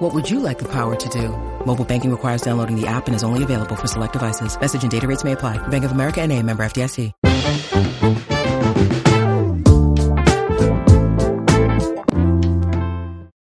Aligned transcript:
What 0.00 0.14
would 0.14 0.30
you 0.30 0.40
like 0.40 0.58
the 0.58 0.64
power 0.64 0.96
to 0.96 1.08
do? 1.10 1.28
Mobile 1.66 1.84
banking 1.84 2.10
requires 2.10 2.40
downloading 2.40 2.74
the 2.74 2.86
app 2.86 3.06
and 3.06 3.14
is 3.14 3.22
only 3.22 3.42
available 3.42 3.76
for 3.76 3.86
select 3.86 4.14
devices. 4.14 4.58
Message 4.58 4.82
and 4.82 4.90
data 4.90 5.06
rates 5.06 5.24
may 5.24 5.32
apply. 5.32 5.58
Bank 5.68 5.84
of 5.84 5.92
America 5.92 6.22
and 6.22 6.32
a 6.32 6.42
member 6.42 6.64
FDIC. 6.64 7.12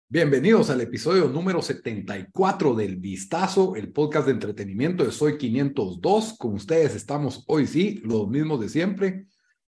Bienvenidos 0.09 0.71
al 0.71 0.81
episodio 0.81 1.29
número 1.29 1.63
74 1.63 2.75
del 2.75 2.97
Vistazo, 2.97 3.77
el 3.77 3.93
podcast 3.93 4.27
de 4.27 4.33
entretenimiento 4.33 5.05
de 5.05 5.13
Soy 5.13 5.39
502. 5.39 6.37
Con 6.37 6.55
ustedes 6.55 6.97
estamos 6.97 7.45
hoy 7.47 7.69
sí, 7.69 8.01
los 8.03 8.29
mismos 8.29 8.61
de 8.61 8.69
siempre. 8.69 9.27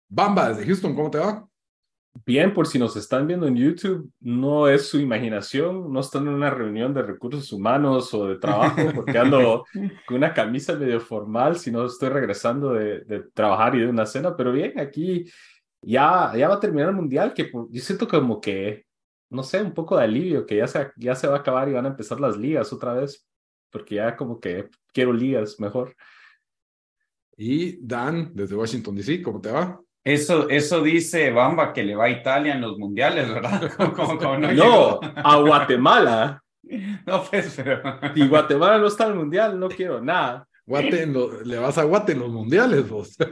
Bamba, 0.08 0.54
desde 0.54 0.66
Houston, 0.68 0.96
¿cómo 0.96 1.12
te 1.12 1.18
va? 1.18 1.51
Bien, 2.26 2.54
por 2.54 2.68
si 2.68 2.78
nos 2.78 2.96
están 2.98 3.26
viendo 3.26 3.48
en 3.48 3.56
YouTube, 3.56 4.12
no 4.20 4.68
es 4.68 4.88
su 4.88 5.00
imaginación, 5.00 5.92
no 5.92 6.02
están 6.02 6.28
en 6.28 6.34
una 6.34 6.50
reunión 6.50 6.94
de 6.94 7.02
recursos 7.02 7.52
humanos 7.52 8.14
o 8.14 8.28
de 8.28 8.38
trabajo, 8.38 8.82
porque 8.94 9.18
ando 9.18 9.66
con 10.06 10.18
una 10.18 10.34
camisa 10.34 10.76
medio 10.76 11.00
formal, 11.00 11.58
si 11.58 11.72
no 11.72 11.86
estoy 11.86 12.10
regresando 12.10 12.74
de, 12.74 13.02
de, 13.02 13.24
trabajar 13.34 13.76
y 13.76 13.80
de 13.80 13.88
una 13.88 14.06
cena, 14.06 14.36
pero 14.36 14.52
bien, 14.52 14.80
aquí 14.80 15.26
ya, 15.82 16.34
ya 16.36 16.50
va 16.50 16.56
a 16.56 16.60
terminar 16.60 16.90
el 16.90 16.96
mundial, 16.96 17.34
que 17.34 17.50
yo 17.52 17.82
siento 17.82 18.08
como 18.08 18.40
que 18.40 18.86
no 19.32 19.44
sé, 19.44 19.62
un 19.62 19.74
poco 19.74 19.98
de 19.98 20.04
alivio, 20.04 20.46
que 20.46 20.58
ya 20.58 20.68
se, 20.68 20.92
ya 20.98 21.16
se 21.16 21.26
va 21.28 21.38
a 21.38 21.40
acabar 21.40 21.70
y 21.70 21.74
van 21.74 21.86
a 21.86 21.90
empezar 21.90 22.20
las 22.20 22.38
ligas 22.38 22.72
otra 22.74 22.94
vez, 22.94 23.26
porque 23.72 23.96
ya 23.96 24.16
como 24.16 24.40
que 24.40 24.70
quiero 24.94 25.14
ligas 25.14 25.58
mejor. 25.60 25.96
Y 27.38 27.78
Dan, 27.82 28.32
desde 28.36 28.56
Washington, 28.56 28.96
D.C., 28.96 29.22
¿cómo 29.22 29.40
te 29.40 29.50
va? 29.50 29.80
Eso, 30.04 30.50
eso 30.50 30.82
dice 30.82 31.30
Bamba 31.32 31.74
que 31.74 31.84
le 31.84 31.96
va 31.96 32.06
a 32.06 32.10
Italia 32.10 32.56
en 32.56 32.62
los 32.62 32.76
mundiales, 32.78 33.30
¿verdad? 33.30 33.72
Como, 33.96 34.18
como 34.18 34.38
no, 34.38 34.52
no 34.52 35.00
a 35.16 35.38
Guatemala. 35.38 36.42
No, 37.06 37.24
pues, 37.24 37.54
pero. 37.58 37.82
Si 38.16 38.28
Guatemala 38.28 38.78
no 38.78 38.88
está 38.88 39.06
en 39.06 39.12
el 39.12 39.18
mundial, 39.18 39.60
no 39.60 39.68
quiero 39.68 40.00
nada. 40.00 40.48
Guate 40.66 41.06
lo, 41.06 41.42
le 41.42 41.58
vas 41.58 41.78
a 41.78 41.84
Guate 41.84 42.14
en 42.14 42.20
los 42.20 42.30
mundiales, 42.30 42.88
vos. 42.88 43.18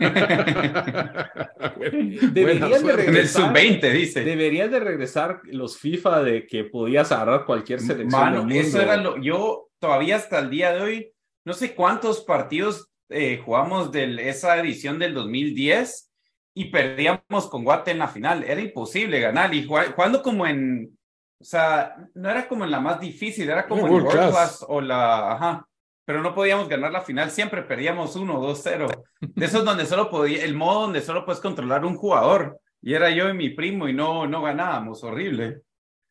Deberían 2.34 2.83
de 2.83 2.89
regresar, 2.92 3.00
en 3.00 3.16
el 3.16 3.30
sub-20, 3.30 3.94
dice. 3.94 4.26
Deberían 4.26 4.70
de 4.70 4.81
regresar 4.81 5.39
los 5.45 5.78
FIFA 5.78 6.23
de 6.23 6.45
que 6.48 6.66
podías 6.66 7.14
agarrar 7.14 7.45
cualquier 7.45 7.80
selección. 7.80 8.22
Mano, 8.22 8.45
eso 8.50 8.81
era 8.81 8.98
lo. 8.98 9.16
Yo 9.22 9.70
todavía 9.80 10.17
hasta 10.17 10.39
el 10.39 10.50
día 10.50 10.73
de 10.73 10.81
hoy, 10.81 11.14
no 11.45 11.54
sé 11.54 11.76
cuántos 11.76 12.26
partidos 12.26 12.89
eh, 13.09 13.42
jugamos 13.45 13.94
de 13.94 14.28
esa 14.28 14.59
edición 14.59 15.00
del 15.00 15.14
2010 15.14 16.08
y 16.53 16.66
perdíamos 16.66 17.47
con 17.50 17.64
Guate 17.64 17.92
en 17.92 18.00
la 18.00 18.08
final. 18.08 18.44
Era 18.44 18.61
imposible 18.61 19.19
ganar. 19.19 19.53
Y 19.53 19.66
jugando 19.66 20.22
como 20.22 20.45
en. 20.45 20.97
O 21.42 21.44
sea, 21.44 21.95
no 22.16 22.30
era 22.30 22.47
como 22.47 22.66
en 22.66 22.72
la 22.72 22.80
más 22.81 23.00
difícil, 23.00 23.50
era 23.50 23.66
como 23.66 23.88
en 23.88 23.94
World 23.94 24.09
Class 24.09 24.66
o 24.67 24.81
la. 24.81 25.33
Ajá 25.33 25.70
pero 26.09 26.23
no 26.23 26.33
podíamos 26.33 26.67
ganar 26.67 26.92
la 26.92 27.02
final, 27.02 27.30
siempre 27.30 27.61
perdíamos 27.61 28.16
1, 28.16 28.42
2, 28.42 28.59
0. 28.64 28.88
De 29.22 29.45
eso 29.45 29.59
es 29.59 29.64
donde 29.64 29.86
solo 29.86 30.09
podía, 30.09 30.44
el 30.44 30.55
modo 30.55 30.81
donde 30.81 31.02
solo 31.02 31.23
puedes 31.23 31.39
controlar 31.39 31.86
un 31.86 31.95
jugador. 31.97 32.59
Y 32.81 32.95
era 32.95 33.11
yo 33.11 33.30
y 33.30 33.36
mi 33.36 33.52
primo 33.52 33.88
y 33.88 33.94
no, 33.94 34.25
no 34.25 34.42
ganábamos, 34.42 35.03
horrible. 35.03 35.61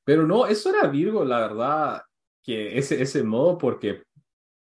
Pero 0.05 0.25
no, 0.25 0.47
eso 0.47 0.70
era 0.70 0.86
Virgo, 0.86 1.25
la 1.25 1.41
verdad, 1.41 2.03
que 2.44 2.78
ese, 2.78 3.03
ese 3.03 3.25
modo, 3.25 3.59
porque 3.59 4.05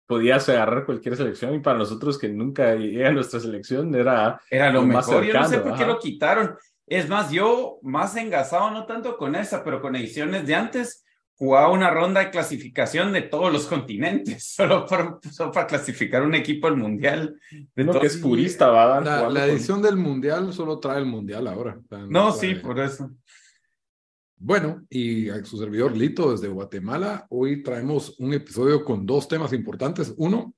podías 0.06 0.49
agarrar 0.49 0.84
cualquier 0.84 1.17
selección 1.17 1.55
y 1.55 1.61
para 1.61 1.78
nosotros 1.78 2.19
que 2.19 2.28
nunca 2.28 2.75
llega 2.75 3.09
a 3.09 3.12
nuestra 3.12 3.41
selección 3.41 3.94
era, 3.94 4.41
era 4.50 4.71
lo, 4.71 4.83
mejor. 4.83 5.05
Cercano, 5.05 5.27
yo 5.27 5.41
no 5.41 5.49
sé 5.49 5.59
por 5.59 5.77
qué 5.77 5.87
lo 5.87 5.99
quitaron. 5.99 6.56
Es 6.87 7.09
más, 7.09 7.31
yo 7.33 7.78
más 7.83 8.15
engasado, 8.16 8.71
no 8.71 8.87
tanto 8.87 9.16
con 9.16 9.34
esa, 9.34 9.65
pero 9.65 9.83
con 9.83 9.97
ediciones 9.97 10.47
de 10.47 10.55
antes, 10.55 11.05
jugaba 11.34 11.71
una 11.71 11.91
ronda 11.91 12.21
de 12.21 12.31
clasificación 12.31 13.12
de 13.12 13.22
todos 13.22 13.53
los 13.53 13.66
continentes, 13.66 14.45
solo 14.55 14.87
para, 14.87 15.19
solo 15.31 15.53
para 15.53 15.66
clasificar 15.66 16.22
un 16.22 16.34
equipo 16.34 16.66
al 16.66 16.77
mundial. 16.77 17.39
De 17.75 17.84
no, 17.84 17.99
que 18.00 18.06
es 18.06 18.16
purista, 18.16 18.69
va. 18.69 19.00
La, 19.00 19.28
la 19.28 19.47
edición 19.47 19.81
con... 19.81 19.91
del 19.91 19.97
mundial 19.97 20.53
solo 20.53 20.78
trae 20.78 20.99
el 20.99 21.06
mundial 21.06 21.47
ahora. 21.47 21.78
No 22.09 22.33
sí, 22.33 22.55
por 22.55 22.78
eso. 22.81 23.11
Bueno, 24.38 24.86
y 24.91 25.30
a 25.30 25.42
su 25.44 25.56
servidor 25.56 25.97
Lito 25.97 26.30
desde 26.30 26.48
Guatemala, 26.48 27.26
hoy 27.30 27.62
traemos 27.62 28.19
un 28.19 28.34
episodio 28.34 28.84
con 28.84 29.06
dos 29.06 29.28
temas 29.28 29.54
importantes. 29.54 30.14
Uno, 30.19 30.54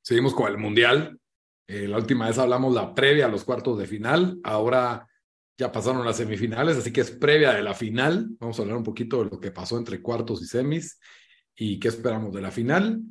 seguimos 0.00 0.34
con 0.34 0.48
el 0.48 0.56
mundial. 0.56 1.18
Eh, 1.66 1.88
la 1.88 1.96
última 1.96 2.28
vez 2.28 2.38
hablamos 2.38 2.72
la 2.74 2.94
previa 2.94 3.26
a 3.26 3.28
los 3.28 3.42
cuartos 3.42 3.76
de 3.78 3.86
final. 3.86 4.38
Ahora 4.44 5.08
ya 5.58 5.72
pasaron 5.72 6.06
las 6.06 6.16
semifinales, 6.16 6.76
así 6.76 6.92
que 6.92 7.00
es 7.00 7.10
previa 7.10 7.52
de 7.52 7.62
la 7.62 7.74
final. 7.74 8.28
Vamos 8.38 8.58
a 8.58 8.62
hablar 8.62 8.76
un 8.76 8.84
poquito 8.84 9.24
de 9.24 9.30
lo 9.30 9.40
que 9.40 9.50
pasó 9.50 9.78
entre 9.78 10.00
cuartos 10.00 10.40
y 10.40 10.46
semis 10.46 11.00
y 11.56 11.80
qué 11.80 11.88
esperamos 11.88 12.32
de 12.32 12.40
la 12.40 12.52
final. 12.52 13.02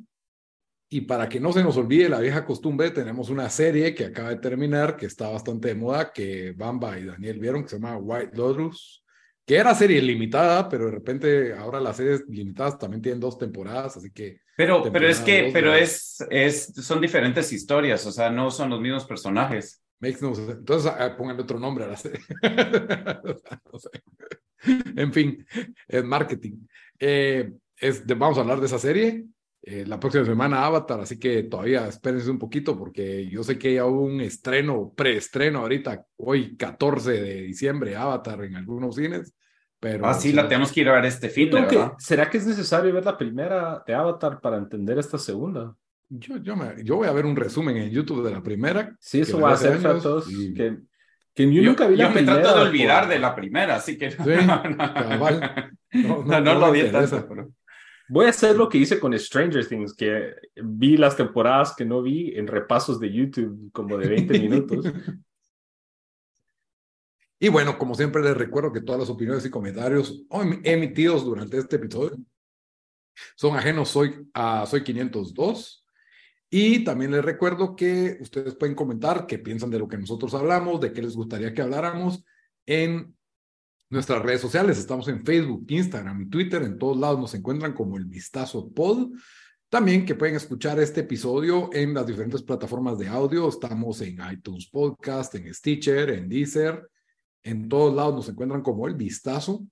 Y 0.88 1.02
para 1.02 1.28
que 1.28 1.38
no 1.38 1.52
se 1.52 1.62
nos 1.62 1.76
olvide 1.76 2.08
la 2.08 2.20
vieja 2.20 2.46
costumbre, 2.46 2.90
tenemos 2.90 3.28
una 3.28 3.50
serie 3.50 3.94
que 3.94 4.06
acaba 4.06 4.30
de 4.30 4.36
terminar, 4.36 4.96
que 4.96 5.06
está 5.06 5.28
bastante 5.28 5.68
de 5.68 5.74
moda, 5.74 6.12
que 6.12 6.52
Bamba 6.52 6.98
y 6.98 7.04
Daniel 7.04 7.38
vieron, 7.38 7.62
que 7.62 7.68
se 7.68 7.76
llama 7.76 7.96
White 7.98 8.36
Lotus, 8.36 9.01
que 9.44 9.56
era 9.56 9.74
serie 9.74 10.00
limitada, 10.00 10.68
pero 10.68 10.86
de 10.86 10.92
repente 10.92 11.52
ahora 11.54 11.80
las 11.80 11.96
series 11.96 12.24
limitadas 12.28 12.78
también 12.78 13.02
tienen 13.02 13.20
dos 13.20 13.38
temporadas, 13.38 13.96
así 13.96 14.10
que... 14.10 14.40
Pero, 14.56 14.82
pero 14.92 15.08
es 15.08 15.20
que, 15.20 15.50
pero 15.52 15.74
es, 15.74 16.24
es, 16.30 16.72
son 16.74 17.00
diferentes 17.00 17.52
historias, 17.52 18.06
o 18.06 18.12
sea, 18.12 18.30
no 18.30 18.50
son 18.50 18.70
los 18.70 18.80
mismos 18.80 19.04
personajes. 19.04 19.82
Makes 20.02 20.20
no 20.20 20.34
sense. 20.34 20.52
Entonces, 20.52 20.92
ah, 20.98 21.16
pónganle 21.16 21.42
otro 21.42 21.60
nombre 21.60 21.84
a 21.84 21.88
la 21.88 21.96
serie. 21.96 22.20
no 23.72 23.78
sé. 23.78 23.90
En 24.96 25.12
fin, 25.12 25.46
es 25.86 26.04
marketing. 26.04 26.66
Eh, 26.98 27.52
es 27.76 28.06
de, 28.06 28.14
vamos 28.14 28.36
a 28.36 28.40
hablar 28.40 28.60
de 28.60 28.66
esa 28.66 28.80
serie. 28.80 29.24
Eh, 29.64 29.84
la 29.86 30.00
próxima 30.00 30.24
semana 30.24 30.64
Avatar, 30.64 31.00
así 31.00 31.20
que 31.20 31.44
todavía 31.44 31.86
espérense 31.86 32.28
un 32.28 32.38
poquito 32.38 32.76
porque 32.76 33.28
yo 33.28 33.44
sé 33.44 33.58
que 33.58 33.74
ya 33.74 33.86
hubo 33.86 34.02
un 34.02 34.20
estreno, 34.20 34.92
preestreno 34.96 35.60
ahorita, 35.60 36.04
hoy 36.16 36.56
14 36.56 37.12
de 37.12 37.42
diciembre, 37.42 37.94
Avatar 37.94 38.42
en 38.42 38.56
algunos 38.56 38.96
cines. 38.96 39.32
Pero, 39.78 40.06
ah, 40.06 40.14
sí, 40.14 40.32
la 40.32 40.48
tenemos 40.48 40.72
que 40.72 40.80
ir 40.80 40.88
a 40.88 40.94
ver 40.94 41.04
este 41.06 41.28
fin. 41.28 41.50
Que, 41.68 41.90
¿Será 41.98 42.28
que 42.28 42.38
es 42.38 42.46
necesario 42.46 42.92
ver 42.92 43.04
la 43.04 43.16
primera 43.16 43.82
de 43.86 43.94
Avatar 43.94 44.40
para 44.40 44.56
entender 44.56 44.98
esta 44.98 45.18
segunda? 45.18 45.74
Yo, 46.08 46.36
yo, 46.36 46.56
me, 46.56 46.84
yo 46.84 46.96
voy 46.96 47.08
a 47.08 47.12
ver 47.12 47.24
un 47.24 47.34
resumen 47.34 47.76
en 47.76 47.90
YouTube 47.90 48.24
de 48.24 48.32
la 48.32 48.42
primera. 48.42 48.96
Sí, 49.00 49.20
eso 49.20 49.40
va 49.40 49.52
a 49.52 49.56
ser 49.56 49.80
todos. 49.80 50.30
Y... 50.30 50.54
Que, 50.54 50.76
que 51.34 51.46
yo, 51.46 51.62
yo, 51.62 51.70
nunca 51.70 51.86
vi 51.86 51.96
la 51.96 52.08
yo 52.08 52.12
primera. 52.12 52.34
Yo 52.34 52.38
me 52.38 52.42
trato 52.42 52.58
de 52.58 52.68
olvidar 52.68 53.04
por... 53.04 53.12
de 53.12 53.18
la 53.18 53.34
primera, 53.34 53.76
así 53.76 53.96
que. 53.96 54.10
Sí, 54.10 54.18
cabal. 54.78 55.72
No, 55.92 56.24
no, 56.24 56.40
no, 56.40 56.54
lo 56.54 56.70
vi 56.72 56.84
tanto, 56.84 57.26
pero. 57.28 57.50
Voy 58.12 58.26
a 58.26 58.28
hacer 58.28 58.56
lo 58.56 58.68
que 58.68 58.76
hice 58.76 59.00
con 59.00 59.18
Stranger 59.18 59.66
Things, 59.66 59.94
que 59.94 60.34
vi 60.62 60.98
las 60.98 61.16
temporadas 61.16 61.74
que 61.74 61.86
no 61.86 62.02
vi 62.02 62.34
en 62.36 62.46
repasos 62.46 63.00
de 63.00 63.10
YouTube, 63.10 63.72
como 63.72 63.96
de 63.96 64.06
20 64.06 64.38
minutos. 64.38 64.84
Y 67.40 67.48
bueno, 67.48 67.76
como 67.76 67.96
siempre 67.96 68.22
les 68.22 68.36
recuerdo 68.36 68.70
que 68.70 68.82
todas 68.82 69.00
las 69.00 69.10
opiniones 69.10 69.44
y 69.44 69.50
comentarios 69.50 70.22
emitidos 70.62 71.24
durante 71.24 71.58
este 71.58 71.74
episodio 71.74 72.16
son 73.34 73.56
ajenos 73.56 73.88
soy, 73.88 74.28
a 74.32 74.64
Soy 74.64 74.84
502 74.84 75.84
y 76.48 76.84
también 76.84 77.10
les 77.10 77.24
recuerdo 77.24 77.74
que 77.74 78.16
ustedes 78.20 78.54
pueden 78.54 78.76
comentar 78.76 79.26
qué 79.26 79.40
piensan 79.40 79.70
de 79.70 79.80
lo 79.80 79.88
que 79.88 79.98
nosotros 79.98 80.34
hablamos, 80.34 80.80
de 80.80 80.92
qué 80.92 81.02
les 81.02 81.16
gustaría 81.16 81.52
que 81.52 81.62
habláramos 81.62 82.24
en 82.64 83.16
nuestras 83.92 84.22
redes 84.22 84.40
sociales. 84.40 84.78
Estamos 84.78 85.06
en 85.08 85.22
Facebook, 85.22 85.66
Instagram 85.68 86.22
y 86.22 86.30
Twitter. 86.30 86.62
En 86.62 86.78
todos 86.78 86.96
lados 86.96 87.20
nos 87.20 87.34
encuentran 87.34 87.74
como 87.74 87.98
el 87.98 88.06
Vistazo 88.06 88.70
Pod. 88.70 89.10
También 89.68 90.06
que 90.06 90.14
pueden 90.14 90.34
escuchar 90.34 90.80
este 90.80 91.00
episodio 91.00 91.68
en 91.74 91.92
las 91.92 92.06
diferentes 92.06 92.42
plataformas 92.42 92.98
de 92.98 93.08
audio. 93.08 93.48
Estamos 93.48 94.00
en 94.00 94.18
iTunes 94.32 94.66
Podcast, 94.68 95.34
en 95.34 95.52
Stitcher, 95.52 96.08
en 96.08 96.28
Deezer. 96.28 96.88
En 97.42 97.68
todos 97.68 97.94
lados 97.94 98.14
nos 98.14 98.28
encuentran 98.30 98.62
como 98.62 98.88
el 98.88 98.94
Vistazo. 98.94 99.66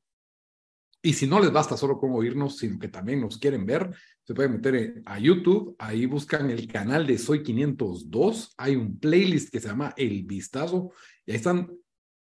Y 1.03 1.15
si 1.15 1.27
no 1.27 1.41
les 1.41 1.51
basta 1.51 1.79
solo 1.79 1.99
con 1.99 2.13
oírnos, 2.13 2.59
sino 2.59 2.79
que 2.79 2.89
también 2.89 3.23
nos 3.23 3.39
quieren 3.39 3.65
ver, 3.65 3.91
se 4.23 4.35
pueden 4.35 4.53
meter 4.53 5.01
a 5.07 5.19
YouTube, 5.19 5.75
ahí 5.79 6.05
buscan 6.05 6.51
el 6.51 6.69
canal 6.69 7.07
de 7.07 7.17
Soy 7.17 7.43
502, 7.43 8.53
hay 8.59 8.77
un 8.77 8.99
playlist 8.99 9.51
que 9.51 9.61
se 9.61 9.69
llama 9.69 9.95
El 9.97 10.25
Vistazo, 10.25 10.93
y 11.25 11.31
ahí 11.31 11.39
están 11.39 11.71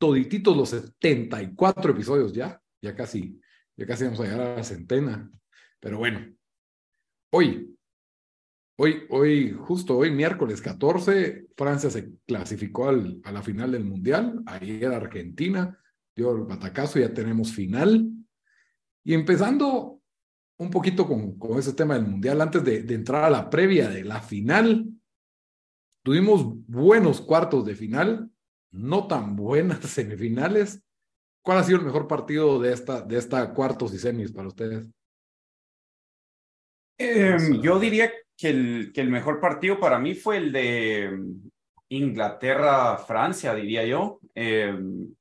todititos 0.06 0.56
los 0.56 0.70
74 0.70 1.92
episodios 1.92 2.34
ya, 2.34 2.62
ya 2.82 2.96
casi, 2.96 3.40
ya 3.76 3.86
casi 3.86 4.04
vamos 4.04 4.20
a 4.20 4.24
llegar 4.24 4.42
a 4.42 4.56
la 4.58 4.64
centena. 4.64 5.32
Pero 5.80 5.98
bueno, 5.98 6.34
hoy 7.32 7.76
Hoy, 8.78 9.04
hoy, 9.10 9.52
justo 9.52 9.98
hoy, 9.98 10.12
miércoles 10.12 10.62
14, 10.62 11.48
Francia 11.56 11.90
se 11.90 12.12
clasificó 12.26 12.90
al, 12.90 13.22
a 13.24 13.32
la 13.32 13.42
final 13.42 13.72
del 13.72 13.86
Mundial. 13.86 14.44
Ayer 14.46 14.92
Argentina 14.92 15.80
dio 16.14 16.36
el 16.36 16.44
batacazo, 16.44 17.00
ya 17.00 17.14
tenemos 17.14 17.54
final. 17.54 18.06
Y 19.02 19.14
empezando 19.14 20.02
un 20.58 20.70
poquito 20.70 21.08
con, 21.08 21.40
con 21.40 21.58
ese 21.58 21.72
tema 21.72 21.94
del 21.94 22.06
Mundial, 22.06 22.42
antes 22.42 22.66
de, 22.66 22.84
de 22.84 22.96
entrar 22.96 23.24
a 23.24 23.30
la 23.30 23.50
previa 23.50 23.88
de 23.88 24.04
la 24.04 24.20
final, 24.20 24.86
tuvimos 26.04 26.44
buenos 26.68 27.22
cuartos 27.22 27.66
de 27.66 27.76
final, 27.76 28.30
no 28.76 29.08
tan 29.08 29.36
buenas 29.36 29.80
semifinales. 29.90 30.82
¿Cuál 31.42 31.60
ha 31.60 31.64
sido 31.64 31.80
el 31.80 31.86
mejor 31.86 32.08
partido 32.08 32.60
de 32.60 32.74
esta, 32.74 33.02
de 33.02 33.18
esta 33.18 33.54
cuartos 33.54 33.94
y 33.94 34.00
semis 34.00 34.32
para 34.32 34.48
ustedes? 34.48 34.88
Em, 36.98 37.62
yo 37.62 37.80
diría 37.80 38.12
que 38.38 38.50
el, 38.50 38.92
que 38.94 39.02
el 39.02 39.10
mejor 39.10 39.40
partido 39.40 39.80
para 39.80 40.00
mí 40.00 40.16
fue 40.16 40.38
el 40.38 40.52
de 40.52 41.12
mm, 41.12 41.50
Inglaterra-Francia, 41.90 43.54
diría 43.54 43.86
yo. 43.86 44.20
Em, 44.34 45.14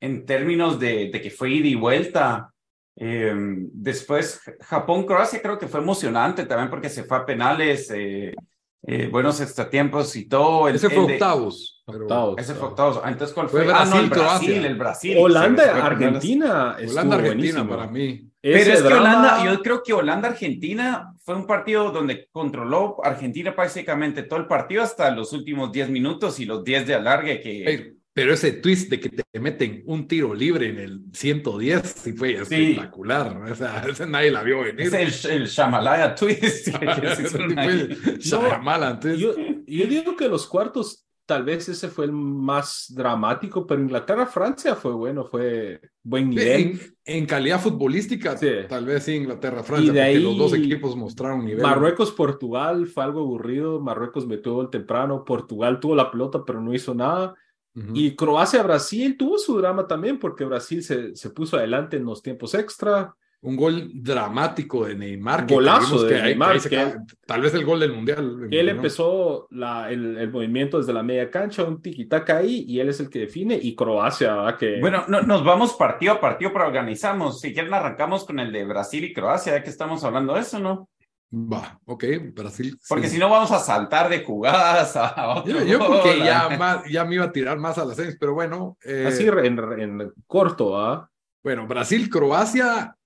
en 0.00 0.26
términos 0.26 0.78
de, 0.78 1.10
de, 1.10 1.20
que 1.20 1.30
fue 1.30 1.50
ida 1.50 1.68
y 1.68 1.74
vuelta. 1.74 2.52
Em, 2.96 3.70
después, 3.72 4.40
Japón-Croacia 4.60 5.40
creo 5.40 5.58
que 5.58 5.68
fue 5.68 5.80
emocionante 5.80 6.44
también 6.46 6.68
porque 6.68 6.88
se 6.88 7.04
fue 7.04 7.18
a 7.18 7.26
penales. 7.26 7.90
Eh, 7.90 8.34
eh, 8.82 9.08
buenos 9.08 9.40
extratiempos 9.40 10.16
y 10.16 10.26
todo. 10.26 10.68
El, 10.68 10.76
ese 10.76 10.88
fue 10.88 11.04
el 11.04 11.12
octavos. 11.12 11.82
De, 11.86 11.96
octavos. 11.96 12.38
Ese 12.38 12.54
fue 12.54 12.68
octavos. 12.68 13.00
Entonces, 13.04 13.34
¿cuál 13.34 13.48
fue? 13.48 13.64
fue 13.64 13.72
Brasil, 13.72 13.92
ah, 13.92 13.96
no, 13.96 14.00
el 14.02 14.10
Brasil, 14.10 14.64
el 14.64 14.74
Brasil. 14.76 15.16
Holanda, 15.18 15.86
Argentina. 15.86 16.76
Holanda, 16.88 17.16
Argentina 17.16 17.68
para 17.68 17.86
mí. 17.86 18.30
Pero 18.40 18.56
Ese 18.56 18.72
es 18.72 18.82
que 18.82 18.88
drama... 18.88 19.00
Holanda, 19.00 19.44
yo 19.44 19.62
creo 19.62 19.82
que 19.82 19.92
Holanda-Argentina 19.92 21.14
fue 21.22 21.34
un 21.34 21.46
partido 21.46 21.90
donde 21.90 22.28
controló 22.32 22.96
Argentina 23.04 23.54
prácticamente 23.54 24.22
todo 24.22 24.38
el 24.38 24.46
partido 24.46 24.82
hasta 24.82 25.10
los 25.10 25.34
últimos 25.34 25.70
10 25.70 25.90
minutos 25.90 26.40
y 26.40 26.46
los 26.46 26.64
10 26.64 26.86
de 26.86 26.94
alargue 26.94 27.40
que... 27.40 27.62
Pero, 27.66 27.99
pero, 28.12 28.34
ese 28.34 28.52
twist 28.52 28.90
de 28.90 29.00
que 29.00 29.08
te 29.08 29.40
meten 29.40 29.82
un 29.86 30.06
tiro 30.06 30.34
libre 30.34 30.68
en 30.68 30.78
el 30.78 31.00
110 31.12 31.82
sí 31.86 32.12
fue 32.12 32.44
sí. 32.44 32.54
espectacular. 32.54 33.36
O 33.50 33.54
sea, 33.54 33.84
ese 33.88 34.06
nadie 34.06 34.30
la 34.30 34.42
vio 34.42 34.60
venir. 34.60 34.94
Es 34.94 35.24
el, 35.24 35.30
el 35.30 35.46
Shamalaya 35.46 36.14
twist. 36.14 36.68
Shyamalan 38.18 39.00
twist. 39.00 39.18
Yo, 39.20 39.34
yo 39.66 39.86
digo 39.86 40.16
que 40.16 40.28
los 40.28 40.46
cuartos 40.46 41.06
tal 41.30 41.44
vez 41.44 41.68
ese 41.68 41.86
fue 41.86 42.06
el 42.06 42.12
más 42.12 42.92
dramático, 42.92 43.64
pero 43.64 43.80
Inglaterra-Francia 43.80 44.74
fue 44.74 44.92
bueno, 44.92 45.24
fue 45.24 45.80
buen 46.02 46.28
nivel. 46.28 46.60
En, 46.60 46.80
en 47.04 47.26
calidad 47.26 47.60
futbolística, 47.60 48.36
sí. 48.36 48.48
tal 48.68 48.84
vez 48.84 49.04
sí, 49.04 49.12
Inglaterra-Francia, 49.14 49.92
porque 49.92 50.00
ahí, 50.00 50.18
los 50.20 50.36
dos 50.36 50.54
equipos 50.54 50.96
mostraron 50.96 51.44
nivel. 51.44 51.62
Marruecos-Portugal 51.62 52.88
fue 52.88 53.04
algo 53.04 53.20
aburrido, 53.20 53.80
Marruecos 53.80 54.26
metió 54.26 54.54
gol 54.54 54.70
temprano, 54.70 55.24
Portugal 55.24 55.78
tuvo 55.78 55.94
la 55.94 56.10
pelota, 56.10 56.42
pero 56.44 56.60
no 56.60 56.74
hizo 56.74 56.96
nada. 56.96 57.36
Uh 57.74 57.80
-huh. 57.80 57.92
Y 57.94 58.16
Croacia-Brasil 58.16 59.16
tuvo 59.16 59.38
su 59.38 59.58
drama 59.58 59.86
también, 59.86 60.18
porque 60.18 60.44
Brasil 60.44 60.82
se, 60.82 61.14
se 61.14 61.30
puso 61.30 61.56
adelante 61.56 61.96
en 61.96 62.04
los 62.04 62.22
tiempos 62.22 62.54
extra 62.54 63.14
un 63.42 63.56
gol 63.56 63.90
dramático 63.94 64.84
de 64.84 64.94
Neymar. 64.94 65.46
Que 65.46 65.54
Golazo 65.54 66.02
de 66.02 66.14
que 66.14 66.22
Neymar. 66.22 66.52
Ahí, 66.52 66.60
que 66.60 66.78
ahí 66.78 66.92
tal 67.26 67.40
vez 67.40 67.54
el 67.54 67.64
gol 67.64 67.80
del 67.80 67.92
Mundial. 67.92 68.48
Él 68.50 68.68
empezó 68.68 69.46
la, 69.50 69.90
el, 69.90 70.18
el, 70.18 70.30
movimiento 70.30 70.78
desde 70.78 70.92
la 70.92 71.02
media 71.02 71.30
cancha, 71.30 71.64
un 71.64 71.80
tiki-taka 71.80 72.38
ahí, 72.38 72.64
y 72.68 72.80
él 72.80 72.90
es 72.90 73.00
el 73.00 73.08
que 73.08 73.20
define, 73.20 73.58
y 73.60 73.74
Croacia, 73.74 74.34
¿verdad? 74.34 74.58
Que... 74.58 74.80
Bueno, 74.80 75.04
no, 75.08 75.22
nos 75.22 75.42
vamos 75.42 75.72
partido 75.74 76.12
a 76.12 76.20
partido, 76.20 76.52
pero 76.52 76.66
organizamos. 76.66 77.40
Si 77.40 77.54
quieren, 77.54 77.72
arrancamos 77.72 78.24
con 78.24 78.38
el 78.40 78.52
de 78.52 78.64
Brasil 78.64 79.04
y 79.04 79.12
Croacia, 79.12 79.56
ya 79.56 79.62
que 79.62 79.70
estamos 79.70 80.04
hablando 80.04 80.34
de 80.34 80.40
eso, 80.40 80.58
¿no? 80.58 80.88
Va, 81.32 81.80
ok, 81.84 82.04
Brasil. 82.34 82.76
Porque 82.88 83.06
sí. 83.06 83.14
si 83.14 83.20
no 83.20 83.30
vamos 83.30 83.52
a 83.52 83.60
saltar 83.60 84.08
de 84.08 84.24
jugadas 84.24 84.96
a 84.96 85.36
otro 85.36 85.60
Yo, 85.60 85.64
yo 85.64 85.78
porque 85.78 86.18
ya, 86.18 86.56
más, 86.58 86.82
ya 86.90 87.04
me 87.04 87.14
iba 87.14 87.26
a 87.26 87.32
tirar 87.32 87.56
más 87.58 87.78
a 87.78 87.84
las 87.84 87.96
seis, 87.96 88.16
pero 88.18 88.34
bueno. 88.34 88.76
Eh, 88.84 89.04
Así 89.06 89.26
en, 89.26 89.58
en 89.58 90.12
corto, 90.26 90.76
¿ah? 90.76 91.08
Bueno, 91.42 91.66
Brasil-Croacia 91.68 92.96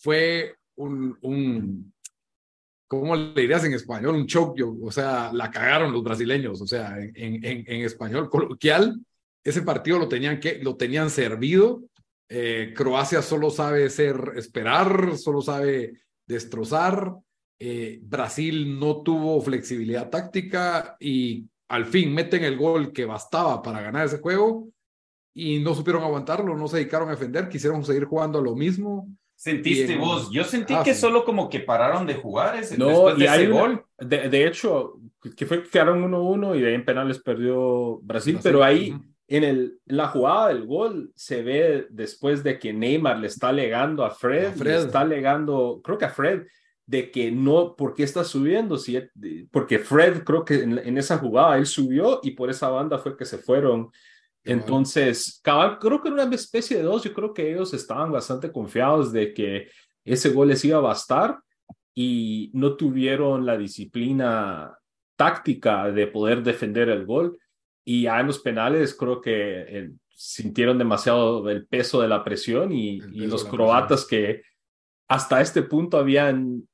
fue 0.00 0.54
un, 0.76 1.18
un, 1.22 1.92
¿cómo 2.86 3.16
le 3.16 3.40
dirías 3.40 3.64
en 3.64 3.72
español? 3.72 4.14
Un 4.14 4.26
choke, 4.26 4.62
o 4.62 4.90
sea, 4.92 5.32
la 5.32 5.50
cagaron 5.50 5.92
los 5.92 6.04
brasileños, 6.04 6.60
o 6.62 6.66
sea, 6.66 6.96
en, 6.98 7.44
en, 7.44 7.64
en 7.66 7.84
español 7.84 8.30
coloquial, 8.30 9.00
ese 9.42 9.62
partido 9.62 9.98
lo 9.98 10.08
tenían, 10.08 10.38
que, 10.40 10.60
lo 10.62 10.76
tenían 10.76 11.10
servido. 11.10 11.82
Eh, 12.28 12.72
Croacia 12.74 13.20
solo 13.20 13.50
sabe 13.50 13.90
ser, 13.90 14.32
esperar, 14.36 15.16
solo 15.16 15.42
sabe 15.42 16.00
destrozar. 16.26 17.14
Eh, 17.58 18.00
Brasil 18.02 18.78
no 18.78 19.02
tuvo 19.02 19.40
flexibilidad 19.40 20.10
táctica 20.10 20.96
y 21.00 21.46
al 21.68 21.86
fin 21.86 22.12
meten 22.14 22.44
el 22.44 22.56
gol 22.56 22.92
que 22.92 23.06
bastaba 23.06 23.62
para 23.62 23.80
ganar 23.80 24.06
ese 24.06 24.18
juego 24.18 24.68
y 25.34 25.58
no 25.60 25.74
supieron 25.74 26.02
aguantarlo, 26.02 26.56
no 26.56 26.68
se 26.68 26.78
dedicaron 26.78 27.08
a 27.08 27.12
defender, 27.12 27.48
quisieron 27.48 27.84
seguir 27.84 28.04
jugando 28.04 28.38
a 28.38 28.42
lo 28.42 28.54
mismo. 28.54 29.08
¿Sentiste 29.34 29.92
en... 29.92 30.00
vos? 30.00 30.30
Yo 30.30 30.44
sentí 30.44 30.74
ah, 30.74 30.82
que 30.82 30.94
sí. 30.94 31.00
solo 31.00 31.24
como 31.24 31.50
que 31.50 31.60
pararon 31.60 32.06
de 32.06 32.14
jugar 32.14 32.56
ese, 32.56 32.78
no, 32.78 32.88
después 32.88 33.18
de 33.18 33.24
y 33.24 33.26
hay 33.26 33.42
ese 33.42 33.52
una, 33.52 33.60
gol. 33.60 33.84
De, 33.98 34.28
de, 34.30 34.46
hecho, 34.46 34.94
que 35.36 35.44
fue 35.44 35.62
que 35.62 35.68
quedaron 35.68 36.10
1-1 36.10 36.56
y 36.56 36.60
de 36.62 36.68
ahí 36.68 36.74
en 36.74 36.84
penales 36.86 37.18
perdió 37.20 37.98
Brasil, 37.98 38.34
Brasil 38.34 38.40
pero 38.42 38.64
ahí 38.64 38.92
uh 38.92 38.94
-huh. 38.94 39.15
En 39.28 39.44
el, 39.44 39.80
la 39.86 40.08
jugada 40.08 40.48
del 40.48 40.66
gol 40.66 41.12
se 41.14 41.42
ve 41.42 41.86
después 41.90 42.44
de 42.44 42.58
que 42.58 42.72
Neymar 42.72 43.18
le 43.18 43.26
está 43.26 43.48
alegando 43.48 44.04
a 44.04 44.10
Fred, 44.10 44.46
a 44.46 44.52
Fred. 44.52 44.80
le 44.80 44.86
está 44.86 45.00
alegando, 45.00 45.80
creo 45.82 45.98
que 45.98 46.04
a 46.04 46.10
Fred, 46.10 46.42
de 46.86 47.10
que 47.10 47.32
no, 47.32 47.74
¿por 47.74 47.94
qué 47.94 48.04
está 48.04 48.22
subiendo? 48.22 48.78
Si, 48.78 49.00
porque 49.50 49.80
Fred 49.80 50.22
creo 50.22 50.44
que 50.44 50.62
en, 50.62 50.78
en 50.78 50.98
esa 50.98 51.18
jugada 51.18 51.58
él 51.58 51.66
subió 51.66 52.20
y 52.22 52.32
por 52.32 52.50
esa 52.50 52.68
banda 52.68 52.98
fue 52.98 53.16
que 53.16 53.24
se 53.24 53.38
fueron 53.38 53.90
entonces, 54.46 55.40
cabal, 55.42 55.78
creo 55.80 56.00
que 56.00 56.08
era 56.08 56.24
una 56.24 56.34
especie 56.34 56.76
de 56.76 56.84
dos. 56.84 57.02
Yo 57.02 57.12
creo 57.12 57.34
que 57.34 57.50
ellos 57.50 57.74
estaban 57.74 58.12
bastante 58.12 58.52
confiados 58.52 59.12
de 59.12 59.34
que 59.34 59.68
ese 60.04 60.30
gol 60.30 60.48
les 60.48 60.64
iba 60.64 60.78
a 60.78 60.82
bastar 60.82 61.40
y 61.92 62.50
no 62.54 62.76
tuvieron 62.76 63.44
la 63.44 63.58
disciplina 63.58 64.78
táctica 65.16 65.90
de 65.90 66.06
poder 66.06 66.44
defender 66.44 66.88
el 66.90 67.04
gol. 67.04 67.36
Y 67.86 68.02
ya 68.02 68.20
en 68.20 68.26
los 68.26 68.40
penales 68.40 68.94
creo 68.94 69.22
que 69.22 69.62
el, 69.62 69.98
sintieron 70.08 70.76
demasiado 70.76 71.48
el 71.48 71.66
peso 71.66 72.02
de 72.02 72.08
la 72.08 72.22
presión 72.22 72.72
y, 72.72 72.96
y 73.12 73.26
los 73.26 73.44
croatas 73.44 74.04
que 74.04 74.42
hasta 75.08 75.40
este 75.40 75.62
punto 75.62 75.96
habían... 75.96 76.68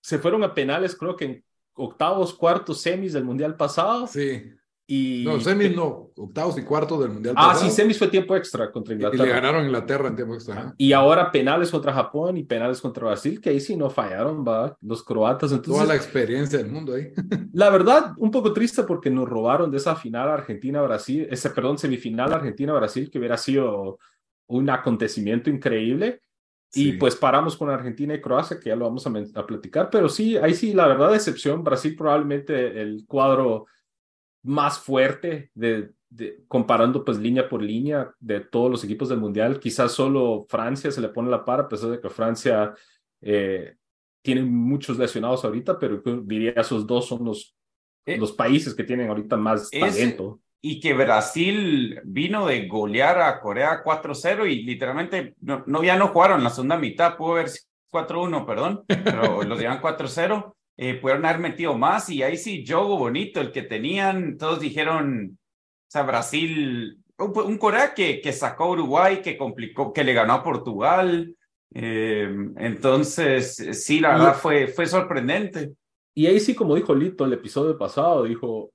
Se 0.00 0.18
fueron 0.18 0.44
a 0.44 0.54
penales, 0.54 0.94
creo 0.94 1.16
que 1.16 1.24
en 1.24 1.44
octavos, 1.74 2.34
cuartos, 2.34 2.80
semis 2.80 3.12
del 3.12 3.24
Mundial 3.24 3.56
pasado. 3.56 4.06
Sí 4.06 4.57
y, 4.90 5.22
no, 5.22 5.38
semis 5.38 5.76
no, 5.76 6.12
octavos 6.16 6.56
y 6.56 6.62
cuartos 6.62 6.98
del 7.00 7.10
Mundial. 7.10 7.34
Ah, 7.36 7.48
pasado. 7.48 7.68
sí, 7.68 7.76
semis 7.76 7.98
fue 7.98 8.08
tiempo 8.08 8.34
extra 8.34 8.72
contra 8.72 8.94
Inglaterra. 8.94 9.22
Y 9.22 9.26
le 9.26 9.34
ganaron 9.34 9.60
a 9.60 9.66
Inglaterra 9.66 10.08
en 10.08 10.16
tiempo 10.16 10.32
extra. 10.32 10.74
Y 10.78 10.94
ahora 10.94 11.30
penales 11.30 11.70
contra 11.70 11.92
Japón 11.92 12.38
y 12.38 12.42
penales 12.42 12.80
contra 12.80 13.08
Brasil, 13.08 13.38
que 13.38 13.50
ahí 13.50 13.60
sí 13.60 13.76
no 13.76 13.90
fallaron, 13.90 14.42
va, 14.42 14.78
los 14.80 15.04
croatas. 15.04 15.52
Entonces, 15.52 15.74
Toda 15.74 15.84
la 15.84 15.94
experiencia 15.94 16.56
del 16.56 16.68
mundo 16.68 16.94
ahí. 16.94 17.12
La 17.52 17.68
verdad, 17.68 18.14
un 18.16 18.30
poco 18.30 18.54
triste 18.54 18.82
porque 18.84 19.10
nos 19.10 19.28
robaron 19.28 19.70
de 19.70 19.76
esa 19.76 19.94
final 19.94 20.30
Argentina-Brasil, 20.30 21.28
ese, 21.30 21.50
perdón, 21.50 21.76
semifinal 21.76 22.32
Argentina-Brasil, 22.32 23.10
que 23.10 23.18
hubiera 23.18 23.36
sido 23.36 23.98
un 24.46 24.70
acontecimiento 24.70 25.50
increíble. 25.50 26.22
Sí. 26.70 26.88
Y 26.88 26.92
pues 26.94 27.14
paramos 27.14 27.58
con 27.58 27.68
Argentina 27.68 28.14
y 28.14 28.22
Croacia, 28.22 28.58
que 28.58 28.70
ya 28.70 28.76
lo 28.76 28.86
vamos 28.86 29.06
a, 29.06 29.12
a 29.34 29.46
platicar, 29.46 29.90
pero 29.90 30.08
sí, 30.08 30.38
ahí 30.38 30.54
sí, 30.54 30.72
la 30.72 30.86
verdad, 30.86 31.12
decepción. 31.12 31.62
Brasil 31.62 31.94
probablemente 31.94 32.80
el 32.80 33.04
cuadro 33.06 33.66
más 34.42 34.78
fuerte 34.78 35.50
de, 35.54 35.90
de, 36.10 36.44
comparando 36.48 37.04
pues 37.04 37.18
línea 37.18 37.48
por 37.48 37.62
línea 37.62 38.14
de 38.18 38.40
todos 38.40 38.70
los 38.70 38.84
equipos 38.84 39.08
del 39.08 39.18
mundial. 39.18 39.60
Quizás 39.60 39.92
solo 39.92 40.46
Francia 40.48 40.90
se 40.90 41.00
le 41.00 41.08
pone 41.08 41.30
la 41.30 41.44
par, 41.44 41.60
a 41.60 41.68
pesar 41.68 41.90
de 41.90 42.00
que 42.00 42.08
Francia 42.08 42.74
eh, 43.20 43.76
tiene 44.22 44.42
muchos 44.42 44.98
lesionados 44.98 45.44
ahorita, 45.44 45.78
pero 45.78 46.02
diría 46.22 46.52
esos 46.56 46.86
dos 46.86 47.06
son 47.06 47.24
los, 47.24 47.54
eh, 48.06 48.16
los 48.16 48.32
países 48.32 48.74
que 48.74 48.84
tienen 48.84 49.08
ahorita 49.08 49.36
más 49.36 49.68
es, 49.72 49.80
talento. 49.80 50.40
Y 50.60 50.80
que 50.80 50.92
Brasil 50.92 52.00
vino 52.04 52.46
de 52.46 52.66
golear 52.66 53.20
a 53.20 53.40
Corea 53.40 53.82
4-0 53.84 54.50
y 54.50 54.64
literalmente 54.64 55.34
no, 55.40 55.62
no, 55.66 55.84
ya 55.84 55.96
no 55.96 56.08
jugaron 56.08 56.42
la 56.42 56.50
segunda 56.50 56.76
mitad, 56.76 57.16
pudo 57.16 57.32
haber 57.32 57.50
4-1, 57.92 58.44
perdón, 58.44 58.84
pero 58.86 59.42
los 59.44 59.58
llevan 59.58 59.80
4-0 59.80 60.54
eh, 60.80 60.94
pudieron 60.94 61.26
haber 61.26 61.40
metido 61.40 61.76
más 61.76 62.08
y 62.08 62.22
ahí 62.22 62.36
sí, 62.36 62.64
juego 62.64 62.96
bonito, 62.96 63.40
el 63.40 63.50
que 63.50 63.62
tenían, 63.62 64.38
todos 64.38 64.60
dijeron, 64.60 65.36
o 65.36 65.90
sea, 65.90 66.04
Brasil, 66.04 67.00
un, 67.18 67.36
un 67.36 67.58
Corea 67.58 67.94
que, 67.94 68.20
que 68.20 68.32
sacó 68.32 68.64
a 68.64 68.70
Uruguay, 68.70 69.20
que 69.20 69.36
complicó, 69.36 69.92
que 69.92 70.04
le 70.04 70.14
ganó 70.14 70.34
a 70.34 70.44
Portugal, 70.44 71.34
eh, 71.74 72.32
entonces 72.58 73.56
sí, 73.72 73.98
la 73.98 74.10
verdad 74.10 74.34
fue, 74.34 74.68
fue 74.68 74.86
sorprendente. 74.86 75.72
Y 76.14 76.26
ahí 76.26 76.38
sí, 76.38 76.54
como 76.54 76.76
dijo 76.76 76.94
Lito 76.94 77.24
el 77.24 77.32
episodio 77.32 77.76
pasado, 77.76 78.22
dijo, 78.22 78.70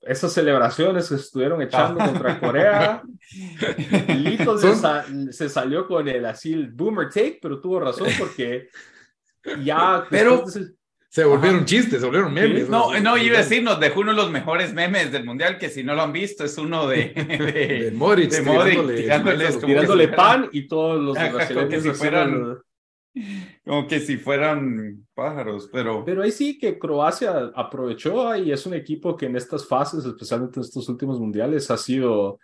esas 0.00 0.32
celebraciones 0.32 1.10
que 1.10 1.16
estuvieron 1.16 1.60
echando 1.60 2.02
contra 2.02 2.40
Corea. 2.40 3.02
Lito 4.16 4.56
se, 4.56 4.74
sa 4.76 5.04
se, 5.30 5.48
salió 5.50 5.86
con 5.86 6.08
el 6.08 6.24
así 6.24 6.54
el 6.54 6.72
boomer 6.72 7.10
take, 7.10 7.38
pero 7.40 7.60
tuvo 7.60 7.80
razón 7.80 8.08
porque 8.18 8.68
ya. 9.62 10.06
Pero- 10.08 10.44
de 10.46 10.72
Se 11.12 11.24
volvieron 11.24 11.66
chistes, 11.66 12.00
se 12.00 12.06
volvieron 12.06 12.32
memes. 12.32 12.70
No, 12.70 12.86
O 12.86 12.92
sea, 12.92 13.00
no, 13.02 13.18
iba 13.18 13.36
a 13.36 13.42
decir, 13.42 13.62
nos 13.62 13.78
dejó 13.78 14.00
uno 14.00 14.12
de 14.12 14.16
los 14.16 14.30
mejores 14.30 14.72
memes 14.72 15.12
del 15.12 15.26
mundial, 15.26 15.58
que 15.58 15.68
si 15.68 15.84
no 15.84 15.94
lo 15.94 16.00
han 16.00 16.12
visto, 16.12 16.42
es 16.42 16.56
uno 16.56 16.88
de. 16.88 17.12
De 17.14 17.80
de 17.84 17.90
Modric, 17.92 18.30
de 18.30 18.40
Modric 18.40 18.78
tirándole- 18.78 18.96
tirándoles 18.96 19.54
como- 19.56 19.66
tirándole 19.66 20.08
pan 20.08 20.48
y 20.52 20.66
todos 20.66 21.02
los 21.02 21.18
Ajá, 21.18 21.46
como 21.52 21.68
que 21.68 21.80
si 21.82 21.90
fueran- 21.90 22.58
como 23.66 23.86
que 23.86 24.00
si 24.00 24.16
fueran 24.16 25.04
pájaros, 25.14 25.68
pero. 25.70 26.02
Pero 26.02 26.22
ahí 26.22 26.32
sí 26.32 26.58
que 26.58 26.78
Croacia 26.78 27.50
aprovechó 27.54 28.34
y 28.36 28.50
es 28.50 28.64
un 28.64 28.72
equipo 28.72 29.14
que 29.14 29.26
en 29.26 29.36
estas 29.36 29.68
fases, 29.68 30.06
especialmente 30.06 30.60
en 30.60 30.64
estos 30.64 30.88
últimos 30.88 31.20
mundiales, 31.20 31.70
ha 31.70 31.76
sido 31.76 32.38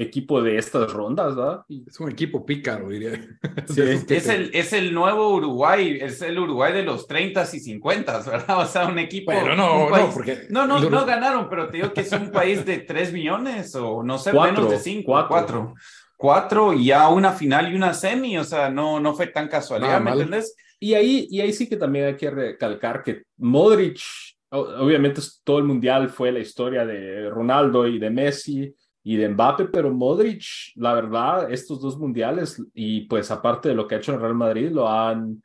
equipo 0.00 0.42
de 0.42 0.56
estas 0.58 0.92
rondas, 0.92 1.36
¿verdad? 1.36 1.62
Es 1.86 1.98
un 2.00 2.10
equipo 2.10 2.44
pícaro, 2.44 2.88
diría. 2.88 3.12
Sí, 3.68 3.74
que 4.06 4.16
Es 4.16 4.24
te- 4.24 4.34
el, 4.34 4.50
es 4.54 4.72
el 4.72 4.92
nuevo 4.94 5.34
Uruguay, 5.34 5.98
es 6.00 6.22
el 6.22 6.38
Uruguay 6.38 6.72
de 6.72 6.82
los 6.82 7.06
30 7.06 7.42
y 7.52 7.60
50, 7.60 8.20
¿verdad? 8.22 8.58
O 8.60 8.66
sea, 8.66 8.86
un 8.86 8.98
equipo. 8.98 9.32
Pero 9.32 9.54
no, 9.54 9.84
un 9.86 9.90
país- 9.90 10.06
no, 10.08 10.12
porque. 10.14 10.38
No, 10.50 10.66
no, 10.66 10.78
el 10.78 10.90
no 10.90 11.04
ganaron, 11.06 11.48
pero 11.48 11.68
te 11.68 11.76
digo 11.78 11.92
que 11.92 12.00
es 12.00 12.12
un 12.12 12.30
país 12.30 12.64
de 12.64 12.78
3 12.78 13.12
millones 13.12 13.74
o 13.76 14.02
no 14.02 14.18
sé, 14.18 14.30
Cuatro, 14.32 14.54
menos 14.54 14.70
de 14.70 14.78
5, 14.78 15.06
cuatro. 15.06 15.36
4. 15.38 15.74
Cuatro 16.16 16.72
y 16.74 16.86
ya 16.86 17.08
una 17.08 17.32
final 17.32 17.72
y 17.72 17.76
una 17.76 17.94
semi, 17.94 18.36
o 18.36 18.44
sea, 18.44 18.68
no, 18.70 19.00
no 19.00 19.14
fue 19.14 19.28
tan 19.28 19.48
casualidad, 19.48 19.88
Nada 19.92 20.00
¿me 20.00 20.10
mal. 20.10 20.20
entendés? 20.20 20.54
Y 20.78 20.92
ahí, 20.94 21.26
y 21.30 21.40
ahí 21.40 21.52
sí 21.52 21.66
que 21.68 21.76
también 21.78 22.04
hay 22.06 22.16
que 22.16 22.30
recalcar 22.30 23.02
que 23.02 23.22
Modric, 23.38 23.98
obviamente 24.50 25.20
todo 25.44 25.58
el 25.58 25.64
mundial 25.64 26.08
fue 26.10 26.32
la 26.32 26.40
historia 26.40 26.84
de 26.84 27.28
Ronaldo 27.30 27.86
y 27.86 27.98
de 27.98 28.10
Messi 28.10 28.74
y 29.02 29.16
de 29.16 29.28
Mbappe, 29.28 29.66
pero 29.66 29.92
Modric, 29.92 30.44
la 30.76 30.92
verdad, 30.92 31.50
estos 31.50 31.80
dos 31.80 31.98
mundiales 31.98 32.62
y 32.74 33.02
pues 33.02 33.30
aparte 33.30 33.70
de 33.70 33.74
lo 33.74 33.86
que 33.86 33.94
ha 33.94 33.98
hecho 33.98 34.12
en 34.12 34.20
Real 34.20 34.34
Madrid, 34.34 34.70
lo 34.70 34.88
han, 34.88 35.42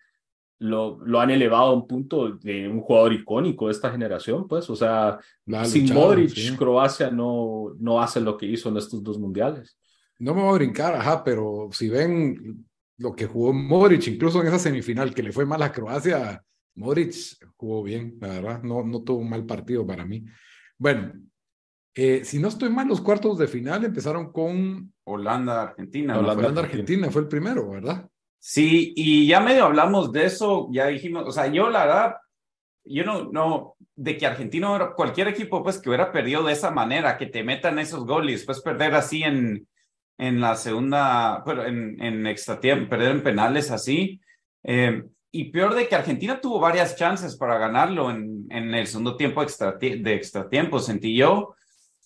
lo, 0.60 1.00
lo 1.06 1.20
han 1.20 1.32
elevado 1.32 1.68
a 1.68 1.74
un 1.74 1.88
punto 1.88 2.30
de 2.30 2.68
un 2.68 2.82
jugador 2.82 3.14
icónico 3.14 3.68
de 3.68 3.72
esta 3.72 3.92
generación, 3.92 4.48
pues, 4.48 4.70
o 4.70 4.76
sea, 4.76 5.20
La 5.46 5.64
sin 5.66 5.84
luchado, 5.84 6.02
Modric, 6.02 6.30
sí. 6.30 6.56
Croacia 6.58 7.10
no, 7.10 7.74
no 7.80 8.02
hace 8.02 8.20
lo 8.20 8.38
que 8.38 8.46
hizo 8.46 8.70
en 8.70 8.78
estos 8.78 9.02
dos 9.02 9.18
mundiales. 9.18 9.78
No 10.20 10.34
me 10.34 10.42
voy 10.42 10.52
a 10.52 10.58
brincar, 10.58 10.94
ajá, 10.96 11.24
pero 11.24 11.70
si 11.72 11.90
ven 11.90 12.66
lo 12.98 13.16
que 13.16 13.26
jugó 13.26 13.54
Modric, 13.54 14.08
incluso 14.08 14.42
en 14.42 14.48
esa 14.48 14.60
semifinal 14.60 15.14
que 15.14 15.24
le 15.24 15.32
fue 15.32 15.46
mal 15.46 15.62
a 15.62 15.72
Croacia, 15.72 16.42
Modric 16.76 17.14
jugó 17.56 17.84
bien, 17.84 18.18
la 18.20 18.28
verdad, 18.28 18.64
no, 18.64 18.84
no 18.84 19.02
tuvo 19.02 19.20
un 19.20 19.30
mal 19.30 19.46
partido 19.46 19.88
para 19.88 20.06
mí. 20.06 20.26
Bueno, 20.78 21.14
eh, 21.96 22.25
si 22.25 22.40
no 22.40 22.50
estoy 22.50 22.70
mal, 22.70 22.88
los 22.88 23.00
cuartos 23.00 23.38
de 23.38 23.48
final 23.48 23.86
empezaron 23.86 24.32
con 24.34 24.94
Holanda, 25.06 25.64
Argentina. 25.64 26.20
Holanda, 26.20 26.44
Holanda, 26.44 26.62
Argentina. 26.62 27.10
Fue 27.10 27.22
el 27.22 27.30
primero, 27.30 27.70
¿verdad? 27.70 28.10
Sí, 28.38 28.94
y 28.96 29.25
ya 29.28 29.40
medio 29.40 29.66
hablamos 29.66 30.12
de 30.12 30.25
eso, 30.25 30.68
ya 30.72 30.88
dijimos, 30.88 31.24
o 31.25 31.32
sea, 31.32 31.48
yo 31.48 31.70
la 31.70 31.86
verdad, 31.86 32.16
yo 32.84 33.04
no, 33.04 33.32
no, 33.32 33.75
de 33.96 34.18
que 34.18 34.28
Argentina, 34.28 34.92
cualquier 34.96 35.30
equipo 35.30 35.64
pues 35.64 35.80
que 35.80 35.90
hubiera 35.90 36.12
perdido 36.12 36.44
de 36.44 36.54
esa 36.54 36.70
manera, 36.70 37.18
que 37.18 37.25
te 37.25 37.44
metan 37.44 37.80
esos 37.80 38.06
goles, 38.06 38.40
después 38.40 38.62
perder 38.62 38.94
así 38.94 39.24
en, 39.24 39.68
en 40.20 40.42
la 40.42 40.56
segunda, 40.58 41.42
pero 41.44 41.66
en, 41.66 42.00
en 42.04 42.28
extra 42.28 42.60
tiempo, 42.60 42.90
perder 42.90 43.12
en 43.12 43.24
penales 43.24 43.72
así, 43.72 44.22
eh, 44.64 45.02
y 45.32 45.46
peor 45.46 45.74
de 45.74 45.88
que 45.88 45.96
Argentina 45.96 46.40
tuvo 46.40 46.60
varias 46.60 46.96
chances 46.96 47.36
para 47.38 47.58
ganarlo 47.58 48.12
en, 48.12 48.46
en 48.50 48.74
el 48.75 48.86
segundo 48.86 49.18
tiempo 49.18 49.42
extra, 49.42 49.72
de 49.72 50.14
extra 50.14 50.48
tiempo, 50.50 50.80
sentí 50.80 51.18
yo. 51.18 51.56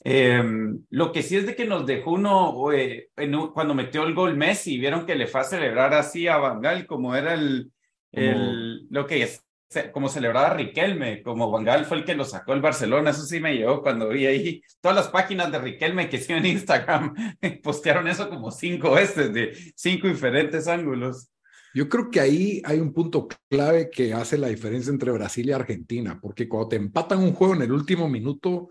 Eh, 0.03 0.41
lo 0.89 1.11
que 1.11 1.23
sí 1.23 1.35
es 1.35 1.45
de 1.45 1.55
que 1.55 1.65
nos 1.65 1.85
dejó 1.85 2.11
uno, 2.11 2.71
eh, 2.71 3.09
en 3.17 3.35
cuando 3.49 3.73
metió 3.73 4.03
el 4.03 4.13
gol 4.13 4.37
Messi, 4.37 4.77
vieron 4.77 5.05
que 5.05 5.15
le 5.15 5.27
fue 5.27 5.41
a 5.41 5.45
celebrar 5.45 5.93
así 5.93 6.27
a 6.27 6.37
Bangal, 6.37 6.85
como 6.85 7.15
era 7.15 7.33
el, 7.33 7.71
el 8.11 8.87
lo 8.89 9.05
que 9.05 9.23
es, 9.23 9.43
como 9.91 10.09
celebraba 10.09 10.53
Riquelme, 10.53 11.21
como 11.21 11.51
Bangal 11.51 11.85
fue 11.85 11.97
el 11.97 12.05
que 12.05 12.15
lo 12.15 12.25
sacó 12.25 12.53
el 12.53 12.61
Barcelona, 12.61 13.11
eso 13.11 13.23
sí 13.23 13.39
me 13.39 13.55
llegó 13.55 13.81
cuando 13.81 14.09
vi 14.09 14.25
ahí 14.25 14.61
todas 14.81 14.95
las 14.95 15.09
páginas 15.09 15.51
de 15.51 15.59
Riquelme 15.59 16.09
que 16.09 16.17
hicieron 16.17 16.45
en 16.45 16.53
Instagram, 16.53 17.13
postearon 17.63 18.07
eso 18.07 18.29
como 18.29 18.51
cinco 18.51 18.91
veces, 18.91 19.33
de 19.33 19.53
cinco 19.75 20.07
diferentes 20.07 20.67
ángulos. 20.67 21.29
Yo 21.75 21.87
creo 21.87 22.09
que 22.09 22.19
ahí 22.19 22.61
hay 22.65 22.79
un 22.79 22.93
punto 22.93 23.27
clave 23.47 23.91
que 23.91 24.11
hace 24.13 24.39
la 24.39 24.47
diferencia 24.47 24.91
entre 24.91 25.11
Brasil 25.11 25.47
y 25.47 25.51
Argentina, 25.51 26.17
porque 26.19 26.49
cuando 26.49 26.69
te 26.69 26.77
empatan 26.77 27.19
un 27.19 27.33
juego 27.33 27.53
en 27.53 27.61
el 27.61 27.71
último 27.71 28.09
minuto, 28.09 28.69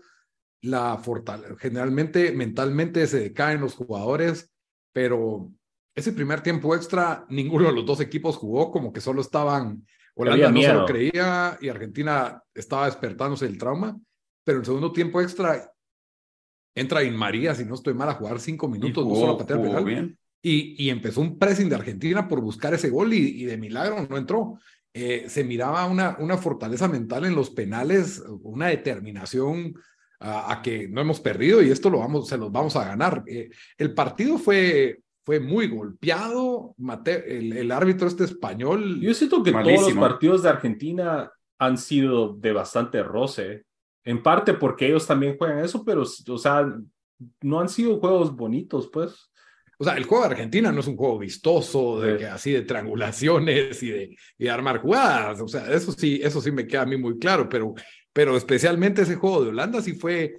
la 0.61 0.97
fortale- 0.97 1.55
generalmente 1.57 2.31
mentalmente 2.31 3.05
se 3.07 3.19
decaen 3.19 3.61
los 3.61 3.75
jugadores, 3.75 4.51
pero 4.93 5.51
ese 5.95 6.13
primer 6.13 6.41
tiempo 6.41 6.75
extra, 6.75 7.25
ninguno 7.29 7.67
de 7.67 7.73
los 7.73 7.85
dos 7.85 7.99
equipos 8.01 8.37
jugó, 8.37 8.71
como 8.71 8.91
que 8.93 9.01
solo 9.01 9.21
estaban, 9.21 9.85
Holanda 10.15 10.51
no 10.51 10.61
se 10.61 10.73
lo 10.73 10.85
creía 10.85 11.57
y 11.61 11.69
Argentina 11.69 12.43
estaba 12.53 12.85
despertándose 12.85 13.45
del 13.45 13.57
trauma, 13.57 13.97
pero 14.43 14.59
el 14.59 14.65
segundo 14.65 14.91
tiempo 14.91 15.21
extra 15.21 15.71
entra 16.75 17.03
In 17.03 17.15
María, 17.15 17.55
si 17.55 17.65
no 17.65 17.75
estoy 17.75 17.93
mal, 17.93 18.09
a 18.09 18.13
jugar 18.13 18.39
cinco 18.39 18.67
minutos, 18.67 19.05
no 19.05 19.15
solo 19.15 19.33
a 19.33 19.37
patear 19.37 19.59
jugó 19.59 19.69
penal. 19.69 19.85
bien. 19.85 20.19
Y, 20.41 20.81
y 20.85 20.89
empezó 20.89 21.19
un 21.19 21.37
pressing 21.37 21.67
de 21.67 21.75
Argentina 21.75 22.27
por 22.27 22.39
buscar 22.39 22.73
ese 22.73 22.89
gol 22.89 23.13
y, 23.13 23.41
y 23.41 23.45
de 23.45 23.57
milagro 23.57 24.07
no 24.09 24.17
entró. 24.17 24.59
Eh, 24.93 25.25
se 25.27 25.43
miraba 25.43 25.85
una, 25.85 26.15
una 26.19 26.37
fortaleza 26.37 26.87
mental 26.87 27.25
en 27.25 27.35
los 27.35 27.49
penales, 27.49 28.23
una 28.41 28.67
determinación 28.67 29.73
a, 30.19 30.51
a 30.53 30.61
que 30.61 30.87
no 30.87 31.01
hemos 31.01 31.19
perdido 31.19 31.61
y 31.61 31.69
esto 31.71 31.89
lo 31.89 31.99
vamos, 31.99 32.27
se 32.27 32.37
los 32.37 32.51
vamos 32.51 32.75
a 32.75 32.85
ganar. 32.85 33.23
Eh, 33.27 33.49
el 33.77 33.93
partido 33.93 34.37
fue, 34.37 34.99
fue 35.25 35.39
muy 35.39 35.67
golpeado. 35.67 36.73
Mate- 36.77 37.37
el, 37.37 37.53
el 37.55 37.71
árbitro 37.71 38.07
este 38.07 38.23
español. 38.25 38.99
Yo 39.01 39.13
siento 39.13 39.41
que 39.43 39.51
todos 39.51 39.65
los 39.65 39.73
Malísimo. 39.81 40.01
partidos 40.01 40.43
de 40.43 40.49
Argentina 40.49 41.31
han 41.57 41.77
sido 41.77 42.33
de 42.35 42.53
bastante 42.53 43.03
roce, 43.03 43.63
en 44.05 44.23
parte 44.23 44.53
porque 44.53 44.87
ellos 44.87 45.05
también 45.05 45.37
juegan 45.37 45.59
eso, 45.59 45.83
pero, 45.83 46.03
o 46.03 46.37
sea, 46.37 46.73
no 47.41 47.59
han 47.59 47.67
sido 47.69 47.99
juegos 47.99 48.33
bonitos, 48.35 48.89
pues. 48.91 49.29
O 49.77 49.83
sea, 49.85 49.95
el 49.95 50.03
juego 50.05 50.25
de 50.25 50.31
Argentina 50.31 50.71
no 50.71 50.79
es 50.81 50.87
un 50.87 50.97
juego 50.97 51.19
vistoso, 51.19 51.99
de 52.01 52.13
Sí. 52.13 52.17
que 52.19 52.25
así 52.27 52.51
de 52.51 52.61
triangulaciones 52.63 53.81
y 53.83 53.89
de, 53.91 54.15
y 54.37 54.43
de 54.43 54.49
armar 54.49 54.79
jugadas. 54.81 55.39
O 55.41 55.47
sea, 55.47 55.71
eso 55.73 55.91
sí, 55.91 56.19
eso 56.23 56.41
sí 56.41 56.51
me 56.51 56.67
queda 56.67 56.81
a 56.81 56.85
mí 56.85 56.97
muy 56.97 57.17
claro, 57.17 57.47
pero, 57.47 57.73
pero 58.19 58.35
especialmente 58.35 59.03
ese 59.03 59.15
juego 59.15 59.43
de 59.45 59.49
Holanda 59.51 59.81
sí 59.81 59.93
fue, 59.93 60.35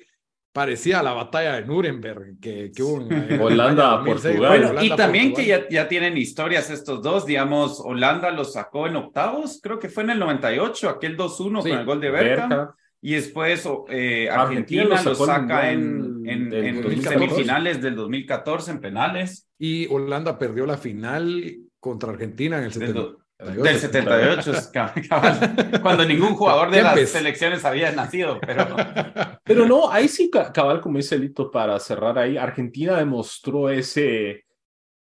parecía 0.52 1.02
la 1.02 1.14
batalla 1.14 1.54
de 1.54 1.64
Nuremberg 1.64 2.38
que, 2.38 2.70
que 2.76 2.82
hubo 2.82 3.00
en, 3.00 3.32
en 3.32 3.40
Holanda, 3.40 3.84
España 3.84 3.96
2006. 3.96 4.22
Portugal. 4.36 4.48
Bueno, 4.50 4.70
Holanda, 4.70 4.84
y 4.84 4.96
también 4.96 5.30
Portugal. 5.32 5.60
que 5.60 5.68
ya, 5.70 5.82
ya 5.84 5.88
tienen 5.88 6.18
historias 6.18 6.68
estos 6.68 7.00
dos, 7.02 7.24
digamos, 7.24 7.80
Holanda 7.80 8.30
los 8.32 8.52
sacó 8.52 8.86
en 8.86 8.96
octavos, 8.96 9.60
creo 9.62 9.78
que 9.78 9.88
fue 9.88 10.02
en 10.02 10.10
el 10.10 10.18
98, 10.18 10.90
aquel 10.90 11.16
2-1 11.16 11.62
Sí, 11.62 11.70
con 11.70 11.78
el 11.78 11.86
gol 11.86 12.00
de 12.02 12.10
Berca, 12.10 12.46
Berca. 12.48 12.74
y 13.00 13.14
después 13.14 13.66
eh, 13.88 14.28
Argentina 14.28 14.82
Argentina, 14.82 14.84
lo 14.84 14.90
lo 14.90 15.14
sacó 15.14 15.24
en- 15.24 15.40
saca 15.40 15.70
en, 15.72 16.22
en, 16.26 16.50
del 16.50 16.64
en 16.66 16.82
2014. 16.82 17.08
semifinales 17.18 17.80
del 17.80 17.96
2014 17.96 18.70
en 18.72 18.80
penales, 18.80 19.48
Y 19.58 19.86
Holanda 19.86 20.38
perdió 20.38 20.66
la 20.66 20.76
final 20.76 21.56
contra 21.78 22.10
Argentina 22.10 22.58
en 22.58 22.64
el 22.64 22.72
del, 22.72 23.16
78. 23.40 23.56
do- 23.56 23.62
del 23.62 23.78
78, 23.78 24.52
es 24.56 24.66
ca- 24.68 24.94
cabal, 25.08 25.80
cuando 25.82 26.04
ningún 26.04 26.34
jugador 26.34 26.70
de 26.70 26.82
las 26.82 27.08
selecciones 27.08 27.64
había 27.64 27.90
nacido, 27.92 28.38
pero 28.40 28.66
Pero 29.44 29.66
no, 29.66 29.90
ahí 29.90 30.06
sí, 30.08 30.30
ca- 30.30 30.52
cabal, 30.52 30.80
como 30.80 30.98
dice 30.98 31.18
Lito, 31.18 31.50
para 31.50 31.78
cerrar 31.80 32.18
ahí, 32.18 32.36
Argentina 32.36 32.96
demostró 32.96 33.68
ese, 33.68 34.44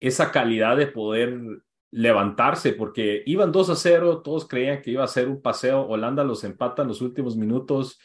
esa 0.00 0.30
calidad 0.30 0.76
de 0.76 0.86
poder 0.86 1.38
levantarse, 1.92 2.72
porque 2.72 3.22
iban 3.26 3.50
2 3.50 3.70
a 3.70 3.74
0, 3.76 4.22
todos 4.22 4.46
creían 4.46 4.80
que 4.82 4.92
iba 4.92 5.02
a 5.02 5.08
ser 5.08 5.28
un 5.28 5.42
paseo, 5.42 5.82
Holanda 5.88 6.22
los 6.22 6.44
empata 6.44 6.82
en 6.82 6.88
los 6.88 7.00
últimos 7.00 7.36
minutos 7.36 7.98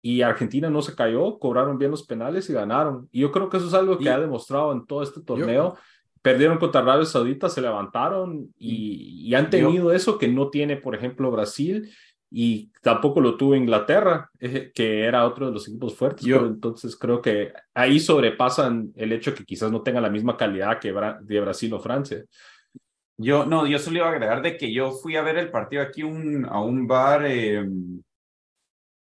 y 0.00 0.22
Argentina 0.22 0.70
no 0.70 0.82
se 0.82 0.94
cayó, 0.94 1.38
cobraron 1.38 1.78
bien 1.78 1.90
los 1.90 2.04
penales 2.06 2.48
y 2.50 2.52
ganaron. 2.52 3.08
Y 3.10 3.20
yo 3.20 3.32
creo 3.32 3.48
que 3.48 3.56
eso 3.56 3.66
es 3.66 3.74
algo 3.74 3.98
que 3.98 4.04
Y- 4.04 4.08
ha 4.08 4.18
demostrado 4.18 4.72
en 4.72 4.86
todo 4.86 5.02
este 5.02 5.20
torneo. 5.22 5.76
Perdieron 6.22 6.58
contra 6.58 6.80
Arabia 6.82 7.04
Saudita, 7.04 7.48
se 7.48 7.60
levantaron 7.60 8.52
y, 8.58 9.28
y 9.28 9.34
han 9.34 9.50
tenido 9.50 9.92
eso 9.92 10.18
que 10.18 10.28
no 10.28 10.50
tiene, 10.50 10.76
por 10.76 10.94
ejemplo, 10.94 11.30
Brasil 11.32 11.90
y 12.30 12.70
tampoco 12.80 13.20
lo 13.20 13.36
tuvo 13.36 13.54
Inglaterra, 13.56 14.30
eh, 14.40 14.70
que 14.74 15.04
era 15.04 15.26
otro 15.26 15.46
de 15.46 15.52
los 15.52 15.68
equipos 15.68 15.94
fuertes. 15.96 16.24
Yo- 16.24 16.38
pero 16.38 16.46
entonces 16.48 16.96
creo 16.96 17.20
que 17.20 17.52
ahí 17.74 17.98
sobrepasan 18.00 18.92
el 18.96 19.12
hecho 19.12 19.34
que 19.34 19.44
quizás 19.44 19.70
no 19.72 19.82
tenga 19.82 20.00
la 20.00 20.10
misma 20.10 20.36
calidad 20.36 20.78
que 20.78 20.92
de 21.22 21.40
Brasil 21.40 21.72
o 21.74 21.80
Francia. 21.80 22.24
Yo, 23.18 23.44
no, 23.46 23.66
yo 23.66 23.78
solo 23.78 23.98
iba 23.98 24.06
a 24.06 24.10
agregar 24.12 24.42
de 24.42 24.56
que 24.56 24.72
yo 24.72 24.92
fui 24.92 25.16
a 25.16 25.22
ver 25.22 25.36
el 25.38 25.50
partido 25.50 25.82
aquí 25.82 26.02
un, 26.02 26.44
a 26.46 26.60
un 26.60 26.86
bar, 26.86 27.24
eh, 27.26 27.64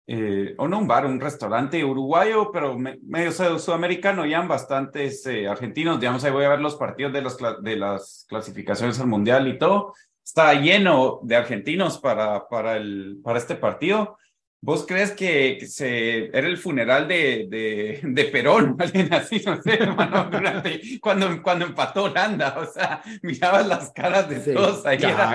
eh, 0.08 0.56
o 0.58 0.68
no 0.68 0.80
un 0.80 0.88
bar, 0.88 1.06
un 1.06 1.20
restaurante 1.20 1.84
uruguayo, 1.84 2.50
pero 2.52 2.78
me- 2.78 2.98
medio 3.04 3.32
sud- 3.32 3.60
sudamericano, 3.60 4.26
ya 4.26 4.42
bastantes 4.42 5.26
eh, 5.28 5.48
argentinos, 5.48 6.00
digamos, 6.00 6.24
ahí 6.24 6.32
voy 6.32 6.46
a 6.46 6.50
ver 6.50 6.62
los 6.62 6.76
partidos 6.76 7.12
de, 7.14 7.22
los, 7.22 7.38
de 7.62 7.76
las 7.76 8.26
clasificaciones 8.30 9.00
al 9.00 9.08
Mundial 9.08 9.48
y 9.48 9.58
todo. 9.58 9.94
Está 10.24 10.54
lleno 10.54 11.20
de 11.24 11.36
argentinos 11.36 12.00
para, 12.00 12.48
para, 12.48 12.78
el, 12.78 13.20
para 13.24 13.38
este 13.38 13.56
partido. 13.56 14.18
¿Vos 14.60 14.86
crees 14.88 15.12
que 15.12 15.66
se, 15.68 16.26
era 16.36 16.48
el 16.48 16.58
funeral 16.58 17.08
de, 17.08 17.46
de, 17.50 18.00
de 18.04 18.24
Perón? 18.26 18.76
Alguien 18.80 19.14
así, 19.14 19.42
no 19.46 19.62
sé, 19.62 19.76
hermano, 19.76 20.30
durante, 20.32 20.82
cuando, 21.00 21.42
cuando 21.44 21.66
empató 21.68 22.04
Holanda, 22.06 22.58
o 22.60 22.66
sea, 22.66 23.02
mirabas 23.22 23.68
las 23.68 23.92
caras 23.94 24.28
de 24.30 24.42
Se 24.42 24.54
todos 24.54 24.86
ahí. 24.86 24.98
era- 24.98 25.30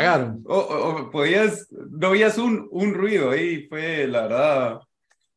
o- 0.44 0.56
o 1.06 1.10
podías, 1.10 1.68
no 1.70 2.10
oías 2.10 2.36
un, 2.36 2.68
un 2.70 2.94
ruido 2.94 3.30
ahí, 3.30 3.66
fue 3.68 4.06
la 4.08 4.22
verdad 4.22 4.80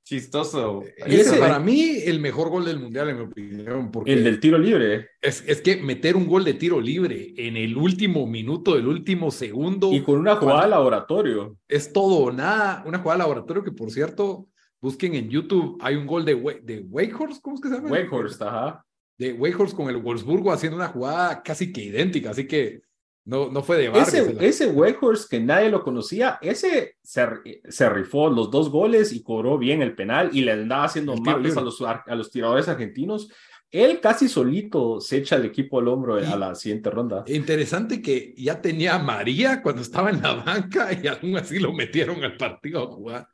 chistoso. 0.05 0.83
Y 1.05 1.15
Ese- 1.15 1.21
ese 1.31 1.38
para 1.38 1.59
mí 1.59 1.97
el 2.05 2.19
mejor 2.19 2.50
gol 2.50 2.63
del 2.63 2.79
mundial, 2.79 3.09
en 3.09 3.17
mi 3.17 3.24
opinión, 3.24 3.91
porque 3.91 4.13
El 4.13 4.24
del 4.24 4.39
tiro 4.39 4.57
libre. 4.57 5.09
es, 5.21 5.43
es 5.47 5.62
que 5.62 5.77
meter 5.77 6.15
un 6.15 6.27
gol 6.27 6.45
de 6.45 6.53
tiro 6.53 6.79
libre 6.79 7.33
en 7.35 7.57
el 7.57 7.75
último 7.75 8.25
minuto 8.27 8.75
del 8.75 8.88
último 8.88 9.31
segundo 9.31 9.91
Y 9.91 10.01
con 10.03 10.19
una 10.19 10.35
jugada 10.35 10.62
de 10.62 10.69
Cuando- 10.69 10.77
laboratorio. 10.77 11.57
es 11.67 11.91
todo 11.91 12.17
o 12.19 12.31
nada. 12.31 12.83
Una 12.85 13.00
jugada 13.00 13.17
de 13.17 13.24
laboratorio 13.24 13.63
que, 13.63 13.71
por 13.71 13.91
cierto, 13.91 14.47
busquen 14.79 15.15
en 15.15 15.29
YouTube. 15.29 15.77
Hay 15.81 15.95
un 15.95 16.05
gol 16.05 16.24
de, 16.24 16.35
de 16.63 16.85
Wakehorst, 16.89 17.41
¿cómo 17.41 17.55
es 17.55 17.62
que 17.62 17.69
se 17.69 17.75
llama? 17.75 17.89
Wakehorst, 17.89 18.41
ajá. 18.43 18.85
De 19.17 19.33
Wakehorst 19.33 19.75
con 19.75 19.89
el 19.89 19.97
Wolfsburgo 19.97 20.51
haciendo 20.51 20.75
una 20.77 20.88
jugada 20.89 21.41
casi 21.41 21.74
que 21.74 21.83
idéntica. 21.83 22.29
Así 22.29 22.45
que 22.47 22.81
no, 23.25 23.50
no 23.51 23.63
fue 23.63 23.77
de 23.77 23.89
Vargas. 23.89 24.13
Ese, 24.13 24.38
ese 24.48 24.67
Wakehorst 24.67 25.29
que 25.29 25.39
nadie 25.39 25.70
lo 25.70 25.84
conocía, 25.84 26.38
ese 26.41 26.98
se, 27.03 27.25
se 27.67 27.89
rifó 27.89 28.29
los 28.29 28.50
dos 28.51 28.70
goles 28.70 29.12
y 29.13 29.24
cobró 29.24 29.58
bien 29.58 29.82
el 29.82 29.96
penal 29.96 30.29
y 30.32 30.41
le 30.41 30.51
andaba 30.53 30.86
haciendo 30.86 31.15
libre. 31.15 31.51
a 31.58 31.62
los, 31.62 31.82
a 31.82 32.15
los 32.15 32.32
tiradores 32.32 32.67
argentinos. 32.67 33.29
Él 33.72 34.00
casi 34.00 34.29
solito 34.29 35.01
se 35.01 35.17
echa 35.17 35.36
el 35.36 35.46
equipo 35.46 35.79
al 35.79 35.88
hombro 35.89 36.22
Y- 36.22 36.24
a 36.25 36.38
la 36.38 36.55
siguiente 36.55 36.89
ronda. 36.91 37.25
Interesante 37.27 38.01
que 38.01 38.34
ya 38.38 38.62
tenía 38.62 38.96
a 38.96 39.00
María 39.00 39.62
cuando 39.62 39.82
estaba 39.82 40.12
en 40.12 40.22
la 40.22 40.34
banca 40.36 40.89
y 40.94 41.08
aún 41.08 41.36
así 41.36 41.60
lo 41.60 41.74
metieron 41.74 42.24
al 42.24 42.38
partido 42.38 42.84
a 42.84 42.88
jugar. 42.88 43.27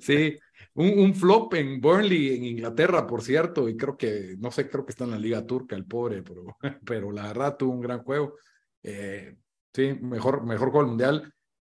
Sí, 0.00 0.36
un, 0.74 0.98
un 0.98 1.14
flop 1.14 1.54
en 1.54 1.80
Burnley, 1.80 2.34
en 2.36 2.44
Inglaterra, 2.44 3.06
por 3.06 3.20
cierto, 3.22 3.68
y 3.68 3.76
creo 3.76 3.96
que, 3.96 4.36
no 4.38 4.50
sé, 4.50 4.68
creo 4.70 4.86
que 4.86 4.92
está 4.92 5.04
en 5.04 5.10
la 5.10 5.18
Liga 5.18 5.44
Turca 5.44 5.76
el 5.76 5.84
pobre, 5.84 6.22
pero, 6.22 6.56
pero 6.84 7.12
la 7.12 7.24
verdad 7.26 7.56
tuvo 7.58 7.72
un 7.72 7.80
gran 7.80 8.02
juego. 8.04 8.36
Eh, 8.84 9.36
sí, 9.74 9.94
mejor, 10.00 10.44
mejor 10.44 10.70
juego 10.70 10.80
del 10.82 10.88
mundial. 10.90 11.34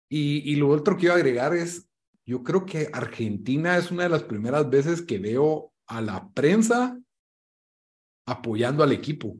Y, 0.10 0.50
y 0.51 0.56
lo 0.56 0.70
otro 0.70 0.96
que 0.96 1.06
iba 1.08 1.13
a 1.13 1.18
agregar 1.18 1.54
es, 1.54 1.89
yo 2.25 2.44
creo 2.44 2.66
que 2.66 2.89
Argentina 2.94 3.78
es 3.78 3.92
una 3.92 4.04
de 4.04 4.10
las 4.10 4.24
primeras 4.24 4.70
veces 4.70 5.01
que 5.01 5.18
veo 5.20 5.74
a 5.88 6.01
la 6.01 6.30
prensa 6.30 6.98
apoyando 8.28 8.84
al 8.84 8.92
equipo. 8.92 9.36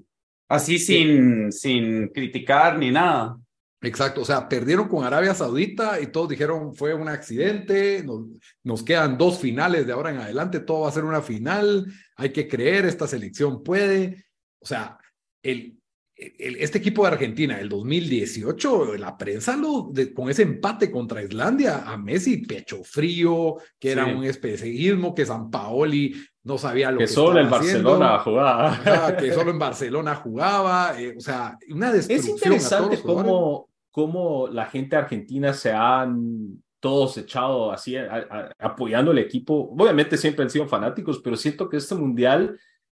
Así 0.50 0.80
sin, 0.80 1.52
sin 1.52 2.08
criticar 2.10 2.78
ni 2.78 2.90
nada. 2.92 3.38
Exacto, 3.82 4.22
o 4.22 4.26
sea, 4.26 4.50
perdieron 4.50 4.90
con 4.90 5.06
Arabia 5.06 5.34
Saudita 5.34 6.02
y 6.02 6.08
todos 6.08 6.28
dijeron 6.30 6.76
fue 6.76 6.94
un 6.94 7.08
accidente, 7.08 8.04
nos, 8.04 8.26
nos 8.64 8.84
quedan 8.84 9.18
dos 9.18 9.40
finales 9.40 9.88
de 9.88 9.94
ahora 9.94 10.10
en 10.12 10.18
adelante, 10.18 10.60
todo 10.60 10.82
va 10.82 10.90
a 10.90 10.92
ser 10.92 11.06
una 11.06 11.22
final, 11.22 11.86
hay 12.18 12.34
que 12.34 12.48
creer, 12.48 12.86
esta 12.86 13.08
selección 13.08 13.64
puede. 13.64 14.26
O 14.60 14.66
sea, 14.66 14.98
el- 15.42 15.79
este 16.20 16.80
equipo 16.80 17.04
de 17.04 17.10
Argentina, 17.14 17.60
el 17.60 17.70
2018, 17.70 18.96
la 18.98 19.18
prensa 19.18 19.56
lo, 19.56 19.90
de- 19.92 20.14
con 20.14 20.30
ese 20.30 20.42
empate 20.44 20.92
contra 20.92 21.24
Islandia, 21.24 21.84
a 21.90 21.98
Messi 21.98 22.38
pecho 22.46 22.84
frío, 22.84 23.56
que 23.80 23.92
era 23.92 24.06
Sí. 24.06 24.12
un 24.12 24.24
especismo, 24.26 25.16
que 25.16 25.26
San 25.26 25.50
Paoli 25.50 26.14
no 26.44 26.58
sabía 26.58 26.92
lo 26.92 26.98
que, 27.00 27.06
Que 27.06 27.08
solo 27.08 27.40
haciendo. 27.40 27.52
Barcelona 27.52 28.20
jugaba. 28.20 28.68
Ajá, 28.74 29.18
que 29.18 29.32
solo 29.32 29.52
en 29.52 29.60
Barcelona 29.60 30.16
jugaba, 30.16 31.00
eh, 31.00 31.16
o 31.18 31.22
sea, 31.22 31.58
una 31.70 31.90
Es 31.92 32.08
destrucción. 32.08 32.20
a 32.20 32.26
todos 32.28 32.36
interesante 32.58 33.02
cómo, 33.02 33.70
cómo 33.92 34.48
la 34.50 34.66
gente 34.66 34.96
argentina 34.98 35.54
se 35.54 35.72
han 35.72 36.62
todos 36.82 37.18
echado 37.18 37.72
así 37.74 37.98
a- 37.98 38.26
a- 38.30 38.52
apoyando 38.58 39.12
el 39.12 39.18
equipo. 39.18 39.70
Obviamente 39.78 40.16
siempre 40.18 40.44
han 40.44 40.50
sido 40.50 40.66
fanáticos, 40.68 41.20
pero 41.20 41.36
siento 41.36 41.68
que 41.70 41.76
este 41.78 41.94
mundial, 41.96 42.58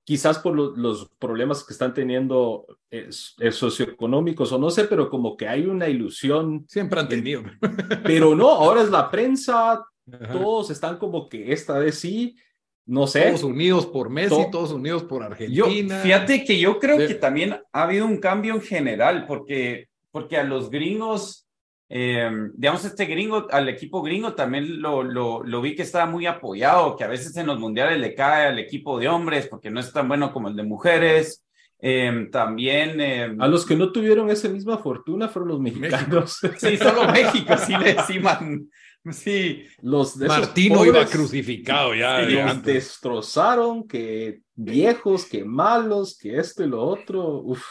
quizás 0.10 0.40
por 0.40 0.56
lo- 0.56 0.76
los 0.76 1.08
problemas 1.20 1.64
que 1.64 1.72
están 1.72 1.94
teniendo 1.94 2.66
eh, 2.90 3.10
eh, 3.42 3.52
socioeconómicos 3.52 4.52
o 4.52 4.58
no 4.58 4.72
sé, 4.72 4.86
pero 4.86 5.08
como 5.08 5.38
que 5.38 5.48
hay 5.48 5.68
una 5.68 5.88
ilusión. 5.88 6.66
Siempre 6.68 7.00
han 7.00 7.08
tenido. 7.08 7.44
Pero 8.04 8.36
no, 8.36 8.50
ahora 8.50 8.82
es 8.82 8.90
la 8.90 9.12
prensa, 9.12 9.74
Ajá. 9.74 10.34
todos 10.34 10.72
están 10.72 10.98
como 10.98 11.30
que 11.30 11.52
esta 11.54 11.78
vez 11.78 12.00
sí, 12.00 12.36
no 12.88 13.06
sé. 13.06 13.28
Todos 13.28 13.44
unidos 13.44 13.86
por 13.86 14.10
Messi, 14.10 14.30
To- 14.46 14.50
todos 14.52 14.72
unidos 14.72 15.04
por 15.04 15.22
Yo, 15.48 15.66
Argentina. 15.66 16.00
fíjate 16.00 16.44
que 16.44 16.60
yo 16.60 16.80
creo 16.80 16.98
De- 16.98 17.06
que 17.06 17.14
también 17.14 17.58
ha 17.72 17.84
habido 17.84 18.08
un 18.08 18.18
cambio 18.18 18.56
en 18.56 18.62
general, 18.62 19.28
porque, 19.28 19.90
porque 20.10 20.38
a 20.38 20.44
los 20.44 20.72
gringos, 20.72 21.46
eh, 21.90 22.30
digamos, 22.54 22.86
este 22.86 23.06
gringo, 23.06 23.48
al 23.52 23.68
equipo 23.68 24.02
gringo 24.02 24.34
también 24.34 24.82
lo, 24.82 25.04
lo, 25.04 25.44
lo 25.44 25.62
vi 25.62 25.76
que 25.76 25.82
estaba 25.82 26.06
muy 26.06 26.26
apoyado, 26.28 26.96
que 26.96 27.04
a 27.04 27.08
veces 27.08 27.36
en 27.38 27.48
los 27.48 27.60
mundiales 27.60 28.00
le 28.00 28.14
cae 28.14 28.48
al 28.48 28.60
equipo 28.60 29.00
de 29.00 29.08
hombres 29.08 29.48
porque 29.48 29.72
no 29.72 29.80
es 29.80 29.92
tan 29.92 30.08
bueno 30.08 30.32
como 30.32 30.50
el 30.50 30.56
de 30.56 30.64
mujeres. 30.64 31.44
Eh, 31.82 32.28
también. 32.32 33.00
eh, 33.00 33.36
A 33.40 33.48
los 33.48 33.66
que 33.66 33.76
no 33.76 33.92
tuvieron 33.92 34.30
esa 34.30 34.50
misma 34.50 34.78
fortuna 34.80 35.30
fueron 35.30 35.50
los 35.50 35.60
mexicanos. 35.62 36.40
Sí, 36.58 36.78
solo 36.78 37.08
México, 37.12 37.56
sí 37.58 37.74
le 37.78 37.94
decían. 37.96 38.70
Sí, 39.12 39.64
Los 39.82 40.18
Martino 40.18 40.86
iba 40.86 41.06
crucificado 41.06 41.96
ya. 41.96 42.22
Los 42.22 42.52
antes. 42.52 42.74
destrozaron, 42.74 43.88
que 43.88 44.42
viejos, 44.56 45.26
que 45.26 45.46
malos, 45.46 46.18
que 46.22 46.38
esto 46.38 46.64
y 46.66 46.68
lo 46.68 46.84
otro. 46.84 47.38
Uf. 47.38 47.64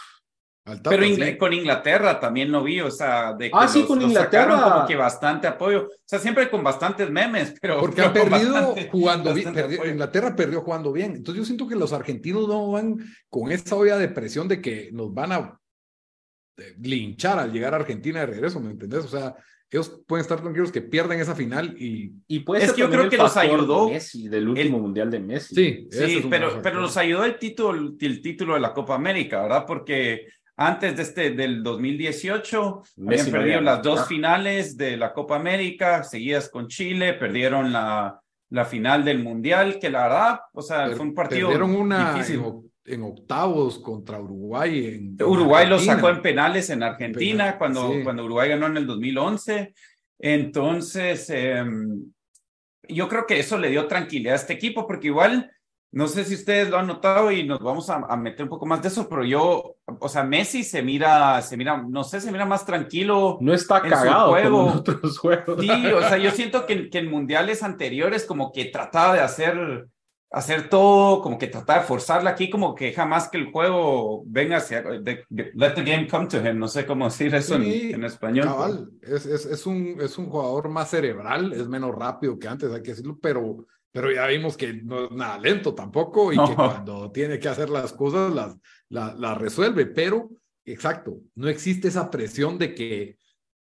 Al 0.68 0.82
Tata, 0.82 0.90
Pero 0.96 1.04
sí. 1.14 1.36
Con 1.38 1.52
Inglaterra 1.52 2.20
también 2.20 2.52
lo 2.52 2.62
vi, 2.62 2.80
o 2.80 2.90
sea, 2.90 3.32
de 3.32 3.46
que 3.50 3.56
Ah, 3.56 3.66
sí, 3.66 3.80
los- 3.80 3.88
con 3.88 3.98
los 4.00 4.08
Inglaterra. 4.08 4.52
sacaron 4.52 4.72
como 4.72 4.86
que 4.86 4.96
bastante 4.96 5.46
apoyo, 5.46 5.84
o 5.86 5.90
sea, 6.04 6.18
siempre 6.18 6.50
con 6.50 6.62
bastantes 6.62 7.10
memes, 7.10 7.54
pero 7.60 7.80
Porque 7.80 8.02
con 8.02 8.12
perdido 8.12 8.52
bastante- 8.52 8.88
jugando 8.90 9.34
bien. 9.34 9.46
bastante 9.46 9.74
apoyo. 9.74 9.90
Inglaterra 9.90 10.36
perdió 10.36 10.60
jugando 10.60 10.92
bien. 10.92 11.16
Entonces 11.16 11.40
yo 11.42 11.44
siento 11.46 11.66
que 11.66 11.74
los 11.76 11.92
argentinos 11.92 12.46
no 12.46 12.70
van 12.72 12.96
con 13.30 13.50
esa 13.50 13.74
olla 13.76 13.96
de 13.96 14.08
presión 14.08 14.46
de 14.48 14.60
que 14.60 14.90
nos 14.92 15.12
van 15.14 15.32
a 15.32 15.58
eh, 16.58 16.74
linchar 16.82 17.38
al 17.38 17.52
llegar 17.52 17.72
a 17.72 17.76
Argentina 17.76 18.20
de 18.20 18.26
regreso, 18.26 18.58
¿me 18.60 18.72
entendés? 18.72 19.04
O 19.04 19.08
sea, 19.08 19.34
ellos 19.70 20.00
pueden 20.08 20.22
estar 20.22 20.40
tranquilos 20.40 20.72
que 20.72 20.80
pierden 20.82 21.20
esa 21.20 21.34
final 21.36 21.76
y 21.78 22.12
Y 22.26 22.40
puede 22.40 22.62
Es 22.62 22.68
ser 22.68 22.74
que 22.74 22.80
yo 22.80 22.90
creo 22.90 23.08
que 23.08 23.16
los 23.18 23.34
de 23.34 23.40
ayudó 23.40 23.90
Messi, 23.90 24.26
del 24.26 24.48
último 24.48 24.78
mundial 24.78 25.10
de 25.10 25.20
Messi. 25.20 25.54
sí, 25.54 25.88
Sí, 25.90 26.26
pero, 26.28 26.60
pero 26.62 26.80
nos 26.80 26.96
ayudó 26.96 27.24
el 27.24 27.38
título, 27.38 27.94
el 28.00 28.20
título 28.22 28.54
de 28.54 28.60
la 28.60 28.72
Copa 28.74 28.94
América, 28.96 29.42
¿verdad? 29.42 29.64
Porque 29.66 30.26
antes 30.60 30.96
de 30.96 31.02
este, 31.02 31.30
del 31.30 31.62
2018, 31.62 32.82
Messi 32.96 33.20
habían 33.30 33.32
perdido 33.32 33.60
las 33.60 33.82
dos 33.82 34.00
ah. 34.00 34.04
finales 34.06 34.76
de 34.76 34.96
la 34.96 35.12
Copa 35.12 35.36
América, 35.36 36.02
seguidas 36.02 36.48
con 36.50 36.66
Chile, 36.68 37.14
perdieron 37.14 37.72
la, 37.72 38.20
la 38.50 38.64
final 38.64 39.04
del 39.04 39.22
Mundial, 39.22 39.78
que 39.80 39.88
la 39.88 40.02
verdad, 40.02 40.40
o 40.52 40.60
sea, 40.60 40.88
fue 40.90 41.06
un 41.06 41.14
partido 41.14 41.48
Perdieron 41.48 41.74
una 41.76 42.12
difícil. 42.14 42.36
en, 42.40 42.42
oc- 42.44 42.70
en 42.86 43.02
octavos 43.04 43.78
contra 43.78 44.20
Uruguay. 44.20 44.86
En, 44.88 45.16
en 45.18 45.22
Uruguay 45.22 45.66
lo 45.66 45.74
Argentina. 45.76 45.94
sacó 45.96 46.08
en 46.10 46.22
penales 46.22 46.70
en 46.70 46.82
Argentina 46.82 47.44
Penal, 47.44 47.58
cuando, 47.58 47.92
sí. 47.92 48.00
cuando 48.02 48.24
Uruguay 48.24 48.48
ganó 48.48 48.66
en 48.66 48.76
el 48.78 48.86
2011. 48.86 49.74
Entonces, 50.18 51.30
eh, 51.30 51.64
yo 52.88 53.08
creo 53.08 53.26
que 53.26 53.38
eso 53.38 53.58
le 53.58 53.70
dio 53.70 53.86
tranquilidad 53.86 54.32
a 54.32 54.36
este 54.36 54.54
equipo, 54.54 54.86
porque 54.86 55.08
igual, 55.08 55.50
no 55.90 56.06
sé 56.06 56.24
si 56.24 56.34
ustedes 56.34 56.68
lo 56.68 56.78
han 56.78 56.86
notado 56.86 57.30
y 57.32 57.44
nos 57.46 57.60
vamos 57.60 57.88
a, 57.88 57.96
a 57.96 58.16
meter 58.16 58.42
un 58.44 58.48
poco 58.50 58.66
más 58.66 58.82
de 58.82 58.88
eso, 58.88 59.08
pero 59.08 59.24
yo, 59.24 59.76
o 59.86 60.08
sea, 60.08 60.22
Messi 60.22 60.62
se 60.62 60.82
mira, 60.82 61.40
se 61.42 61.56
mira, 61.56 61.82
no 61.88 62.04
sé, 62.04 62.20
se 62.20 62.30
mira 62.30 62.44
más 62.44 62.66
tranquilo. 62.66 63.38
No 63.40 63.54
está 63.54 63.78
En 63.78 63.84
su 63.84 63.90
cagado 63.90 64.30
juego. 64.30 64.58
como 64.58 64.70
en 64.72 64.78
otros 64.78 65.18
juegos. 65.18 65.60
Sí, 65.60 65.70
o 65.70 66.00
sea, 66.00 66.18
yo 66.18 66.30
siento 66.32 66.66
que, 66.66 66.90
que 66.90 66.98
en 66.98 67.10
mundiales 67.10 67.62
anteriores 67.62 68.24
como 68.26 68.52
que 68.52 68.66
trataba 68.66 69.14
de 69.14 69.20
hacer, 69.20 69.88
hacer 70.30 70.68
todo, 70.68 71.22
como 71.22 71.38
que 71.38 71.46
trataba 71.46 71.78
de 71.80 71.86
forzarla 71.86 72.30
aquí, 72.30 72.50
como 72.50 72.74
que 72.74 72.92
jamás 72.92 73.30
que 73.30 73.38
el 73.38 73.50
juego 73.50 74.24
venga 74.26 74.58
hacia, 74.58 74.82
de- 74.82 75.24
de- 75.30 75.50
let 75.54 75.70
the 75.74 75.82
game 75.84 76.06
come 76.06 76.26
to 76.26 76.36
him, 76.36 76.58
no 76.58 76.68
sé 76.68 76.84
cómo 76.84 77.06
decir 77.06 77.34
eso 77.34 77.54
en- 77.54 77.62
Sí, 77.64 77.90
en, 77.94 78.04
español. 78.04 78.44
Cabal, 78.44 78.90
es, 79.00 79.24
es, 79.24 79.46
es, 79.46 79.66
un, 79.66 79.96
es 80.02 80.18
un 80.18 80.28
jugador 80.28 80.68
más 80.68 80.90
cerebral, 80.90 81.54
es 81.54 81.66
menos 81.66 81.94
rápido 81.94 82.38
que 82.38 82.46
antes, 82.46 82.70
hay 82.70 82.82
que 82.82 82.90
decirlo, 82.90 83.18
pero, 83.22 83.64
pero 83.92 84.12
ya 84.12 84.26
vimos 84.26 84.56
que 84.56 84.72
no 84.74 85.06
es 85.06 85.10
nada 85.12 85.38
lento 85.38 85.74
tampoco 85.74 86.32
y 86.32 86.36
No. 86.36 86.48
que 86.48 86.54
cuando 86.54 87.10
tiene 87.10 87.38
que 87.38 87.48
hacer 87.48 87.70
las 87.70 87.92
cosas 87.92 88.32
las, 88.34 88.56
la- 88.88 89.14
las 89.14 89.38
resuelve, 89.38 89.86
pero 89.86 90.30
exacto, 90.64 91.20
no 91.34 91.48
existe 91.48 91.88
esa 91.88 92.10
presión 92.10 92.58
de 92.58 92.74
que 92.74 93.18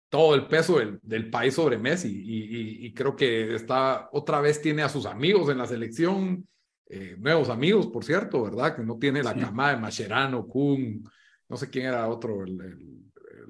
todo 0.10 0.36
el 0.36 0.48
peso 0.48 0.80
del, 0.80 1.00
del 1.04 1.30
país 1.30 1.54
sobre 1.54 1.78
Messi 1.78 2.10
y, 2.10 2.38
y- 2.84 2.86
y 2.88 2.94
creo 2.94 3.16
que 3.16 3.56
está 3.56 4.10
otra 4.12 4.40
vez 4.42 4.62
tiene 4.62 4.82
a 4.84 4.90
sus 4.90 5.06
amigos 5.06 5.50
en 5.50 5.58
la 5.58 5.66
selección, 5.68 6.48
eh, 6.90 7.16
nuevos 7.20 7.50
amigos, 7.50 7.88
por 7.88 8.04
cierto, 8.06 8.44
¿verdad? 8.44 8.76
Que 8.76 8.84
no 8.84 8.98
tiene 8.98 9.22
la 9.22 9.34
Sí. 9.34 9.40
camada 9.42 9.76
de 9.76 9.82
Mascherano, 9.82 10.48
Kun, 10.48 11.04
no 11.50 11.58
sé 11.58 11.70
quién 11.70 11.86
era 11.88 12.08
otro, 12.08 12.44
el- 12.44 12.60
el- 12.62 12.98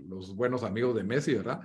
los 0.10 0.36
buenos 0.36 0.64
amigos 0.64 0.96
de 0.96 1.04
Messi, 1.04 1.34
¿verdad? 1.36 1.60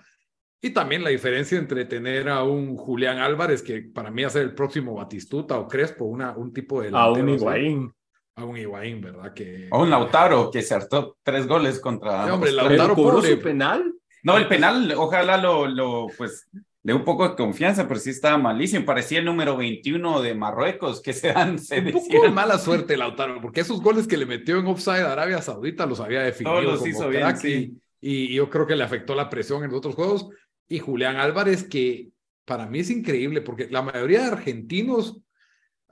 Y 0.65 0.71
también 0.71 1.03
la 1.03 1.11
diferencia 1.11 1.59
entre 1.59 1.85
tener 1.87 2.29
a 2.29 2.45
un 2.45 2.77
Julián 2.77 3.19
Álvarez, 3.19 3.63
que 3.63 3.83
para 3.83 4.13
mí 4.13 4.23
va 4.23 4.29
a 4.29 4.31
ser 4.31 4.43
el 4.43 4.55
próximo 4.55 4.95
Batistuta 4.95 5.59
o 5.59 5.67
Crespo, 5.67 6.05
una, 6.05 6.37
un 6.37 6.53
tipo 6.53 6.81
de... 6.81 6.91
A 6.93 7.11
un. 7.11 7.29
Higuaín. 7.29 7.93
A 8.37 8.45
un 8.45 8.57
Higuaín, 8.57 9.01
¿verdad? 9.01 9.35
Que, 9.35 9.69
O 9.73 9.83
un 9.83 9.91
Lautaro 9.91 10.53
que 10.53 10.63
se 10.63 10.75
hartó 10.75 11.19
tres 11.25 11.49
goles 11.49 11.81
contra. 11.81 12.27
Sí, 12.27 12.31
hombre. 12.31 12.53
Lautaro 12.53 12.95
pobre. 12.95 13.33
su 13.33 13.41
penal. 13.41 13.93
No, 14.23 14.39
el 14.39 14.47
penal, 14.47 14.95
ojalá 14.97 15.37
lo, 15.37 15.67
lo, 15.67 16.07
pues, 16.17 16.49
de 16.85 16.95
un 16.95 17.05
poco 17.05 17.29
de 17.29 17.35
confianza, 17.35 17.89
pero 17.89 17.99
sí 17.99 18.11
estaba 18.11 18.39
malísimo. 18.39 18.85
Parecía 18.85 19.19
el 19.19 19.25
número 19.25 19.57
21 19.57 20.23
de 20.23 20.35
Marruecos, 20.35 21.03
que 21.03 21.13
se 21.13 21.33
dan. 21.33 21.59
Se 21.59 21.81
un 21.81 21.91
poco 21.91 22.23
de 22.23 22.31
mala 22.31 22.57
suerte, 22.59 22.97
Lautaro, 22.97 23.41
porque 23.41 23.63
esos 23.63 23.83
goles 23.83 24.07
que 24.07 24.17
le 24.17 24.27
metió 24.27 24.61
en 24.61 24.67
offside 24.69 25.03
a 25.03 25.13
Arabia 25.13 25.43
Saudita 25.43 25.87
los 25.87 25.99
había 25.99 26.23
definido. 26.23 26.61
Todos 26.61 26.81
los 26.81 26.87
hizo 26.87 27.09
bien, 27.09 27.37
sí. 27.37 27.81
y, 28.01 28.27
y 28.33 28.35
yo 28.35 28.49
creo 28.49 28.65
que 28.65 28.77
le 28.77 28.85
afectó 28.85 29.17
la 29.17 29.29
presión 29.29 29.65
en 29.65 29.71
los 29.71 29.79
otros 29.79 29.97
juegos. 29.97 30.29
Y 30.73 30.79
Julián 30.79 31.17
Álvarez, 31.17 31.65
que 31.65 32.11
para 32.45 32.67
mí 32.67 32.81
es 32.81 32.91
increíble, 32.91 33.43
porque 33.43 33.69
la 33.71 33.83
mayoría 33.83 34.23
de 34.23 34.29
argentinos 34.29 35.23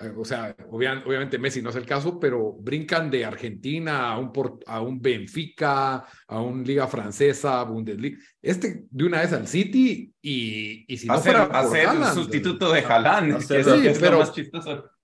eh, 0.01 0.12
o 0.16 0.25
sea, 0.25 0.57
obviamente 0.71 1.38
Messi 1.38 1.61
no 1.61 1.69
es 1.69 1.77
el 1.77 1.85
caso, 1.85 2.19
pero 2.19 2.55
brincan 2.55 3.11
de 3.11 3.25
Argentina 3.25 4.11
a 4.11 4.19
un, 4.19 4.33
a 4.66 4.81
un 4.81 5.01
Benfica, 5.01 6.07
a 6.27 6.40
un 6.40 6.64
Liga 6.64 6.87
Francesa, 6.87 7.62
Bundesliga. 7.64 8.19
Este 8.40 8.87
de 8.90 9.05
una 9.05 9.21
vez 9.21 9.33
al 9.35 9.47
City 9.47 10.11
y, 10.23 10.87
y 10.88 10.97
si 10.97 11.07
no 11.07 11.19
fuera 11.19 11.51
el 11.53 12.05
sustituto 12.14 12.73
de 12.73 12.81
Haaland. 12.81 13.40
sí, 13.40 13.47
pero, 14.01 14.25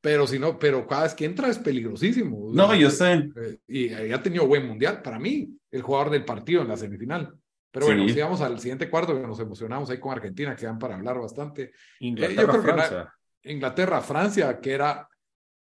pero 0.00 0.26
si 0.26 0.38
no, 0.38 0.58
pero 0.58 0.86
cada 0.86 1.02
vez 1.02 1.14
que 1.14 1.26
entra 1.26 1.48
es 1.48 1.58
peligrosísimo. 1.58 2.50
No, 2.54 2.74
yo 2.74 2.90
sé. 2.90 3.28
Eh, 3.36 3.58
y, 3.68 4.12
ha 4.12 4.22
tenido 4.22 4.46
buen 4.46 4.66
mundial. 4.66 5.02
Para 5.02 5.18
mí, 5.18 5.50
el 5.70 5.82
jugador 5.82 6.10
del 6.10 6.24
partido 6.24 6.62
en 6.62 6.68
la 6.68 6.76
semifinal. 6.78 7.34
Pero 7.76 7.88
bueno, 7.88 8.08
sigamos 8.08 8.40
al 8.40 8.58
siguiente 8.58 8.88
cuarto 8.88 9.14
que 9.14 9.26
nos 9.26 9.38
emocionamos 9.38 9.90
ahí 9.90 10.00
con 10.00 10.10
Argentina, 10.10 10.56
que 10.56 10.64
dan 10.64 10.78
para 10.78 10.94
hablar 10.94 11.20
bastante. 11.20 11.64
Eh, 11.64 11.72
Inglaterra, 12.00 12.62
Francia. 12.62 13.14
Inglaterra, 13.42 14.00
Francia, 14.00 14.60
que 14.62 14.72
era, 14.72 15.06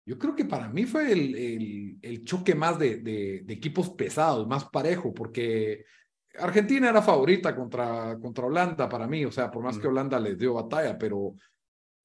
yo 0.06 0.18
creo 0.18 0.34
que 0.34 0.46
para 0.46 0.70
mí 0.70 0.86
fue 0.86 1.12
el, 1.12 2.00
el, 2.02 2.24
choque 2.24 2.56
más 2.56 2.80
de, 2.80 3.00
de, 3.00 3.44
equipos 3.50 3.90
pesados, 3.90 4.48
más 4.48 4.64
parejo, 4.70 5.14
porque 5.14 5.84
Argentina 6.40 6.88
era 6.88 7.02
favorita 7.02 7.54
contra, 7.54 8.18
contra 8.18 8.46
Holanda 8.46 8.88
para 8.88 9.08
mí, 9.08 9.26
o 9.26 9.32
sea, 9.32 9.52
por 9.52 9.62
más 9.62 9.78
que 9.78 9.88
Holanda 9.88 10.18
les 10.18 10.38
dio 10.38 10.54
batalla, 10.54 10.98
pero 10.98 11.36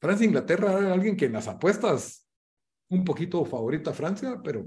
Francia 0.01 0.25
e 0.25 0.27
Inglaterra 0.27 0.73
era 0.73 0.93
alguien 0.93 1.17
que 1.17 1.27
en 1.27 1.35
las 1.35 1.47
apuestas 1.47 2.27
un 2.89 3.05
poquito 3.05 3.45
favorita 3.45 3.91
a 3.91 3.95
Francia, 3.95 4.41
pero... 4.43 4.67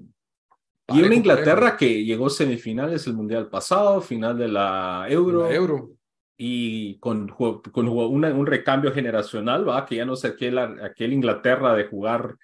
y 0.87 1.01
una 1.01 1.15
Inglaterra 1.15 1.77
que 1.77 2.03
llegó 2.03 2.29
semifinales 2.29 3.07
el 3.07 3.13
Mundial 3.13 3.49
pasado, 3.49 4.01
final 4.01 4.37
de 4.37 4.47
la 4.47 5.05
Euro. 5.09 5.47
La 5.47 5.55
Euro 5.55 5.89
y 6.37 6.97
con, 6.99 7.27
con 7.27 7.87
un 7.87 8.45
recambio 8.45 8.91
generacional, 8.91 9.67
¿va? 9.67 9.85
que 9.85 9.97
ya 9.97 10.05
no 10.05 10.15
sé 10.15 10.29
aquel, 10.29 10.57
aquel 10.57 11.13
Inglaterra 11.13 11.75
de 11.75 11.85
jugar 11.85 12.35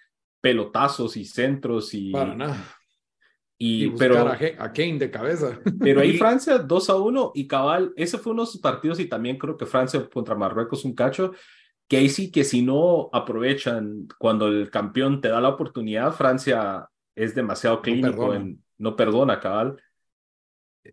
pelotazos 0.41 1.17
y 1.17 1.25
centros 1.25 1.93
y... 1.93 2.11
Para 2.11 2.35
nada. 2.35 2.75
Y, 3.61 3.89
pero, 3.91 4.25
a, 4.25 4.37
Kane 4.71 4.99
de 4.99 5.11
cabeza. 5.11 5.59
Pero 5.81 5.99
ahí 5.99 6.13
Francia 6.17 6.59
2 6.59 6.89
a 6.89 6.95
1 6.95 7.31
y 7.35 7.45
cabal, 7.45 7.91
ese 7.97 8.17
fue 8.17 8.31
uno 8.31 8.45
de 8.45 8.51
sus 8.51 8.61
partidos 8.61 9.01
y 9.01 9.09
también 9.09 9.37
creo 9.37 9.57
que 9.57 9.65
Francia 9.65 10.07
contra 10.07 10.35
Marruecos 10.35 10.85
un 10.85 10.95
cacho, 10.95 11.33
que 11.89 11.97
ahí 11.97 12.07
sí 12.07 12.31
que 12.31 12.45
si 12.45 12.61
no 12.61 13.09
aprovechan 13.11 14.07
cuando 14.17 14.47
el 14.47 14.69
campeón 14.69 15.19
te 15.19 15.27
da 15.27 15.41
la 15.41 15.49
oportunidad, 15.49 16.13
Francia 16.13 16.87
es 17.19 17.35
demasiado 17.35 17.81
clínico, 17.81 18.27
no 18.27 18.33
en, 18.33 18.63
no 18.77 18.95
perdona 18.95 19.39
cabal. 19.39 19.81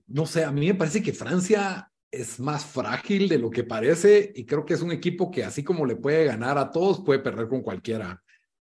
No 0.09 0.27
sé, 0.27 0.45
a 0.45 0.51
mí 0.51 0.67
me 0.67 0.75
parece 0.75 1.01
que 1.01 1.13
Francia 1.13 1.91
es 2.11 2.41
más 2.41 2.65
frágil 2.65 3.29
de 3.29 3.39
lo 3.39 3.49
que 3.49 3.63
parece 3.63 4.33
y 4.35 4.45
creo 4.45 4.65
que 4.65 4.75
es 4.75 4.83
un 4.83 4.91
equipo 4.91 5.31
que 5.31 5.45
así 5.45 5.63
como 5.63 5.87
le 5.87 5.97
puede 5.97 6.25
ganar 6.25 6.59
a 6.59 6.71
todos, 6.71 7.01
puede 7.01 7.21
perder 7.21 7.49
con 7.49 7.63
cualquiera. 7.63 8.23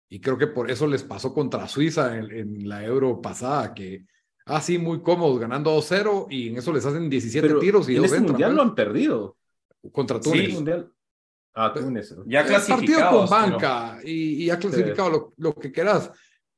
Y 0.10 0.20
creo 0.20 0.38
que 0.38 0.48
por 0.48 0.70
eso 0.70 0.88
les 0.88 1.04
pasó 1.04 1.34
contra 1.34 1.68
Suiza 1.68 2.18
en, 2.18 2.68
la 2.68 2.84
Euro 2.84 3.22
pasada, 3.22 3.74
que 3.74 4.06
así 4.46 4.76
ah, 4.76 4.80
muy 4.80 5.02
cómodos, 5.02 5.40
ganando 5.40 5.76
2-0 5.76 6.28
y 6.30 6.50
en 6.50 6.58
eso 6.58 6.74
les 6.74 6.86
hacen 6.86 7.10
17 7.10 7.56
tiros 7.56 7.88
y 7.88 7.96
en 7.96 8.02
dos 8.02 8.12
este 8.12 8.28
mundial 8.28 8.56
lo 8.56 8.62
han 8.62 8.76
perdido. 8.76 9.38
Contra 9.92 10.20
Túnez. 10.20 10.54
mundial. 10.54 10.92
Ah, 11.54 11.74
Túnez. 11.74 12.14
Ya 12.26 12.46
clasificado. 12.46 12.80
Partido 12.80 13.10
con 13.10 13.30
banca 13.30 14.00
y, 14.04 14.48
ya 14.48 14.60
clasificado 14.60 15.10
lo, 15.10 15.34
lo 15.38 15.56
que 15.56 15.72
quieras. 15.72 16.12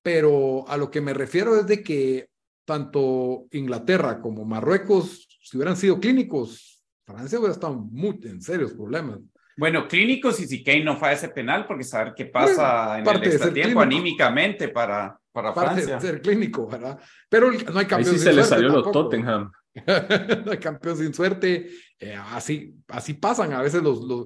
Pero 0.06 0.63
a 0.68 0.78
lo 0.78 0.91
que 0.91 1.02
me 1.02 1.15
refiero 1.15 1.60
es 1.60 1.65
de 1.65 1.82
que 1.82 2.30
tanto 2.63 3.48
Inglaterra 3.50 4.22
como 4.22 4.46
Marruecos, 4.46 5.28
si 5.41 5.58
hubieran 5.58 5.76
sido 5.76 6.00
clínicos, 6.00 6.84
Francia 7.04 7.39
hubiera 7.39 7.56
estado 7.56 7.74
muy 7.74 8.20
en 8.22 8.39
serios 8.39 8.74
problemas. 8.74 9.18
Bueno, 9.58 9.88
clínicos 9.88 10.39
y 10.41 10.46
si 10.46 10.63
Kane 10.63 10.84
no 10.84 10.96
falla 10.98 11.13
ese 11.13 11.30
penal, 11.30 11.65
porque 11.65 11.84
saber 11.84 12.13
qué 12.15 12.26
pasa 12.26 13.00
en 13.00 13.08
el 13.08 13.24
extratiempo 13.24 13.80
anímicamente 13.80 14.68
para, 14.68 15.20
para 15.32 15.56
parte 15.56 15.82
Francia. 15.82 15.96
de 15.96 16.02
ser 16.02 16.22
clínico, 16.22 16.68
¿verdad? 16.68 17.00
Pero 17.28 17.50
no 17.52 17.80
hay 17.80 17.88
campeón 17.88 17.98
Ahí 17.98 18.06
sí 18.06 18.20
se 18.20 18.32
le 18.32 18.44
salió 18.44 18.70
los 18.70 18.91
Tottenham. 18.91 19.52
No 19.76 20.52
hay 20.52 20.58
campeón 20.58 20.98
sin 20.98 21.14
suerte. 21.14 21.70
Eh, 22.00 22.16
así, 22.16 22.76
así 22.88 23.14
pasan 23.14 23.54
a 23.54 23.62
veces 23.62 23.82
los... 23.82 24.02
los 24.04 24.26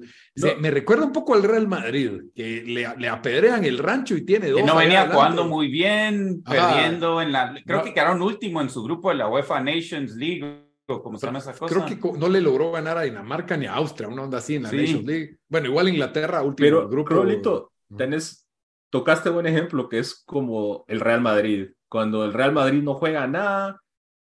me 0.59 0.71
recuerda 0.71 1.05
un 1.05 1.11
poco 1.11 1.33
al 1.33 1.43
Real 1.43 1.67
Madrid, 1.67 2.11
que 2.35 2.63
le, 2.63 2.87
le 2.97 3.09
apedrean 3.09 3.63
el 3.63 3.77
rancho 3.77 4.15
y 4.15 4.25
tiene 4.25 4.49
dos. 4.49 4.61
Que 4.61 4.65
no 4.65 4.75
venía 4.75 5.07
jugando 5.07 5.45
muy 5.45 5.67
bien, 5.67 6.41
perdiendo 6.43 7.21
en 7.21 7.31
la... 7.31 7.55
Creo 7.65 7.83
que 7.83 7.93
quedaron 7.93 8.21
último 8.21 8.61
en 8.61 8.69
su 8.69 8.83
grupo 8.83 9.09
de 9.09 9.15
la 9.15 9.27
UEFA 9.27 9.61
Nations 9.61 10.15
League 10.15 10.69
como 10.97 11.19
se 11.19 11.27
llama 11.27 11.37
esa 11.37 11.53
cosa. 11.53 11.73
Creo 11.73 11.85
que 11.85 12.17
no 12.17 12.27
le 12.27 12.41
logró 12.41 12.71
ganar 12.71 12.97
a 12.97 13.03
Dinamarca 13.03 13.55
ni 13.55 13.67
a 13.67 13.75
Austria, 13.75 14.09
una 14.09 14.23
onda 14.23 14.39
así 14.39 14.55
en 14.55 14.63
la 14.63 14.71
Nations 14.71 15.05
League. 15.05 15.37
Bueno, 15.47 15.67
igual 15.67 15.89
Inglaterra, 15.89 16.41
último 16.41 16.65
Pero, 16.65 16.89
grupo. 16.89 17.09
Crolito, 17.09 17.71
tenés, 17.95 18.47
tocaste 18.89 19.29
buen 19.29 19.45
ejemplo 19.45 19.87
que 19.87 19.99
es 19.99 20.23
como 20.25 20.85
el 20.87 20.99
Real 20.99 21.21
Madrid. 21.21 21.69
Cuando 21.87 22.25
el 22.25 22.33
Real 22.33 22.53
Madrid 22.53 22.81
no 22.81 22.95
juega 22.95 23.27
nada 23.27 23.79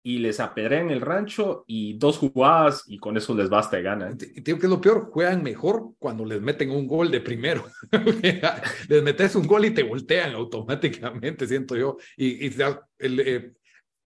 y 0.07 0.19
les 0.19 0.39
apedrean 0.39 0.91
el 0.91 1.01
rancho 1.01 1.63
y 1.65 1.97
dos 1.97 2.19
jugadas 2.19 2.83
y 2.85 2.99
con 2.99 3.17
eso 3.17 3.33
les 3.33 3.49
basta 3.49 3.79
y 3.79 3.81
ganan. 3.81 4.15
Y 4.35 4.41
digo 4.41 4.59
que 4.59 4.67
es 4.67 4.69
lo 4.69 4.79
peor, 4.79 5.09
juegan 5.09 5.41
mejor 5.41 5.93
cuando 5.97 6.23
les 6.23 6.39
meten 6.39 6.69
un 6.69 6.85
gol 6.85 7.09
de 7.09 7.21
primero. 7.21 7.65
les 8.87 9.01
metes 9.01 9.35
un 9.35 9.47
gol 9.47 9.65
y 9.65 9.71
te 9.71 9.81
voltean 9.81 10.35
automáticamente, 10.35 11.47
siento 11.47 11.75
yo. 11.75 11.97
Y, 12.17 12.45
y 12.45 12.55
el, 12.99 13.19
eh, 13.19 13.53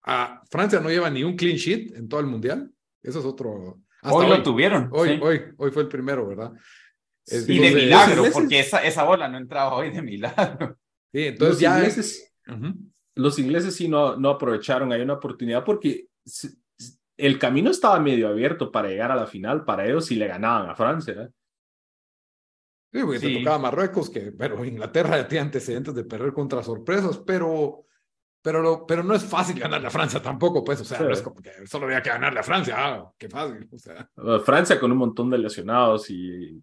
a 0.05 0.41
Francia 0.49 0.79
no 0.79 0.91
lleva 0.91 1.11
ni 1.11 1.25
un 1.25 1.35
clean 1.35 1.57
sheet 1.57 1.97
en 1.97 2.09
todo 2.09 2.21
el 2.21 2.27
mundial. 2.27 2.71
Eso 3.03 3.19
es 3.19 3.25
otro. 3.25 3.81
hoy, 4.05 4.29
lo 4.29 4.45
tuvieron. 4.45 4.91
Hoy, 4.93 5.19
hoy, 5.21 5.43
hoy 5.57 5.71
fue 5.73 5.83
el 5.83 5.89
primero, 5.89 6.25
¿verdad? 6.29 6.53
y 7.27 7.59
de 7.59 7.75
milagro, 7.75 8.27
porque 8.33 8.61
esa, 8.61 8.79
esa 8.85 9.03
bola 9.03 9.27
no 9.27 9.39
entraba 9.39 9.75
hoy 9.75 9.91
de 9.91 10.03
milagro. 10.03 10.79
Sí, 11.13 11.27
entonces 11.27 11.55
los 11.55 11.61
ya. 11.61 11.79
Ingleses, 11.79 12.33
Los 13.21 13.39
ingleses 13.39 13.75
sí 13.75 13.89
no, 13.89 14.17
no 14.17 14.31
aprovecharon 14.31 14.93
ahí 14.93 15.03
una 15.03 15.15
oportunidad 15.15 15.65
porque 15.65 16.09
el 17.17 17.39
camino 17.39 17.71
estaba 17.71 18.01
medio 18.01 18.29
abierto 18.29 18.73
para 18.73 18.89
llegar 18.89 19.11
a 19.11 19.17
la 19.17 19.27
final 19.27 19.65
para 19.65 19.87
ellos 19.87 20.07
si 20.07 20.17
le 20.17 20.27
ganaban 20.27 20.71
a 20.71 20.75
Francia. 20.75 21.15
¿eh? 21.15 21.29
Sí, 22.93 23.01
porque 23.03 23.19
sí. 23.19 23.39
tocaba 23.39 23.59
Marruecos, 23.59 24.11
que, 24.11 24.33
pero 24.33 24.65
Inglaterra 24.65 25.19
ya 25.19 25.29
tiene 25.29 25.47
antecedentes 25.47 25.95
de 25.95 26.05
perder 26.05 26.33
contra 26.33 26.63
sorpresas, 26.63 27.19
pero 27.19 27.87
pero, 28.43 28.87
pero 28.87 29.03
no 29.03 29.15
es 29.15 29.23
fácil 29.23 29.59
ganarle 29.59 29.89
a 29.89 29.91
Francia 29.91 30.23
tampoco, 30.23 30.65
pues, 30.65 30.81
o 30.81 30.85
sea, 30.85 31.01
no 31.01 31.11
es 31.11 31.21
como 31.21 31.43
que 31.43 31.67
solo 31.67 31.85
había 31.85 32.03
que 32.03 32.09
ganarle 32.09 32.41
a 32.41 32.43
Francia, 32.43 32.75
ah, 32.79 33.13
qué 33.19 33.29
fácil, 33.29 33.69
o 33.71 33.79
sea. 33.79 34.09
Francia 34.45 34.81
con 34.81 34.91
un 34.91 34.99
montón 34.99 35.29
de 35.29 35.39
lesionados 35.39 36.09
y 36.09 36.63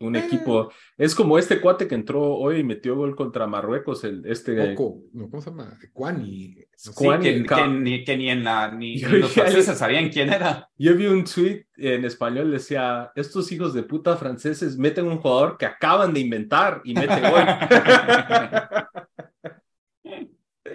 un 0.00 0.16
eh. 0.16 0.20
equipo, 0.20 0.72
es 0.96 1.14
como 1.14 1.38
este 1.38 1.60
cuate 1.60 1.86
que 1.86 1.94
entró 1.94 2.34
hoy 2.34 2.58
y 2.58 2.64
metió 2.64 2.96
gol 2.96 3.14
contra 3.14 3.46
Marruecos, 3.46 4.02
el, 4.04 4.24
este... 4.26 4.74
Poco, 4.74 5.02
¿cómo 5.12 5.40
se 5.40 5.50
llama? 5.50 5.78
Cuani. 5.92 6.56
Sí, 6.74 6.90
que, 6.96 7.42
que, 7.44 8.04
que, 8.04 8.16
ni 8.16 8.30
en 8.30 8.42
la, 8.42 8.70
ni, 8.70 8.96
ni 8.96 9.02
los 9.18 9.32
franceses 9.32 9.76
sabían 9.76 10.08
quién 10.08 10.32
era. 10.32 10.68
Yo 10.78 10.96
vi 10.96 11.06
un 11.06 11.24
tweet 11.24 11.66
en 11.76 12.04
español, 12.04 12.50
decía, 12.50 13.12
estos 13.14 13.52
hijos 13.52 13.74
de 13.74 13.82
puta 13.82 14.16
franceses 14.16 14.78
meten 14.78 15.06
un 15.06 15.18
jugador 15.18 15.58
que 15.58 15.66
acaban 15.66 16.14
de 16.14 16.20
inventar 16.20 16.80
y 16.84 16.94
mete 16.94 17.20
gol. 17.20 17.44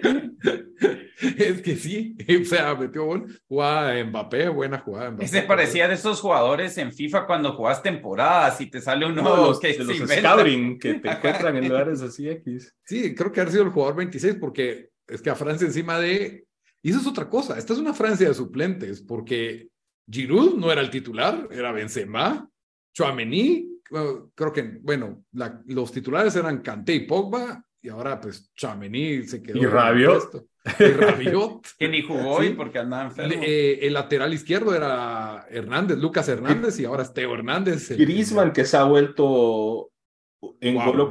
es 1.38 1.62
que 1.62 1.76
sí, 1.76 2.16
o 2.40 2.44
sea, 2.44 2.74
metió 2.74 3.04
gol, 3.04 3.40
jugada 3.48 4.04
Mbappé, 4.04 4.48
buena 4.48 4.78
jugada. 4.78 5.10
Mbappé, 5.10 5.24
Ese 5.24 5.42
parecía 5.42 5.88
de 5.88 5.94
esos 5.94 6.20
jugadores 6.20 6.76
en 6.78 6.92
FIFA 6.92 7.26
cuando 7.26 7.52
jugas 7.52 7.82
temporadas 7.82 8.60
y 8.60 8.66
te 8.66 8.80
sale 8.80 9.06
uno 9.06 9.22
de 9.22 9.36
los, 9.36 9.60
que 9.60 9.76
de 9.76 9.84
los 9.84 9.96
scouting 9.96 10.78
que 10.78 10.94
te 10.94 11.08
encuentran 11.10 11.56
en 11.56 11.68
lugares 11.68 12.02
así 12.02 12.28
X. 12.28 12.74
Sí, 12.84 13.14
creo 13.14 13.32
que 13.32 13.40
ha 13.40 13.46
sido 13.46 13.64
el 13.64 13.70
jugador 13.70 13.96
26 13.96 14.36
porque 14.40 14.90
es 15.06 15.22
que 15.22 15.30
a 15.30 15.34
Francia 15.34 15.66
encima 15.66 15.98
de... 15.98 16.44
Y 16.82 16.90
eso 16.90 17.00
es 17.00 17.06
otra 17.06 17.28
cosa, 17.28 17.58
esta 17.58 17.72
es 17.72 17.78
una 17.78 17.94
Francia 17.94 18.28
de 18.28 18.34
suplentes 18.34 19.00
porque 19.00 19.68
Giroud 20.08 20.56
no 20.56 20.70
era 20.70 20.80
el 20.80 20.90
titular, 20.90 21.48
era 21.50 21.72
Benzema, 21.72 22.48
Chouameni, 22.94 23.76
creo 24.34 24.52
que, 24.52 24.78
bueno, 24.80 25.24
los 25.66 25.92
titulares 25.92 26.36
eran 26.36 26.62
Kanté 26.62 26.94
y 26.94 27.06
Pogba, 27.06 27.64
y 27.86 27.88
ahora 27.88 28.20
pues 28.20 28.52
Chamení 28.56 29.22
se 29.22 29.40
quedó. 29.40 29.58
Y 29.58 29.64
Rabiot. 29.64 30.44
Y 30.80 30.84
Rabiot. 30.84 31.64
que 31.78 31.88
ni 31.88 32.02
jugó 32.02 32.32
hoy 32.32 32.50
porque 32.54 32.80
andaba 32.80 33.04
enfermo. 33.04 33.40
Eh, 33.46 33.78
el 33.82 33.92
lateral 33.92 34.34
izquierdo 34.34 34.74
era 34.74 35.46
Hernández, 35.48 35.96
Lucas 35.98 36.28
Hernández, 36.28 36.80
y 36.80 36.84
ahora 36.84 37.04
es 37.04 37.14
Teo 37.14 37.32
Hernández. 37.32 37.96
Griezmann, 37.96 38.52
que 38.52 38.64
se 38.64 38.76
ha 38.76 38.82
vuelto 38.82 39.92
en 40.60 40.74
wow, 40.74 41.08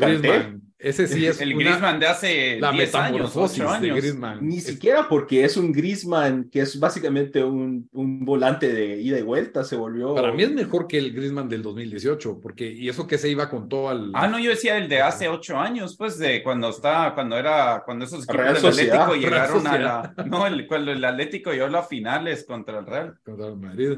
Ese 0.78 1.08
sí 1.08 1.26
es 1.26 1.40
el 1.40 1.56
una- 1.56 1.64
Griezmann 1.64 2.00
de 2.02 2.06
hace 2.08 2.60
la 2.60 2.72
10 2.72 2.94
años, 2.96 3.12
metamorfosis 3.14 3.62
8 3.62 3.70
de 3.70 3.76
años. 3.78 3.98
Griezmann. 3.98 4.46
Ni 4.46 4.60
siquiera 4.60 5.08
porque 5.08 5.46
es 5.46 5.56
un 5.56 5.72
Griezmann 5.72 6.50
que 6.52 6.60
es 6.60 6.78
básicamente 6.80 7.44
un, 7.44 7.88
un 7.94 8.26
volante 8.26 8.72
de 8.74 9.02
ida 9.02 9.18
y 9.18 9.22
vuelta, 9.22 9.64
se 9.64 9.78
volvió. 9.78 10.14
Para 10.14 10.34
mí 10.34 10.44
es 10.44 10.52
mejor 10.52 10.86
que 10.88 10.98
el 10.98 11.14
Griezmann 11.14 11.48
del 11.48 11.64
2018, 11.64 12.40
porque 12.42 12.70
y 12.72 12.90
eso 12.90 13.08
que 13.08 13.18
se 13.18 13.30
iba 13.30 13.50
con 13.50 13.70
todo 13.70 13.88
al 13.90 14.12
Ah, 14.14 14.28
no, 14.28 14.38
yo 14.38 14.50
decía 14.50 14.78
el 14.78 14.90
de 14.90 15.02
hace 15.02 15.30
ocho 15.30 15.58
años, 15.58 15.96
pues 15.98 16.18
de 16.20 16.44
cuando 16.44 16.70
estaba, 16.70 17.14
cuando 17.16 17.38
era, 17.38 17.82
cuando 17.86 18.04
esos 18.04 18.26
equipos 18.26 18.36
Real 18.36 18.54
del 18.56 18.62
Sociedad, 18.62 19.02
Atlético 19.04 19.26
llegaron 19.30 19.68
a 19.68 19.78
la, 19.80 20.14
no, 20.28 20.46
el, 20.46 20.68
cuando 20.68 20.92
el 20.92 21.04
Atlético 21.06 21.52
llegó 21.54 21.66
a 21.68 21.70
las 21.70 21.88
finales 21.88 22.44
contra 22.46 22.80
el 22.80 22.86
Real. 22.86 23.18
contra 23.24 23.48
el 23.48 23.56
Madrid. 23.58 23.92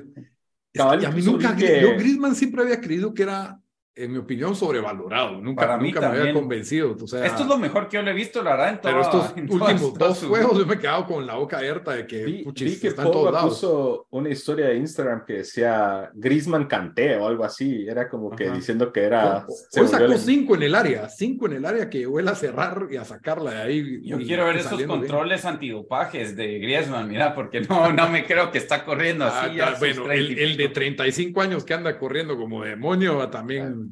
Es 0.74 0.84
que 1.00 1.06
a 1.08 1.10
mí 1.12 1.22
nunca, 1.24 1.56
que- 1.56 1.82
yo 1.82 1.96
Griezmann 1.98 2.36
siempre 2.36 2.62
había 2.62 2.80
creído 2.80 3.16
que 3.16 3.24
era, 3.24 3.60
en 3.98 4.12
mi 4.12 4.18
opinión, 4.20 4.56
sobrevalorado. 4.56 5.42
Nunca, 5.42 5.62
Para 5.66 5.78
mí 5.78 5.92
nunca 5.92 6.10
me 6.12 6.20
había 6.20 6.34
convencido. 6.34 6.96
O 7.02 7.08
sea, 7.08 7.26
Esto 7.26 7.44
es 7.44 7.48
lo 7.50 7.58
mejor 7.58 7.88
que 7.90 7.98
yo 7.98 8.04
le 8.04 8.12
he 8.12 8.14
visto, 8.14 8.44
la 8.44 8.52
verdad, 8.52 8.70
en 8.70 8.80
pero 8.82 9.02
toda- 9.02 9.26
estos 9.26 9.38
en 9.38 9.52
últimos 9.52 9.94
dos 9.96 10.24
juegos 10.24 10.58
yo 10.58 10.66
me 10.66 10.76
he 10.76 10.80
quedado 10.80 11.06
con 11.06 11.26
la 11.26 11.36
boca 11.36 11.58
abierta 11.58 11.92
de 11.94 12.06
que 12.08 12.24
Vi, 12.26 12.44
puchis, 12.44 12.76
vi 12.76 12.80
que 12.80 12.88
está 12.90 13.04
en 13.04 13.12
todos 13.12 13.34
lados. 13.34 13.54
puso 13.56 14.08
una 14.12 14.30
historia 14.30 14.68
de 14.68 14.78
Instagram 14.78 15.26
que 15.26 15.34
decía 15.34 16.10
Griezmann 16.14 16.66
Canté 16.66 17.18
o 17.18 17.28
algo 17.28 17.44
así. 17.44 17.86
Era 17.88 18.08
como 18.10 18.30
que 18.36 18.46
Ajá. 18.46 18.56
diciendo 18.56 18.92
que 18.94 19.02
era. 19.04 19.46
Hoy 19.80 19.88
sacó 19.88 20.14
cinco 20.18 20.56
en 20.56 20.64
el 20.64 20.76
área, 20.76 21.10
cinco 21.10 21.48
en 21.48 21.54
el 21.54 21.66
área 21.66 21.90
que 21.90 22.04
él 22.04 22.28
a 22.28 22.36
cerrar 22.36 22.88
y 22.92 22.98
a 22.98 23.04
sacarla 23.06 23.52
de 23.52 23.62
ahí. 23.62 24.02
Yo 24.04 24.20
y- 24.20 24.26
quiero 24.26 24.46
ver 24.46 24.58
esos 24.58 24.70
saliendo 24.72 24.96
bien. 24.96 25.08
controles 25.08 25.46
antidopajes 25.46 26.36
de 26.36 26.60
Griezmann, 26.60 27.08
mira, 27.10 27.34
porque 27.36 27.62
no, 27.62 27.92
no 27.92 28.10
me 28.10 28.26
creo 28.26 28.52
que 28.52 28.58
está 28.58 28.86
corriendo 28.86 29.26
Ah, 29.26 29.44
así. 29.44 29.56
ya 29.56 29.76
bueno, 29.80 30.04
30 30.04 30.14
el, 30.14 30.40
el 30.40 30.58
de 30.58 30.64
pico. 30.66 30.74
35 30.74 31.42
años 31.42 31.64
que 31.64 31.74
anda 31.74 31.98
corriendo 31.98 32.38
como 32.38 32.64
demonio 32.64 33.22
ah, 33.22 33.30
también. 33.32 33.87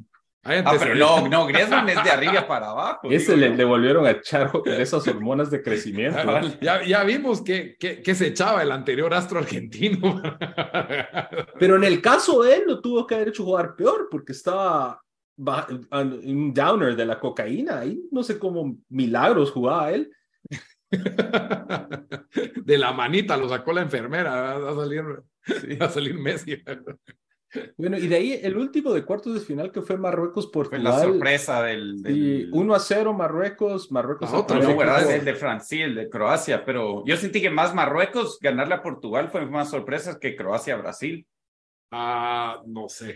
Ah, 0.46 0.76
pero 0.78 0.92
antecedentes. 0.92 0.98
no, 0.98 1.28
no, 1.28 1.46
Griezmann 1.46 1.88
es 1.88 2.04
de 2.04 2.10
arriba 2.10 2.46
para 2.46 2.70
abajo. 2.70 3.00
Ese 3.10 3.34
digo 3.34 3.48
le, 3.48 3.56
le 3.56 3.64
volvieron 3.64 4.06
a 4.06 4.12
echar 4.12 4.52
esas 4.66 5.06
hormonas 5.08 5.50
de 5.50 5.62
crecimiento. 5.62 6.18
Cabal. 6.18 6.58
Ya, 6.60 6.84
ya 6.84 7.02
vimos 7.02 7.42
que, 7.42 7.76
que, 7.78 8.00
que 8.00 8.14
se 8.14 8.28
echaba 8.28 8.62
el 8.62 8.70
anterior 8.70 9.12
astro 9.12 9.40
argentino. 9.40 10.22
Pero 11.58 11.76
en 11.76 11.84
el 11.84 12.00
caso 12.00 12.42
de 12.42 12.54
él, 12.54 12.62
lo 12.66 12.80
tuvo 12.80 13.06
que 13.06 13.16
haber 13.16 13.28
hecho 13.28 13.44
jugar 13.44 13.74
peor 13.74 14.08
porque 14.10 14.32
estaba 14.32 15.00
un 15.36 16.54
downer 16.54 16.94
de 16.94 17.06
la 17.06 17.18
cocaína. 17.18 17.80
Ahí 17.80 18.00
no 18.12 18.22
sé 18.22 18.38
cómo 18.38 18.76
milagros 18.88 19.50
jugaba 19.50 19.90
él. 19.90 20.10
De 22.64 22.78
la 22.78 22.92
manita 22.92 23.36
lo 23.36 23.48
sacó 23.48 23.72
la 23.72 23.82
enfermera. 23.82 24.58
Va 24.58 24.70
a 24.70 24.74
salir, 24.74 25.02
va 25.80 25.86
a 25.86 25.90
salir 25.90 26.14
Messi. 26.14 26.62
Bueno, 27.78 27.96
y 27.96 28.06
de 28.08 28.16
ahí 28.16 28.40
el 28.42 28.56
último 28.56 28.92
de 28.92 29.04
cuartos 29.04 29.32
de 29.34 29.40
final 29.40 29.70
que 29.72 29.80
fue 29.80 29.96
Marruecos 29.96 30.44
Fue 30.46 30.52
Portugal. 30.52 30.82
la 30.84 30.98
sorpresa 31.00 31.62
del. 31.62 32.02
del... 32.02 32.16
Y 32.16 32.48
1 32.52 32.74
a 32.74 32.78
0 32.78 33.12
Marruecos, 33.14 33.90
Marruecos. 33.92 34.30
No, 34.32 34.44
¿verdad? 34.46 35.00
equipo- 35.02 35.10
El 35.12 35.24
de 35.24 35.34
Francia, 35.34 35.84
el 35.84 35.94
de 35.94 36.08
Croacia, 36.10 36.64
pero 36.64 37.04
yo 37.06 37.16
sentí 37.16 37.40
que 37.40 37.48
más 37.50 37.74
Marruecos 37.74 38.38
ganarle 38.40 38.74
a 38.74 38.82
Portugal 38.82 39.28
fue 39.30 39.46
más 39.46 39.70
sorpresa 39.70 40.18
que 40.20 40.36
Croacia-Brasil. 40.36 41.26
Ah, 41.92 42.60
no 42.66 42.88
sé. 42.88 43.14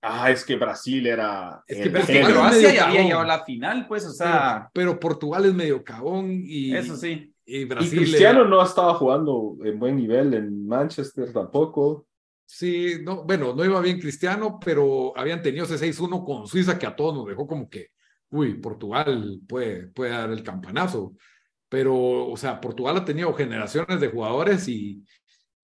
Ah, 0.00 0.30
es 0.30 0.44
que 0.44 0.56
Brasil 0.56 1.06
era. 1.06 1.62
Es 1.66 1.78
que 1.78 1.82
el 1.88 1.96
es 1.96 2.28
Croacia 2.28 2.72
ya 2.72 2.86
había 2.88 3.02
llegado 3.02 3.22
a 3.22 3.26
la 3.26 3.44
final, 3.44 3.86
pues, 3.88 4.06
o 4.06 4.12
sea, 4.12 4.70
Pero 4.72 5.00
Portugal 5.00 5.44
es 5.46 5.54
medio 5.54 5.82
cagón 5.82 6.30
y, 6.30 6.74
eso 6.76 6.96
sí. 6.96 7.32
y 7.44 7.62
Y 7.62 7.64
Brasil. 7.64 7.98
Cristiano 7.98 8.40
era- 8.42 8.48
no 8.48 8.62
estaba 8.62 8.94
jugando 8.94 9.56
en 9.64 9.78
buen 9.78 9.96
nivel 9.96 10.34
en 10.34 10.66
Manchester 10.66 11.32
tampoco. 11.32 12.06
Sí, 12.46 12.98
no, 13.02 13.24
bueno, 13.24 13.54
no 13.54 13.64
iba 13.64 13.80
bien 13.80 13.98
Cristiano, 14.00 14.58
pero 14.64 15.12
habían 15.18 15.42
tenido 15.42 15.64
ese 15.64 15.78
6-1 15.78 16.24
con 16.24 16.46
Suiza 16.46 16.78
que 16.78 16.86
a 16.86 16.94
todos 16.94 17.14
nos 17.14 17.26
dejó 17.26 17.46
como 17.46 17.68
que, 17.68 17.88
uy, 18.30 18.54
Portugal 18.54 19.40
puede, 19.48 19.88
puede 19.88 20.12
dar 20.12 20.30
el 20.30 20.44
campanazo. 20.44 21.14
Pero, 21.68 22.28
o 22.28 22.36
sea, 22.36 22.60
Portugal 22.60 22.96
ha 22.96 23.04
tenido 23.04 23.34
generaciones 23.34 24.00
de 24.00 24.06
jugadores 24.06 24.68
y, 24.68 25.02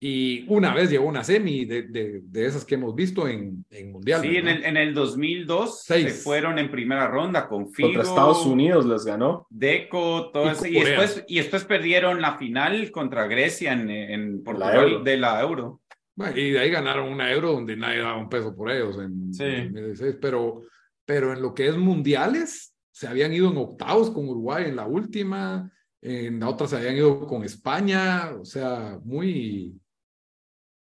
y 0.01 0.45
una 0.49 0.75
vez 0.75 0.91
llegó 0.91 1.07
una 1.07 1.23
semi 1.23 1.65
de, 1.65 1.83
de, 1.83 2.23
de 2.25 2.47
esas 2.47 2.65
que 2.65 2.75
hemos 2.75 2.93
visto 2.93 3.29
en, 3.29 3.65
en 3.71 3.93
Mundial. 3.93 4.21
Sí, 4.21 4.37
en 4.37 4.49
el, 4.49 4.65
en 4.65 4.77
el 4.77 4.95
2002 4.95 5.85
Seis. 5.85 6.07
se 6.07 6.23
fueron 6.23 6.59
en 6.59 6.73
primera 6.73 7.07
ronda 7.07 7.47
con 7.47 7.71
Figo, 7.71 7.91
Contra 7.91 8.03
Estados 8.03 8.45
Unidos 8.45 8.85
les 8.85 9.05
ganó. 9.05 9.47
Deco, 9.49 10.33
todo 10.33 10.47
Y 10.47 10.49
eso. 10.49 10.67
Y 10.67 10.81
después, 10.81 11.25
y 11.29 11.37
después 11.37 11.65
perdieron 11.65 12.21
la 12.21 12.37
final 12.37 12.91
contra 12.91 13.29
Grecia 13.29 13.75
en, 13.75 13.89
en 13.89 14.43
Portugal 14.43 14.89
Euro. 14.89 15.05
de 15.05 15.17
la 15.17 15.41
Euro. 15.41 15.82
Bueno, 16.15 16.39
y 16.39 16.51
de 16.51 16.59
ahí 16.59 16.71
ganaron 16.71 17.11
una 17.11 17.33
euro 17.33 17.53
donde 17.53 17.77
nadie 17.77 18.01
daba 18.01 18.19
un 18.19 18.29
peso 18.29 18.55
por 18.55 18.71
ellos 18.71 18.99
en 18.99 19.33
Sí. 19.33 19.45
2016, 19.45 20.17
pero, 20.21 20.63
pero 21.05 21.33
en 21.33 21.41
lo 21.41 21.55
que 21.55 21.69
es 21.69 21.77
mundiales, 21.77 22.75
se 22.91 23.07
habían 23.09 23.33
ido 23.33 23.51
en 23.51 23.57
octavos 23.57 24.11
con 24.11 24.29
Uruguay 24.29 24.65
en 24.67 24.77
la 24.77 24.87
última, 24.87 25.73
en 26.03 26.39
la 26.41 26.49
otra 26.49 26.67
se 26.67 26.77
habían 26.77 26.97
ido 26.97 27.27
con 27.27 27.45
España, 27.45 28.33
o 28.39 28.45
sea, 28.45 28.99
muy... 29.05 29.79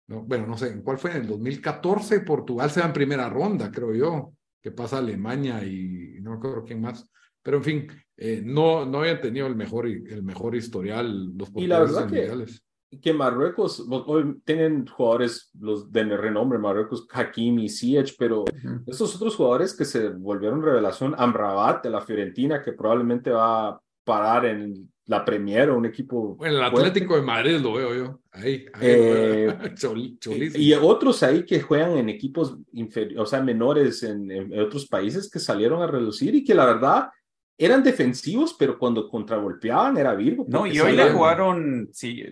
No, 0.08 0.22
bueno, 0.22 0.46
no 0.46 0.58
sé, 0.58 0.68
¿en 0.68 0.82
cuál 0.82 0.98
fue? 0.98 1.12
En 1.12 1.18
el 1.18 1.26
2014 1.28 2.20
Portugal 2.20 2.70
se 2.70 2.80
va 2.80 2.86
en 2.86 2.92
primera 2.92 3.28
ronda, 3.30 3.70
creo 3.70 3.94
yo, 3.94 4.34
que 4.60 4.70
pasa 4.70 4.98
Alemania 4.98 5.64
y 5.64 6.18
no 6.20 6.32
me 6.32 6.36
acuerdo 6.36 6.64
quién 6.64 6.80
más. 6.82 7.08
Pero 7.42 7.58
en 7.58 7.64
fin, 7.64 7.86
eh, 8.16 8.42
no, 8.44 8.84
no 8.84 8.98
habían 9.00 9.20
tenido 9.20 9.46
el 9.46 9.56
mejor, 9.56 9.86
el 9.86 10.22
mejor 10.22 10.56
historial 10.56 11.32
los 11.36 11.50
Y 11.54 11.66
la 11.66 11.78
portugueses 11.78 11.94
verdad 11.94 12.02
en 12.02 12.08
que- 12.10 12.28
mundiales. 12.28 12.63
Que 13.00 13.12
Marruecos, 13.12 13.86
hoy 13.88 14.40
tienen 14.44 14.86
jugadores 14.86 15.50
los 15.58 15.90
de 15.90 16.04
renombre, 16.16 16.58
Marruecos, 16.58 17.06
Hakimi, 17.10 17.68
Ziyech, 17.68 18.16
pero 18.18 18.44
estos 18.86 19.14
otros 19.16 19.36
jugadores 19.36 19.74
que 19.76 19.84
se 19.84 20.10
volvieron 20.10 20.62
revelación, 20.62 21.14
Amrabat 21.16 21.84
de 21.84 21.90
la 21.90 22.00
Fiorentina, 22.00 22.62
que 22.62 22.72
probablemente 22.72 23.30
va 23.30 23.68
a 23.68 23.80
parar 24.04 24.46
en 24.46 24.90
la 25.06 25.24
Premier 25.24 25.70
o 25.70 25.76
un 25.76 25.86
equipo. 25.86 26.34
Bueno, 26.36 26.56
el 26.56 26.70
fuerte. 26.70 26.88
Atlético 26.88 27.16
de 27.16 27.22
Madrid 27.22 27.58
lo 27.58 27.74
veo 27.74 27.94
yo. 27.94 28.20
Ahí. 28.32 28.66
ahí 28.72 28.82
Eh. 28.82 29.58
Chol-. 29.74 30.18
Y 30.56 30.72
otros 30.74 31.22
ahí 31.22 31.44
que 31.44 31.60
juegan 31.60 31.98
en 31.98 32.08
equipos 32.08 32.56
inferiores, 32.72 33.18
o 33.18 33.26
sea, 33.26 33.42
menores 33.42 34.02
en, 34.02 34.30
en 34.30 34.58
otros 34.60 34.86
países 34.86 35.30
que 35.30 35.38
salieron 35.38 35.82
a 35.82 35.86
reducir 35.86 36.34
y 36.34 36.44
que 36.44 36.54
la 36.54 36.66
verdad 36.66 37.08
eran 37.56 37.82
defensivos, 37.84 38.54
pero 38.58 38.78
cuando 38.78 39.08
contragolpeaban 39.08 39.96
era 39.96 40.14
Virgo. 40.14 40.44
No, 40.48 40.66
y 40.66 40.78
hoy 40.80 40.92
le 40.96 41.10
jugaron, 41.12 41.88
sí, 41.92 42.22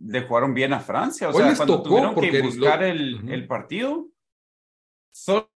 le 0.00 0.22
jugaron 0.22 0.54
bien 0.54 0.72
a 0.72 0.80
Francia. 0.80 1.28
O 1.28 1.32
Hoy 1.32 1.38
sea, 1.38 1.48
les 1.48 1.56
cuando 1.56 1.76
tocó 1.78 1.88
tuvieron 1.90 2.14
porque 2.14 2.30
que 2.30 2.38
lo- 2.38 2.44
buscar 2.46 2.82
el, 2.82 3.28
el 3.30 3.46
partido, 3.46 4.08
solo 5.12 5.48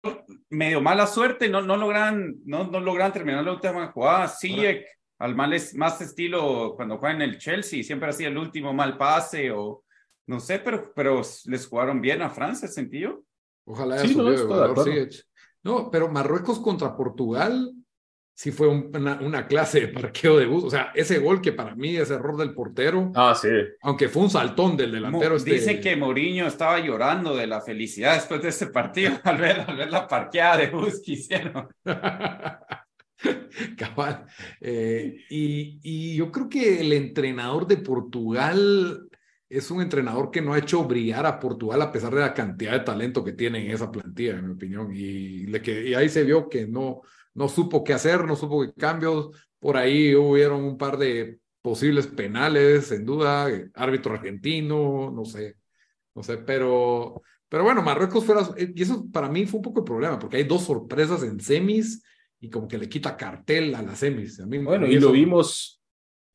medio 0.50 0.80
mala 0.80 1.06
suerte, 1.06 1.48
no, 1.48 1.62
no 1.62 1.76
logran, 1.76 2.34
no, 2.44 2.64
no 2.68 2.80
logran 2.80 3.12
terminar 3.12 3.44
la 3.44 3.52
última 3.52 3.92
jugada. 3.92 4.28
Ziyech, 4.28 4.84
al 5.18 5.34
mal 5.34 5.52
es 5.52 5.74
más 5.74 6.00
estilo 6.00 6.74
cuando 6.76 6.98
juega 6.98 7.14
en 7.14 7.22
el 7.22 7.38
Chelsea, 7.38 7.82
siempre 7.82 8.10
hacía 8.10 8.28
el 8.28 8.36
último 8.36 8.72
mal 8.72 8.96
pase 8.98 9.50
o 9.50 9.84
no 10.26 10.40
sé, 10.40 10.58
pero, 10.58 10.92
pero 10.94 11.22
les 11.44 11.66
jugaron 11.68 12.00
bien 12.00 12.20
a 12.22 12.30
Francia, 12.30 12.66
¿sentido? 12.68 13.22
Ojalá 13.64 13.94
haya 13.94 14.08
Sí, 14.08 14.14
no, 14.16 14.24
subido. 14.36 14.84
Ziyech. 14.84 15.24
No, 15.62 15.90
pero 15.90 16.08
Marruecos 16.08 16.58
contra 16.58 16.96
Portugal 16.96 17.72
sí 18.38 18.50
fue 18.52 18.68
un- 18.68 18.90
una, 18.94 19.18
una 19.22 19.46
clase 19.46 19.80
de 19.80 19.88
parqueo 19.88 20.36
de 20.36 20.44
bus. 20.44 20.64
O 20.64 20.70
sea, 20.70 20.92
ese 20.94 21.18
gol 21.18 21.40
que 21.40 21.52
para 21.52 21.74
mí 21.74 21.96
es 21.96 22.10
error 22.10 22.36
del 22.36 22.52
portero, 22.52 23.10
Ah, 23.14 23.34
sí. 23.34 23.48
aunque 23.80 24.08
fue 24.10 24.22
un 24.24 24.30
saltón 24.30 24.76
del 24.76 24.92
delantero. 24.92 25.36
Este- 25.36 25.54
Dicen 25.54 25.80
que 25.80 25.96
Mourinho 25.96 26.46
estaba 26.46 26.78
llorando 26.78 27.34
de 27.34 27.46
la 27.46 27.62
felicidad 27.62 28.14
después 28.14 28.42
de 28.42 28.50
ese 28.50 28.66
partido 28.66 29.12
al 29.24 29.38
ver, 29.38 29.64
al 29.66 29.76
ver 29.78 29.90
la 29.90 30.06
parqueada 30.06 30.58
de 30.58 30.68
bus 30.70 31.00
que 31.02 31.12
hicieron. 31.12 31.66
Cabal. 33.76 34.26
Eh, 34.60 35.16
y, 35.30 35.80
y 35.82 36.16
yo 36.16 36.30
creo 36.30 36.48
que 36.48 36.80
el 36.80 36.92
entrenador 36.92 37.66
de 37.66 37.78
Portugal 37.78 39.08
es 39.48 39.70
un 39.70 39.80
entrenador 39.80 40.30
que 40.30 40.42
no 40.42 40.52
ha 40.52 40.58
hecho 40.58 40.84
brillar 40.84 41.24
a 41.24 41.38
Portugal 41.40 41.80
a 41.80 41.90
pesar 41.92 42.14
de 42.14 42.20
la 42.20 42.34
cantidad 42.34 42.72
de 42.72 42.80
talento 42.80 43.24
que 43.24 43.32
tiene 43.32 43.64
en 43.64 43.70
esa 43.70 43.90
plantilla, 43.90 44.32
en 44.36 44.46
mi 44.48 44.52
opinión. 44.52 44.90
Y, 44.94 45.46
le 45.46 45.62
que, 45.62 45.88
y 45.88 45.94
ahí 45.94 46.08
se 46.10 46.24
vio 46.24 46.48
que 46.50 46.66
no, 46.66 47.00
no 47.36 47.48
supo 47.48 47.84
qué 47.84 47.92
hacer, 47.94 48.24
no 48.24 48.34
supo 48.36 48.62
qué 48.62 48.72
cambios. 48.74 49.30
Por 49.60 49.76
ahí 49.76 50.14
hubieron 50.14 50.64
un 50.64 50.76
par 50.78 50.96
de 50.98 51.38
posibles 51.62 52.06
penales, 52.08 52.92
en 52.92 53.04
duda, 53.06 53.50
eh, 53.50 53.70
árbitro 53.74 54.14
argentino, 54.14 55.10
no 55.14 55.24
sé, 55.24 55.56
no 56.14 56.22
sé, 56.22 56.38
pero, 56.38 57.22
pero 57.48 57.64
bueno, 57.64 57.82
Marruecos 57.82 58.24
fuera, 58.24 58.42
eh, 58.56 58.72
y 58.74 58.82
eso 58.82 59.06
para 59.12 59.28
mí 59.28 59.46
fue 59.46 59.58
un 59.58 59.62
poco 59.64 59.80
el 59.80 59.84
problema, 59.84 60.18
porque 60.18 60.38
hay 60.38 60.44
dos 60.44 60.64
sorpresas 60.64 61.22
en 61.24 61.40
semis 61.40 62.02
y 62.40 62.50
como 62.50 62.68
que 62.68 62.78
le 62.78 62.88
quita 62.88 63.16
cartel 63.16 63.74
a 63.74 63.82
las 63.82 63.98
semis. 63.98 64.40
A 64.40 64.46
mí, 64.46 64.58
Bueno, 64.58 64.84
a 64.86 64.88
mí 64.88 64.94
y 64.94 64.98
eso- 64.98 65.06
lo 65.08 65.12
vimos, 65.12 65.82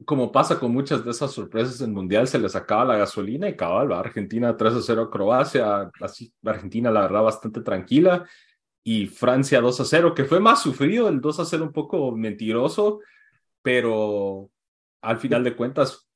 como 0.06 0.32
pasa 0.32 0.60
con 0.60 0.74
muchas 0.74 1.06
de 1.06 1.12
esas 1.12 1.32
sorpresas 1.32 1.80
en 1.82 1.94
Mundial, 1.94 2.28
se 2.28 2.40
les 2.40 2.56
acaba 2.56 2.86
la 2.86 2.98
gasolina 2.98 3.48
y 3.48 3.56
cabal, 3.56 3.92
va 3.92 4.00
Argentina 4.00 4.58
3 4.58 4.74
a 4.74 4.82
0 4.82 5.04
a 5.04 5.10
Croacia, 5.12 5.92
así 6.02 6.34
Argentina 6.44 6.92
la 6.92 7.02
verdad 7.02 7.24
bastante 7.24 7.62
tranquila, 7.62 8.28
y 8.84 9.08
Francia 9.08 9.62
2 9.62 9.80
a 9.82 9.86
0, 9.86 10.14
que 10.16 10.26
fue 10.26 10.40
más 10.40 10.62
sufrido, 10.62 11.08
el 11.08 11.22
2 11.22 11.40
a 11.40 11.46
0 11.46 11.64
un 11.66 11.72
poco 11.72 12.12
mentiroso, 12.16 13.00
pero 13.62 14.50
al 15.02 15.20
final 15.20 15.44
de 15.44 15.56
cuentas, 15.56 16.08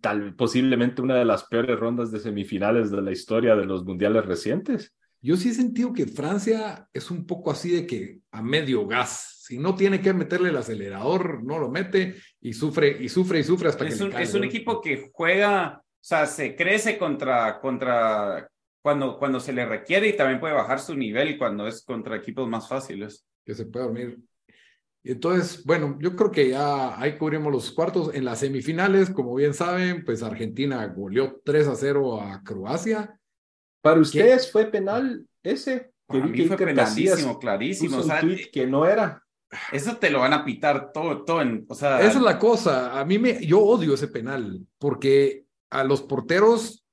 tal, 0.00 0.34
posiblemente 0.34 1.02
una 1.02 1.16
de 1.16 1.24
las 1.24 1.44
peores 1.44 1.78
rondas 1.78 2.10
de 2.10 2.20
semifinales 2.20 2.90
de 2.90 3.02
la 3.02 3.10
historia 3.10 3.56
de 3.56 3.64
los 3.64 3.84
mundiales 3.84 4.24
recientes. 4.26 4.94
Yo 5.20 5.36
sí 5.36 5.48
he 5.48 5.54
sentido 5.54 5.92
que 5.92 6.06
Francia 6.06 6.88
es 6.92 7.10
un 7.10 7.26
poco 7.26 7.50
así 7.50 7.70
de 7.70 7.86
que 7.86 8.20
a 8.30 8.40
medio 8.40 8.86
gas 8.86 9.42
Si 9.44 9.58
no 9.58 9.74
tiene 9.74 10.00
que 10.00 10.12
meterle 10.12 10.50
el 10.50 10.56
acelerador, 10.56 11.42
no 11.42 11.58
lo 11.58 11.70
mete 11.70 12.16
y 12.40 12.52
sufre 12.52 12.96
y 13.00 13.08
sufre 13.08 13.40
y 13.40 13.44
sufre 13.44 13.70
hasta 13.70 13.86
es 13.86 13.96
que 13.96 14.04
un, 14.04 14.10
le 14.10 14.14
cae 14.14 14.24
es 14.24 14.34
un 14.34 14.44
equipo 14.44 14.80
que 14.80 15.10
juega, 15.12 15.78
o 15.78 15.82
sea, 16.00 16.26
se 16.26 16.54
crece 16.54 16.98
contra, 16.98 17.58
contra 17.58 18.48
cuando, 18.82 19.18
cuando 19.18 19.40
se 19.40 19.52
le 19.52 19.66
requiere 19.66 20.08
y 20.08 20.16
también 20.16 20.40
puede 20.40 20.54
bajar 20.54 20.80
su 20.80 20.94
nivel 20.94 21.36
cuando 21.38 21.66
es 21.66 21.84
contra 21.84 22.16
equipos 22.16 22.48
más 22.48 22.68
fáciles. 22.68 23.26
que 23.44 23.54
se 23.54 23.66
puede 23.66 23.86
dormir. 23.86 24.18
Y 25.02 25.12
entonces, 25.12 25.64
bueno, 25.64 25.96
yo 26.00 26.14
creo 26.16 26.30
que 26.30 26.50
ya 26.50 27.00
ahí 27.00 27.16
cubrimos 27.16 27.52
los 27.52 27.70
cuartos. 27.70 28.14
En 28.14 28.24
las 28.24 28.40
semifinales, 28.40 29.10
como 29.10 29.34
bien 29.34 29.54
saben, 29.54 30.04
pues 30.04 30.22
Argentina 30.22 30.86
goleó 30.86 31.40
3 31.44 31.68
a 31.68 31.74
0 31.74 32.20
a 32.20 32.42
Croacia. 32.42 33.18
¿Para 33.80 34.00
ustedes 34.00 34.50
fue 34.50 34.66
penal 34.66 35.26
ese? 35.42 35.92
Para 36.06 36.24
vi 36.24 36.30
mí 36.30 36.36
que 36.36 36.48
fue 36.48 36.56
penalísimo, 36.56 37.38
clarísimo. 37.38 37.98
O 37.98 38.02
sea, 38.02 38.20
que 38.52 38.66
no 38.66 38.86
era. 38.86 39.22
eso 39.72 39.96
te 39.96 40.10
lo 40.10 40.20
van 40.20 40.32
a 40.32 40.44
pitar 40.44 40.92
todo, 40.92 41.24
todo 41.24 41.42
en, 41.42 41.64
o 41.68 41.74
sea, 41.74 42.00
Esa 42.00 42.18
es 42.18 42.22
la 42.22 42.38
cosa. 42.38 42.98
A 42.98 43.04
mí 43.04 43.18
me, 43.18 43.44
yo 43.46 43.60
odio 43.60 43.94
ese 43.94 44.08
penal 44.08 44.66
porque 44.78 45.44
a 45.70 45.84
los 45.84 46.02
porteros, 46.02 46.84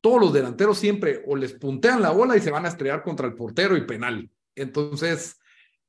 todos 0.00 0.20
los 0.20 0.32
delanteros 0.32 0.78
siempre 0.78 1.22
o 1.26 1.36
les 1.36 1.52
puntean 1.54 2.02
la 2.02 2.10
bola 2.10 2.36
y 2.36 2.40
se 2.40 2.50
van 2.50 2.64
a 2.64 2.68
estrellar 2.68 3.02
contra 3.02 3.26
el 3.26 3.34
portero 3.34 3.76
y 3.76 3.86
penal. 3.86 4.30
Entonces, 4.54 5.38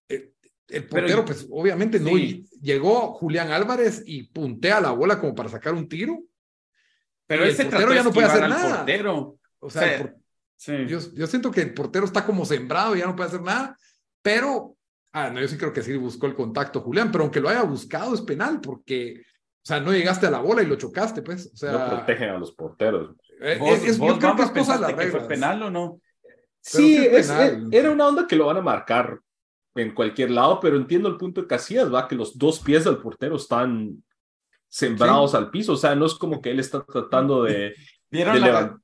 eh, 0.10 0.32
el 0.68 0.84
Pero- 0.86 0.90
portero, 0.90 1.26
pues 1.26 1.48
obviamente 1.52 2.00
no. 2.00 2.10
Sí. 2.10 2.46
Llegó 2.62 3.14
Julián 3.14 3.52
Álvarez 3.52 4.04
y 4.06 4.24
puntea 4.24 4.82
la 4.82 4.92
bola 4.92 5.20
como 5.20 5.36
para 5.36 5.50
sacar 5.50 5.74
un 5.74 5.88
tiro. 5.88 6.20
pero 7.30 7.44
y 7.46 7.50
él 7.50 7.56
el 7.60 7.68
portero 7.68 7.94
ya 7.94 8.04
no 8.04 8.12
puede 8.14 8.28
hacer 8.28 8.48
nada. 8.50 8.78
portero. 8.78 9.38
O 9.60 9.70
sea, 9.70 9.82
O 9.82 9.86
sea, 9.86 9.96
el 9.96 10.02
por- 10.02 10.16
Sí. 10.60 10.74
Yo, 10.88 10.98
yo 11.14 11.28
siento 11.28 11.52
que 11.52 11.62
el 11.62 11.74
portero 11.74 12.06
está 12.06 12.26
como 12.26 12.44
sembrado, 12.46 12.96
ya 12.96 13.06
no 13.06 13.16
puede 13.16 13.28
hacer 13.30 13.42
nada, 13.42 13.78
pero, 14.24 14.76
ah, 15.12 15.30
no, 15.30 15.40
yo 15.40 15.48
sí 15.48 15.56
creo 15.56 15.72
que 15.72 15.84
sí 15.84 15.96
buscó 15.98 16.26
el 16.26 16.34
contacto 16.36 16.82
Julián, 16.82 17.12
pero 17.12 17.26
aunque 17.26 17.40
lo 17.40 17.50
haya 17.50 17.62
buscado 17.62 18.16
es 18.16 18.22
penal 18.22 18.60
porque, 18.60 19.22
o 19.22 19.66
sea, 19.66 19.80
no 19.80 19.92
llegaste 19.94 20.26
a 20.26 20.32
la 20.32 20.40
bola 20.40 20.64
y 20.64 20.66
lo 20.66 20.76
chocaste, 20.76 21.22
pues, 21.22 21.52
o 21.54 21.58
sea, 21.58 21.72
No 21.74 21.90
protegen 21.98 22.30
a 22.32 22.40
los 22.40 22.54
porteros. 22.56 23.16
Eh, 23.42 23.58
¿Vos, 23.60 23.70
es- 23.72 23.84
es- 23.86 23.98
vos, 24.00 24.14
yo 24.14 24.20
creo 24.20 24.36
que 24.36 24.42
es 24.44 24.52
cosa 24.52 24.74
de 24.76 24.80
las 24.82 24.94
pensaste 24.94 25.12
que 25.12 25.18
fue 25.20 25.28
penal 25.28 25.64
o 25.64 25.70
no? 25.72 26.02
Sí, 26.62 26.98
es 26.98 27.30
es- 27.30 27.32
penal. 27.32 27.70
era 27.72 27.92
una 27.92 28.08
onda 28.08 28.28
que 28.28 28.36
lo 28.36 28.46
van 28.48 28.58
a 28.58 28.62
marcar 28.62 29.20
en 29.76 29.94
cualquier 29.94 30.32
lado, 30.32 30.60
pero 30.60 30.76
entiendo 30.76 31.08
el 31.08 31.18
punto 31.18 31.42
de 31.42 31.48
Casillas, 31.48 31.94
va, 31.94 32.08
que 32.08 32.16
los 32.16 32.38
dos 32.38 32.60
pies 32.60 32.84
del 32.86 32.98
portero 32.98 33.36
están 33.36 34.04
sembrados 34.68 35.34
al 35.36 35.50
piso, 35.50 35.74
o 35.74 35.78
sea, 35.78 35.96
no 35.96 36.06
es 36.06 36.16
como 36.16 36.42
que 36.42 36.52
él 36.52 36.60
está 36.60 36.84
tratando 36.84 37.44
de, 37.44 37.74
¿Vieron 38.12 38.34
de 38.34 38.40
la... 38.40 38.46
levantar. 38.48 38.78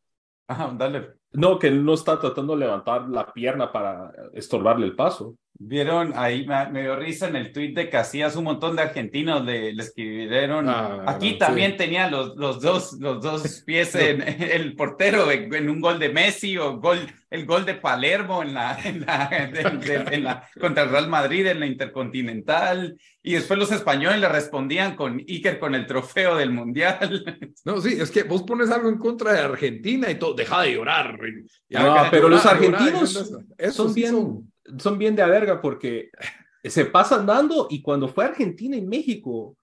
Ajá, 0.47 0.73
dale. 0.77 1.13
No, 1.31 1.57
que 1.57 1.67
él 1.67 1.83
no 1.83 1.93
está 1.93 2.19
tratando 2.19 2.53
de 2.53 2.59
levantar 2.59 3.09
la 3.09 3.31
pierna 3.33 3.71
para 3.71 4.11
estorbarle 4.33 4.85
el 4.85 4.95
paso. 4.95 5.35
Vieron 5.59 6.13
ahí, 6.15 6.45
me, 6.47 6.67
me 6.71 6.81
dio 6.81 6.95
risa 6.95 7.27
en 7.27 7.35
el 7.35 7.53
tweet 7.53 7.73
de 7.73 7.89
Casillas, 7.89 8.35
un 8.35 8.43
montón 8.45 8.75
de 8.75 8.81
argentinos 8.81 9.45
le, 9.45 9.71
le 9.71 9.83
escribieron. 9.83 10.67
Ah, 10.67 11.03
Aquí 11.07 11.31
sí. 11.31 11.37
también 11.37 11.77
tenía 11.77 12.09
los, 12.09 12.35
los, 12.35 12.59
dos, 12.59 12.93
los 12.99 13.21
dos 13.23 13.63
pies 13.65 13.93
en 13.95 14.21
el 14.23 14.75
portero 14.75 15.31
en, 15.31 15.53
en 15.53 15.69
un 15.69 15.79
gol 15.79 15.99
de 15.99 16.09
Messi 16.09 16.57
o 16.57 16.79
gol, 16.79 16.99
el 17.29 17.45
gol 17.45 17.65
de 17.65 17.75
Palermo 17.75 18.41
en 18.41 18.53
la, 18.55 18.77
en 18.83 19.01
la, 19.05 19.29
de- 19.53 19.77
de- 19.77 20.15
en 20.15 20.23
la- 20.23 20.47
contra 20.59 20.83
el 20.83 20.89
Real 20.89 21.07
Madrid 21.07 21.45
en 21.45 21.59
la 21.59 21.67
Intercontinental. 21.67 22.97
Y 23.21 23.33
después 23.33 23.57
los 23.57 23.71
españoles 23.71 24.19
le 24.19 24.27
respondían 24.29 24.95
con 24.95 25.19
Iker 25.19 25.59
con 25.59 25.75
el 25.75 25.85
trofeo 25.85 26.35
del 26.35 26.49
Mundial. 26.51 27.23
No, 27.65 27.79
sí, 27.79 27.93
es 27.97 28.11
que 28.11 28.23
vos 28.23 28.43
pones 28.43 28.69
algo 28.71 28.89
en 28.89 28.97
contra 28.97 29.31
de 29.31 29.39
Argentina 29.39 30.09
y 30.11 30.15
todo, 30.15 30.33
deja 30.33 30.63
de 30.63 30.73
llorar. 30.73 31.17
No, 31.69 31.95
pero 32.11 32.27
los 32.27 32.43
llorar, 32.43 32.61
llorar, 32.61 32.81
argentinos 32.81 33.15
eso- 33.15 33.39
eso 33.57 33.71
son 33.83 33.93
sí 33.93 34.01
bien- 34.01 34.11
son. 34.11 34.52
Son 34.77 34.97
bien 34.97 35.15
de 35.15 35.21
a 35.21 35.27
verga 35.27 35.61
porque 35.61 36.09
se 36.63 36.85
pasan 36.85 37.25
dando 37.25 37.67
y 37.69 37.81
cuando 37.81 38.07
fue 38.07 38.25
Argentina 38.25 38.75
y 38.75 38.81
México, 38.81 39.57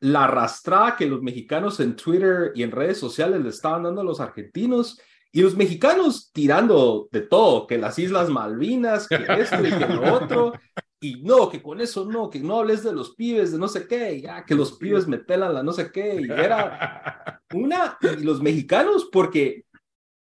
la 0.00 0.24
arrastrada 0.24 0.96
que 0.96 1.06
los 1.06 1.22
mexicanos 1.22 1.78
en 1.80 1.94
Twitter 1.94 2.52
y 2.54 2.62
en 2.62 2.70
redes 2.70 2.98
sociales 2.98 3.42
le 3.42 3.50
estaban 3.50 3.82
dando 3.82 4.00
a 4.00 4.04
los 4.04 4.20
argentinos 4.20 4.98
y 5.32 5.42
los 5.42 5.56
mexicanos 5.56 6.30
tirando 6.32 7.08
de 7.12 7.20
todo, 7.20 7.66
que 7.66 7.78
las 7.78 7.98
Islas 7.98 8.28
Malvinas, 8.28 9.06
que 9.06 9.14
esto 9.14 9.64
y 9.64 9.70
que 9.70 9.86
lo 9.86 10.12
otro, 10.12 10.52
y 11.00 11.22
no, 11.22 11.48
que 11.48 11.62
con 11.62 11.80
eso 11.80 12.04
no, 12.04 12.28
que 12.28 12.40
no 12.40 12.58
hables 12.58 12.82
de 12.82 12.92
los 12.92 13.14
pibes, 13.14 13.52
de 13.52 13.58
no 13.58 13.68
sé 13.68 13.86
qué, 13.86 14.20
ya, 14.20 14.44
que 14.44 14.56
los 14.56 14.72
pibes 14.72 15.06
me 15.06 15.18
pelan 15.18 15.54
la 15.54 15.62
no 15.62 15.72
sé 15.72 15.92
qué, 15.92 16.20
y 16.20 16.30
era 16.30 17.40
una, 17.54 17.96
y 18.18 18.24
los 18.24 18.42
mexicanos, 18.42 19.08
porque 19.12 19.66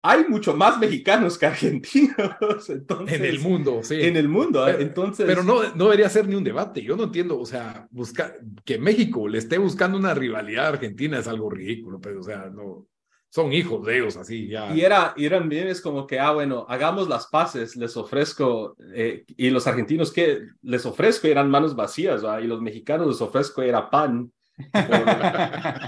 hay 0.05 0.25
mucho 0.27 0.53
más 0.53 0.77
mexicanos 0.79 1.37
que 1.37 1.45
argentinos, 1.45 2.17
entonces, 2.69 3.19
En 3.19 3.25
el 3.25 3.39
mundo, 3.39 3.79
sí. 3.83 4.01
en 4.01 4.17
el 4.17 4.27
mundo, 4.27 4.67
¿eh? 4.67 4.73
Pero- 4.73 4.83
entonces, 4.83 5.25
Pero 5.25 5.43
no, 5.43 5.63
no 5.75 5.85
debería 5.85 6.09
ser 6.09 6.27
ni 6.27 6.35
un 6.35 6.43
debate. 6.43 6.81
Yo 6.83 6.97
no 6.97 7.05
entiendo, 7.05 7.39
o 7.39 7.45
sea, 7.45 7.87
buscar 7.89 8.37
que 8.65 8.77
México 8.77 9.27
le 9.29 9.37
esté 9.37 9.57
buscando 9.57 9.97
una 9.97 10.13
rivalidad 10.13 10.65
a 10.65 10.69
Argentina 10.69 11.19
es 11.19 11.27
algo 11.27 11.49
ridículo, 11.49 12.01
pero, 12.01 12.19
o 12.19 12.23
sea, 12.23 12.49
no, 12.53 12.85
son 13.29 13.53
hijos 13.53 13.85
de 13.85 13.97
ellos, 13.97 14.17
así 14.17 14.49
ya. 14.49 14.75
Y, 14.75 14.81
era, 14.81 15.13
y 15.15 15.25
eran 15.25 15.47
memes 15.47 15.79
como 15.79 16.05
que, 16.05 16.19
ah, 16.19 16.33
bueno, 16.33 16.65
hagamos 16.67 17.07
las 17.07 17.27
paces, 17.27 17.77
les 17.77 17.95
ofrezco, 17.95 18.75
eh, 18.93 19.23
y 19.37 19.49
los 19.51 19.65
argentinos 19.67 20.11
que 20.11 20.41
les 20.63 20.85
ofrezco 20.85 21.27
eran 21.27 21.49
manos 21.49 21.75
vacías, 21.75 22.23
¿va? 22.23 22.41
y 22.41 22.47
los 22.47 22.61
mexicanos 22.61 23.07
les 23.07 23.21
ofrezco 23.21 23.61
era 23.61 23.89
pan. 23.89 24.31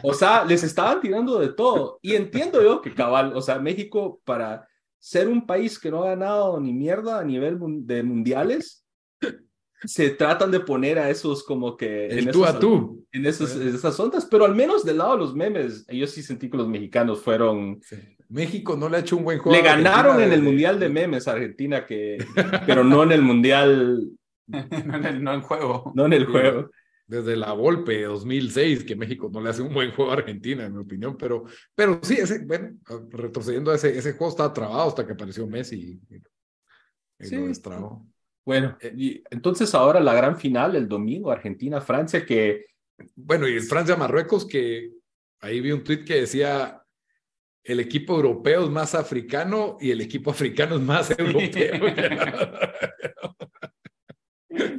O 0.04 0.13
sea, 0.13 0.43
les 0.45 0.63
estaban 0.63 1.01
tirando 1.01 1.39
de 1.39 1.49
todo. 1.49 1.99
Y 2.01 2.15
entiendo 2.15 2.62
yo 2.62 2.82
que 2.82 2.93
cabal, 2.93 3.34
o 3.36 3.41
sea, 3.41 3.60
México 3.60 4.21
para 4.25 4.67
ser 4.99 5.28
un 5.28 5.45
país 5.45 5.78
que 5.80 5.91
no 5.91 6.04
ha 6.04 6.10
ganado 6.10 6.60
ni 6.60 6.73
mierda 6.73 7.19
a 7.19 7.23
nivel 7.23 7.58
de 7.86 8.04
mundiales, 8.04 8.84
se 9.84 10.10
tratan 10.10 10.49
de 10.49 10.62
poner 10.62 10.97
a 10.97 11.10
esos 11.12 11.43
como 11.43 11.78
que... 11.78 12.08
el 12.08 12.19
en 12.19 12.32
tú 12.32 12.43
esos- 12.43 12.56
a 12.56 12.60
tú. 12.60 13.06
En 13.12 13.25
esos, 13.25 13.56
en 13.56 13.67
esas 13.67 13.99
ondas, 13.99 14.25
pero 14.25 14.45
al 14.45 14.56
menos 14.56 14.84
del 14.84 14.97
lado 14.97 15.12
de 15.13 15.17
los 15.19 15.36
memes, 15.36 15.86
yo 15.88 16.08
sí 16.08 16.23
sentí 16.23 16.49
que 16.49 16.58
los 16.58 16.67
mexicanos 16.67 17.21
fueron 17.21 17.80
Sí. 17.84 17.97
México 18.30 18.75
no 18.75 18.89
le 18.89 18.97
ha 18.97 18.99
hecho 19.01 19.15
un 19.17 19.23
buen 19.23 19.38
juego. 19.38 19.56
le 19.56 19.62
ganaron 19.63 20.19
en 20.19 20.32
el 20.34 20.41
Mundial 20.41 20.80
de 20.80 20.89
Memes 20.89 21.28
a 21.28 21.34
Argentina, 21.34 21.86
que, 21.86 22.17
pero 22.65 22.84
no 22.84 23.04
en 23.04 23.12
el 23.12 23.21
Mundial, 23.21 24.01
no, 24.47 24.58
en 24.97 25.06
el- 25.06 25.23
no 25.23 25.34
en 25.36 25.41
juego. 25.41 25.91
no 25.93 26.06
en 26.08 26.13
el 26.13 26.25
Sí. 26.25 26.32
juego. 26.32 26.69
Desde 27.07 27.35
la 27.35 27.53
Volpe 27.53 28.01
2006, 28.03 28.83
que 28.83 28.95
México 28.95 29.29
no 29.31 29.39
le 29.41 29.49
hace 29.51 29.61
un 29.61 29.73
buen 29.73 29.91
juego 29.91 30.11
a 30.11 30.15
Argentina, 30.15 30.65
en 30.65 30.73
mi 30.73 30.81
opinión, 30.81 31.15
pero, 31.17 31.43
pero 31.75 31.99
sí, 32.01 32.15
ese, 32.15 32.39
bueno, 32.45 32.77
retrocediendo 33.09 33.71
a 33.71 33.75
ese, 33.75 33.95
ese 33.95 34.13
juego 34.13 34.29
estaba 34.29 34.53
trabado 34.53 34.87
hasta 34.89 35.05
que 35.05 35.13
apareció 35.13 35.45
Messi 35.45 35.99
y, 36.09 36.15
y 36.15 36.21
Sí. 37.19 37.35
lo 37.35 37.47
destrabó. 37.47 38.05
Bueno, 38.45 38.77
y 38.95 39.23
entonces 39.31 39.73
ahora 39.73 39.99
la 39.99 40.13
gran 40.13 40.37
final, 40.37 40.75
el 40.75 40.87
domingo, 40.87 41.31
Argentina-Francia, 41.31 42.25
que 42.25 42.65
Bueno, 43.15 43.47
y 43.47 43.59
Francia-Marruecos, 43.59 44.45
que 44.45 44.91
ahí 45.39 45.61
vi 45.61 45.71
un 45.71 45.83
tuit 45.83 46.05
que 46.05 46.21
decía 46.21 46.81
el 47.63 47.79
equipo 47.79 48.15
europeo 48.15 48.65
es 48.65 48.69
más 48.69 48.93
africano 48.93 49.77
y 49.81 49.89
el 49.91 50.01
equipo 50.01 50.29
africano 50.31 50.75
es 50.75 50.81
más 50.81 51.09
europeo. 51.17 51.85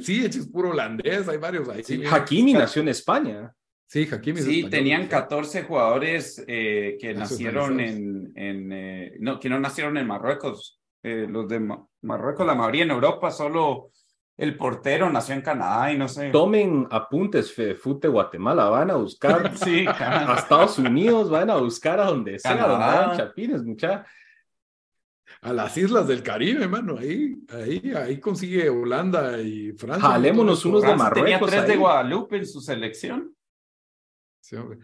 Sí, 0.01 0.25
es 0.25 0.47
puro 0.47 0.71
holandés, 0.71 1.27
hay 1.27 1.37
varios 1.37 1.67
ahí. 1.69 1.83
sí. 1.83 2.03
Hakimi 2.09 2.53
nació 2.53 2.81
en 2.81 2.89
España. 2.89 3.53
Sí, 3.89 4.07
Hakimi 4.11 4.39
es 4.39 4.45
Sí, 4.45 4.51
español. 4.59 4.69
tenían 4.71 5.07
14 5.07 5.63
jugadores 5.63 6.43
eh, 6.47 6.97
que 6.99 7.13
nacieron 7.13 7.79
en, 7.79 8.31
en 8.35 8.71
eh, 8.73 9.13
no, 9.19 9.39
que 9.39 9.49
no 9.49 9.59
nacieron 9.59 9.97
en 9.97 10.07
Marruecos. 10.07 10.79
Eh, 11.03 11.25
los 11.29 11.47
de 11.47 11.59
Ma- 11.61 11.85
Marruecos, 12.01 12.45
la 12.45 12.55
mayoría 12.55 12.83
en 12.83 12.91
Europa, 12.91 13.31
solo 13.31 13.91
el 14.35 14.57
portero 14.57 15.09
nació 15.09 15.35
en 15.35 15.41
Canadá 15.41 15.91
y 15.91 15.97
no 15.97 16.07
sé. 16.07 16.31
Tomen 16.31 16.85
apuntes, 16.91 17.55
Fute 17.81 18.07
Guatemala, 18.09 18.65
van 18.69 18.91
a 18.91 18.95
buscar 18.95 19.55
Sí, 19.57 19.85
a. 19.87 20.35
Estados 20.37 20.77
Unidos, 20.79 21.29
van 21.29 21.49
a 21.49 21.55
buscar 21.55 21.99
a 22.01 22.05
donde 22.05 22.37
sea, 22.39 22.51
Canadá. 22.57 22.77
donde 22.77 22.85
hayan 23.13 23.17
chapines, 23.17 23.63
mucha. 23.63 24.05
A 25.41 25.53
las 25.53 25.77
islas 25.77 26.07
del 26.07 26.23
Caribe, 26.23 26.67
mano, 26.67 26.97
ahí, 26.97 27.35
ahí, 27.49 27.93
ahí 27.95 28.19
consigue 28.19 28.69
Holanda 28.69 29.39
y 29.39 29.71
Francia. 29.73 30.09
Jalémonos 30.09 30.65
unos 30.65 30.81
de. 30.81 30.87
Francia 30.87 31.09
tenía 31.13 31.37
Marruecos 31.37 31.49
tres 31.49 31.67
de 31.67 31.73
ahí. 31.73 31.77
Guadalupe 31.77 32.37
en 32.37 32.45
su 32.47 32.59
selección. 32.59 33.35
Sí, 34.41 34.55
hombre. 34.55 34.79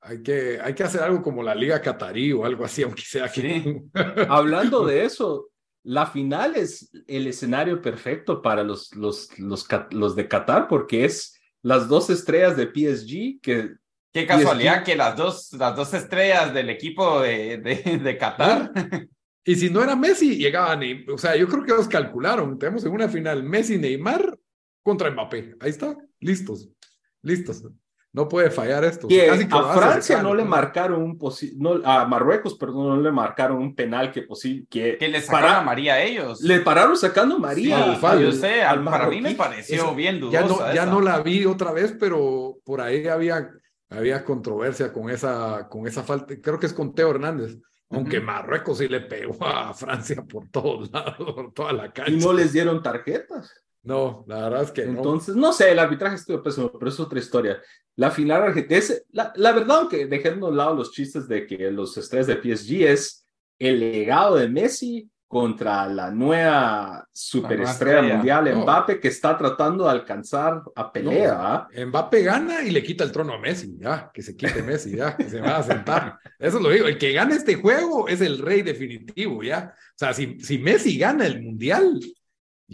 Hay 0.00 0.22
que, 0.22 0.60
hay 0.62 0.74
que 0.74 0.84
hacer 0.84 1.02
algo 1.02 1.20
como 1.22 1.42
la 1.42 1.54
Liga 1.54 1.82
Catarí 1.82 2.32
o 2.32 2.44
algo 2.44 2.64
así, 2.64 2.82
aunque 2.82 3.02
sea 3.02 3.28
que. 3.28 3.40
Sí. 3.40 3.82
Hablando 4.28 4.86
de 4.86 5.04
eso, 5.04 5.50
la 5.82 6.06
final 6.06 6.54
es 6.54 6.90
el 7.06 7.26
escenario 7.26 7.82
perfecto 7.82 8.40
para 8.40 8.62
los, 8.62 8.94
los, 8.94 9.36
los, 9.38 9.66
los 9.90 10.14
de 10.14 10.28
Qatar 10.28 10.68
porque 10.68 11.04
es 11.04 11.38
las 11.62 11.88
dos 11.88 12.10
estrellas 12.10 12.56
de 12.56 12.66
PSG 12.66 13.40
que 13.40 13.74
Qué 14.12 14.26
casualidad 14.26 14.84
que 14.84 14.96
las 14.96 15.16
dos, 15.16 15.52
las 15.52 15.76
dos 15.76 15.92
estrellas 15.92 16.54
del 16.54 16.70
equipo 16.70 17.20
de, 17.20 17.58
de, 17.58 17.98
de 17.98 18.18
Qatar. 18.18 18.72
Y 19.48 19.54
si 19.54 19.70
no 19.70 19.82
era 19.82 19.96
Messi, 19.96 20.36
llegaban. 20.36 20.82
y- 20.82 21.06
O 21.08 21.16
sea, 21.16 21.34
yo 21.34 21.48
creo 21.48 21.64
que 21.64 21.72
los 21.72 21.88
calcularon. 21.88 22.58
Tenemos 22.58 22.84
en 22.84 22.92
una 22.92 23.08
final 23.08 23.42
Messi, 23.42 23.78
Neymar 23.78 24.38
contra 24.82 25.10
Mbappé. 25.10 25.54
Ahí 25.60 25.70
está, 25.70 25.96
listos, 26.20 26.68
listos. 27.22 27.64
No 28.12 28.28
puede 28.28 28.50
fallar 28.50 28.84
esto. 28.84 29.06
Que 29.08 29.26
Casi 29.26 29.48
que 29.48 29.54
a 29.56 29.72
Francia 29.72 30.16
se 30.18 30.22
no 30.22 30.34
le 30.34 30.44
marcaron 30.44 31.02
un 31.02 31.18
posi- 31.18 31.54
no, 31.56 31.80
a 31.84 32.06
Marruecos, 32.06 32.56
perdón, 32.58 32.88
no 32.88 33.00
le 33.00 33.10
marcaron 33.12 33.58
un 33.58 33.74
penal 33.74 34.10
que 34.10 34.26
posi- 34.26 34.66
que, 34.68 34.96
Que 34.98 35.08
le 35.08 35.20
sacaron 35.22 35.46
para- 35.48 35.60
a 35.60 35.64
María 35.64 35.94
a 35.94 36.02
ellos. 36.02 36.40
le 36.42 36.60
pararon 36.60 36.96
sacando 36.96 37.38
María. 37.38 37.96
Sí, 37.98 38.04
al- 38.06 38.20
yo 38.22 38.32
sé, 38.32 38.62
al 38.62 38.82
para 38.84 39.08
mí 39.08 39.20
me 39.22 39.34
pareció 39.34 39.76
Eso, 39.76 39.94
bien 39.94 40.16
Ya 40.30 40.42
dudosa 40.42 40.68
no, 40.68 40.74
ya 40.74 40.82
esa. 40.82 40.86
no 40.92 41.00
la 41.00 41.20
vi 41.20 41.44
otra 41.46 41.72
vez, 41.72 41.94
pero 41.98 42.56
por 42.64 42.80
ahí 42.82 43.06
había, 43.06 43.50
había 43.88 44.24
controversia 44.24 44.92
con 44.92 45.08
esa, 45.10 45.68
con 45.70 45.86
esa 45.86 46.02
falta. 46.02 46.34
Creo 46.40 46.58
que 46.58 46.66
es 46.66 46.74
con 46.74 46.94
Teo 46.94 47.10
Hernández. 47.10 47.56
Aunque. 47.90 48.20
Marruecos 48.20 48.78
sí 48.78 48.88
le 48.88 49.00
pegó 49.00 49.44
a 49.44 49.72
Francia 49.72 50.22
por 50.22 50.48
todos 50.50 50.90
lados, 50.92 51.16
por 51.34 51.52
toda 51.52 51.72
la 51.72 51.92
cancha. 51.92 52.12
y 52.12 52.16
no 52.16 52.32
les 52.32 52.52
dieron 52.52 52.82
tarjetas. 52.82 53.52
No, 53.82 54.24
la 54.26 54.42
verdad 54.42 54.62
es 54.64 54.70
que 54.72 54.84
no. 54.84 54.98
Entonces, 54.98 55.34
no 55.36 55.52
sé, 55.52 55.70
el 55.70 55.78
arbitraje 55.78 56.16
estuvo 56.16 56.42
pésimo, 56.42 56.70
pero 56.70 56.90
es 56.90 57.00
otra 57.00 57.18
historia. 57.18 57.62
La 57.96 58.10
final 58.10 58.42
argentina, 58.42 58.80
la, 59.12 59.32
la 59.36 59.52
verdad, 59.52 59.78
aunque 59.78 60.06
dejando 60.06 60.46
a 60.46 60.50
un 60.50 60.56
lado 60.56 60.74
los 60.74 60.92
chistes 60.92 61.26
de 61.26 61.46
que 61.46 61.70
los 61.70 61.96
estrés 61.96 62.26
de 62.26 62.34
PSG 62.34 62.82
es 62.82 63.26
el 63.58 63.80
legado 63.80 64.36
de 64.36 64.48
Messi 64.48 65.10
contra 65.28 65.86
la 65.86 66.10
nueva 66.10 67.06
superestrella 67.12 67.98
estrella. 67.98 68.14
mundial, 68.16 68.44
No. 68.54 68.62
Mbappe, 68.62 68.98
que 68.98 69.08
está 69.08 69.36
tratando 69.36 69.84
de 69.84 69.90
alcanzar 69.90 70.62
a 70.74 70.90
pelea. 70.90 71.36
¿ah? 71.38 71.68
Mbappé 71.86 72.22
gana 72.22 72.62
y 72.62 72.70
le 72.70 72.82
quita 72.82 73.04
el 73.04 73.12
trono 73.12 73.34
a 73.34 73.38
Messi, 73.38 73.76
ya, 73.78 74.10
que 74.12 74.22
se 74.22 74.34
quite 74.34 74.62
Messi, 74.62 74.96
ya, 74.96 75.14
que 75.14 75.28
se 75.28 75.40
va 75.42 75.58
a 75.58 75.62
sentar. 75.62 76.18
Eso 76.38 76.58
lo 76.58 76.70
digo, 76.70 76.86
el 76.88 76.96
que 76.96 77.12
gana 77.12 77.34
este 77.36 77.56
juego 77.56 78.08
es 78.08 78.22
el 78.22 78.38
rey 78.38 78.62
definitivo, 78.62 79.42
ya. 79.42 79.74
O 79.76 79.98
sea, 79.98 80.14
si, 80.14 80.40
si 80.40 80.58
Messi 80.58 80.96
gana 80.98 81.26
el 81.26 81.42
mundial, 81.42 82.00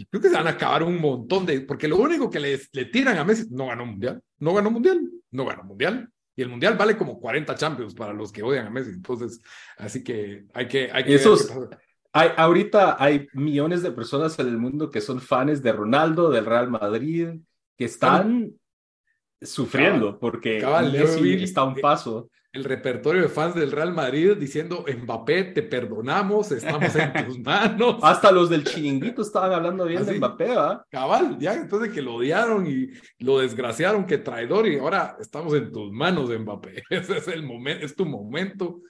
creo 0.09 0.21
que 0.21 0.29
se 0.29 0.35
van 0.35 0.47
a 0.47 0.51
acabar 0.51 0.81
un 0.83 0.99
montón 1.01 1.45
de, 1.45 1.59
porque 1.61 1.89
lo 1.89 1.97
único 1.97 2.29
que 2.29 2.39
le, 2.39 2.57
le 2.71 2.85
tiran 2.85 3.17
a 3.17 3.25
Messi, 3.25 3.47
no 3.51 3.67
ganó 3.67 3.85
mundial, 3.85 4.21
no 4.39 4.53
ganó 4.53 4.71
mundial, 4.71 5.01
no 5.31 5.45
ganó 5.45 5.63
mundial. 5.65 6.09
Y 6.37 6.41
el 6.41 6.49
mundial 6.49 6.75
vale 6.77 6.97
como 6.97 7.17
40 7.19 7.55
champions 7.55 7.93
para 7.93 8.11
los 8.11 8.29
que 8.31 8.43
odian 8.43 8.67
a 8.67 8.69
Messi. 8.69 8.91
Entonces, 8.91 9.41
así 9.77 10.03
que 10.03 10.45
hay 10.53 10.67
que, 10.67 10.89
hay 10.91 11.03
que 11.03 11.09
ver 11.11 11.19
Esos- 11.19 11.47
qué 11.47 11.53
pasa. 11.53 11.79
Hay, 12.17 12.29
ahorita 12.37 12.95
hay 12.97 13.27
millones 13.33 13.83
de 13.83 13.91
personas 13.91 14.39
en 14.39 14.47
el 14.47 14.57
mundo 14.57 14.89
que 14.89 15.01
son 15.01 15.19
fans 15.19 15.61
de 15.61 15.73
Ronaldo, 15.73 16.29
del 16.29 16.45
Real 16.45 16.69
Madrid, 16.69 17.41
que 17.77 17.83
están 17.83 18.53
sufriendo 19.41 20.17
porque 20.17 20.59
cabal, 20.59 20.93
Messi 20.93 21.43
está 21.43 21.59
a 21.59 21.65
un 21.65 21.75
paso. 21.75 22.29
el 22.53 22.63
repertorio 22.63 23.23
de 23.23 23.27
fans 23.27 23.53
del 23.55 23.69
Real 23.69 23.93
Madrid 23.93 24.37
diciendo, 24.37 24.85
Mbappé, 24.87 25.43
te 25.43 25.61
perdonamos, 25.61 26.53
estamos 26.53 26.95
en 26.95 27.11
tus 27.25 27.37
manos. 27.39 27.97
Hasta 28.01 28.31
los 28.31 28.49
del 28.49 28.63
chiringuito 28.63 29.21
estaban 29.21 29.51
hablando 29.51 29.83
bien 29.83 30.03
¿Ah, 30.03 30.05
de? 30.05 30.17
Mbappé, 30.17 30.53
¿ah? 30.53 30.85
Cabal, 30.89 31.37
ya 31.37 31.53
entonces 31.53 31.91
que 31.91 32.01
lo 32.01 32.15
odiaron 32.15 32.65
y 32.65 32.91
lo 33.19 33.39
desgraciaron, 33.39 34.05
que 34.05 34.19
traidor, 34.19 34.69
y 34.69 34.79
ahora 34.79 35.17
estamos 35.19 35.53
en 35.53 35.69
tus 35.69 35.91
manos, 35.91 36.29
Mbappé. 36.29 36.81
Ese 36.89 37.17
es 37.17 37.27
el 37.27 37.43
momento, 37.43 37.85
es 37.85 37.93
tu 37.93 38.05
momento. 38.05 38.83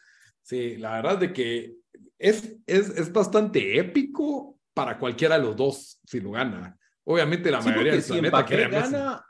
Sí, 0.44 0.78
la 0.78 0.98
verdad 0.98 1.18
de 1.18 1.34
que 1.34 1.85
es, 2.18 2.56
es, 2.66 2.90
es 2.90 3.12
bastante 3.12 3.78
épico 3.80 4.58
para 4.74 4.98
cualquiera 5.00 5.38
de 5.38 5.44
los 5.46 5.56
dos 5.56 6.00
si 6.06 6.20
lo 6.20 6.32
gana. 6.32 6.78
Obviamente 7.04 7.52
la 7.52 7.62
Sí, 7.62 7.70
mayoría 7.70 7.92
del 7.94 8.02
si 8.02 8.12
planeta 8.14 8.46
quiere 8.46 8.70
gana, 8.70 9.24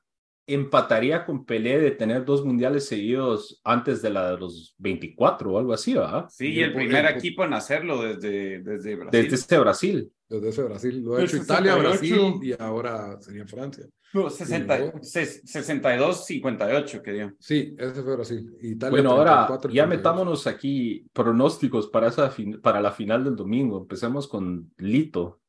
empataría 0.47 1.25
con 1.25 1.45
Pelé 1.45 1.79
de 1.79 1.91
tener 1.91 2.23
dos 2.23 2.45
mundiales 2.45 2.87
seguidos 2.87 3.59
antes 3.63 4.01
de 4.01 4.11
la 4.11 4.31
de 4.31 4.37
los 4.37 4.75
24 4.77 5.51
o 5.51 5.57
algo 5.59 5.73
así, 5.73 5.93
¿verdad? 5.95 6.27
Sí, 6.29 6.53
Yo 6.53 6.65
el 6.65 6.73
por 6.73 6.81
primer 6.83 7.05
ejemplo- 7.05 7.19
equipo 7.19 7.43
en 7.43 7.53
hacerlo 7.53 8.01
desde, 8.03 8.59
desde 8.61 8.95
Brasil. 8.95 9.21
Desde 9.23 9.35
este 9.35 9.57
Brasil. 9.59 10.11
Desde 10.27 10.49
ese 10.49 10.63
Brasil, 10.63 11.03
lo 11.03 11.15
ha 11.15 11.19
El 11.19 11.25
hecho 11.25 11.37
Italia, 11.37 11.73
68. 11.73 11.89
Brasil 12.29 12.49
y 12.49 12.61
ahora 12.63 13.21
sería 13.21 13.45
Francia. 13.45 13.85
No, 14.15 14.29
60 14.29 14.77
luego- 14.79 14.99
ses- 14.99 15.41
62, 15.45 16.25
58 16.25 17.01
que 17.03 17.11
dio. 17.11 17.33
Sí, 17.39 17.75
ese 17.77 18.01
fue 18.01 18.15
Brasil. 18.15 18.55
Italia, 18.61 18.91
Bueno, 18.91 19.11
ahora 19.11 19.31
34, 19.47 19.71
ya 19.71 19.83
38. 19.83 19.97
metámonos 19.97 20.47
aquí 20.47 21.05
pronósticos 21.13 21.87
para, 21.87 22.07
esa 22.07 22.29
fin- 22.29 22.61
para 22.61 22.79
la 22.81 22.91
final 22.91 23.23
del 23.25 23.35
domingo. 23.35 23.79
Empecemos 23.79 24.27
con 24.27 24.71
Lito. 24.77 25.41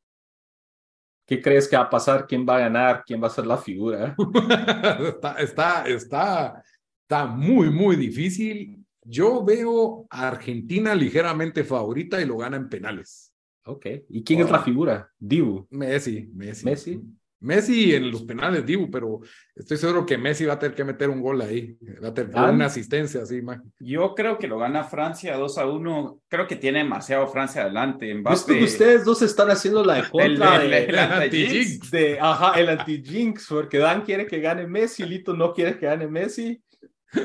¿Qué 1.29 1.41
crees 1.43 1.69
que 1.69 1.77
va 1.77 1.83
a 1.85 1.91
pasar? 1.91 2.27
¿Quién 2.27 2.47
va 2.49 2.57
a 2.57 2.61
ganar? 2.61 3.03
¿Quién 3.07 3.23
va 3.23 3.27
a 3.27 3.31
ser 3.31 3.47
la 3.47 3.57
figura? 3.57 4.15
está, 5.01 5.33
está, 5.41 5.87
está, 5.89 6.63
está 7.03 7.27
muy, 7.27 7.71
muy 7.71 7.97
difícil. 7.97 8.85
Yo 9.05 9.45
veo 9.45 10.07
a 10.11 10.29
Argentina 10.29 10.95
ligeramente 10.95 11.63
favorita 11.65 12.21
y 12.21 12.27
lo 12.27 12.37
gana 12.39 12.57
en 12.57 12.69
penales. 12.69 13.33
Ok. 13.65 13.87
¿Y 14.09 14.23
quién 14.23 14.41
es 14.41 14.51
la 14.51 14.61
figura? 14.61 15.11
Dibu. 15.19 15.67
Messi, 15.71 16.29
Messi. 16.33 16.65
Messi. 16.65 17.03
Messi 17.47 17.95
en 17.95 18.11
los 18.11 18.25
penales, 18.25 18.67
Dibu, 18.67 18.91
pero 18.91 19.21
estoy 19.55 19.77
seguro 19.77 20.05
que 20.05 20.19
Messi 20.19 20.45
va 20.45 20.55
a 20.55 20.59
tener 20.59 20.75
que 20.75 20.85
meter 20.85 21.09
un 21.09 21.21
gol 21.23 21.41
ahí. 21.41 21.77
Va 22.05 22.09
a 22.09 22.15
tener 22.15 22.33
Ah. 22.35 22.51
una 22.51 22.67
asistencia 22.67 23.23
así, 23.23 23.41
man. 23.41 23.63
Yo 23.79 24.15
creo 24.15 24.37
que 24.39 24.49
lo 24.49 24.59
gana 24.59 24.85
Francia 24.85 25.37
2 25.37 25.57
a 25.59 25.67
1. 25.67 26.21
Creo 26.29 26.47
que 26.47 26.57
tiene 26.57 26.81
demasiado 26.81 27.27
Francia 27.29 27.63
adelante. 27.63 28.13
Visto 28.13 28.21
Mbappé. 28.31 28.59
que 28.59 28.65
ustedes 28.65 29.05
dos 29.05 29.23
están 29.23 29.51
haciendo 29.51 29.85
la 29.85 29.95
de 29.95 30.09
contra 30.11 30.57
El- 30.63 30.71
de, 30.71 30.79
el- 30.85 30.89
el 30.91 30.99
anti-jinx. 30.99 31.91
de- 31.91 32.19
ajá, 32.21 32.59
el 32.61 32.69
anti-jinx, 32.69 33.47
porque 33.49 33.79
Dan 33.79 34.03
quiere 34.03 34.27
que 34.27 34.41
gane 34.41 34.67
Messi, 34.67 35.05
Lito 35.05 35.33
no 35.35 35.53
quiere 35.55 35.79
que 35.79 35.87
gane 35.87 36.09
Messi. 36.09 36.61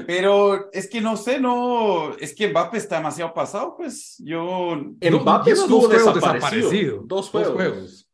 Pero 0.08 0.70
es 0.72 0.90
que 0.90 1.02
no 1.02 1.18
sé, 1.18 1.40
no. 1.40 2.16
Es 2.18 2.34
que 2.36 2.48
Mbappé 2.50 2.78
está 2.78 2.98
demasiado 2.98 3.34
pasado, 3.34 3.76
pues. 3.76 4.16
Yo. 4.24 4.76
Mbappé 4.76 5.50
lleva 5.52 5.62
estuvo 5.64 5.88
dos 5.88 5.88
juegos 5.88 6.16
desaparecido. 6.16 6.70
desaparecido. 6.70 7.04
Dos 7.06 7.30
juegos. 7.30 7.56
dos- 7.82 8.08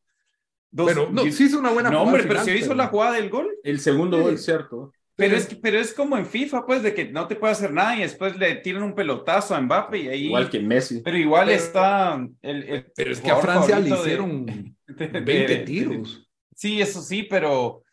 Pero 0.85 1.09
no, 1.11 1.23
sí 1.23 1.45
hizo 1.45 1.59
una 1.59 1.71
buena 1.71 1.89
no, 1.89 1.99
jugada 1.99 2.17
hombre, 2.17 2.27
pero 2.27 2.43
si 2.45 2.51
hizo 2.51 2.73
la 2.75 2.87
jugada 2.87 3.13
del 3.13 3.29
gol. 3.29 3.49
El 3.63 3.79
segundo 3.79 4.17
Sí. 4.17 4.23
gol, 4.23 4.37
cierto. 4.37 4.93
Pero 5.15 5.35
es, 5.35 5.47
que, 5.47 5.55
pero 5.55 5.79
es 5.79 5.93
como 5.95 6.15
en 6.15 6.27
FIFA, 6.27 6.65
pues, 6.67 6.83
de 6.83 6.93
que 6.93 7.05
no 7.11 7.27
te 7.27 7.35
puede 7.35 7.53
hacer 7.53 7.73
nada 7.73 7.95
y 7.95 8.01
después 8.01 8.37
le 8.37 8.53
tiran 8.57 8.83
un 8.83 8.93
pelotazo 8.93 9.55
a 9.55 9.61
Mbappé 9.61 9.97
y 9.97 10.07
ahí. 10.09 10.25
Igual 10.27 10.47
que 10.49 10.59
Messi. 10.59 11.01
Pero 11.01 11.17
igual 11.17 11.47
Pero- 11.47 11.57
está. 11.57 12.27
El, 12.43 12.63
el 12.63 12.91
Pero 12.95 13.11
es 13.11 13.19
que 13.21 13.31
a 13.31 13.37
Francia 13.37 13.79
le 13.79 13.89
hicieron 13.89 14.45
de- 14.87 15.07
de- 15.07 15.19
20 15.21 15.31
de- 15.55 15.57
tiros. 15.63 16.27
Sí, 16.53 16.79
eso 16.81 17.01
sí, 17.01 17.23
pero 17.23 17.83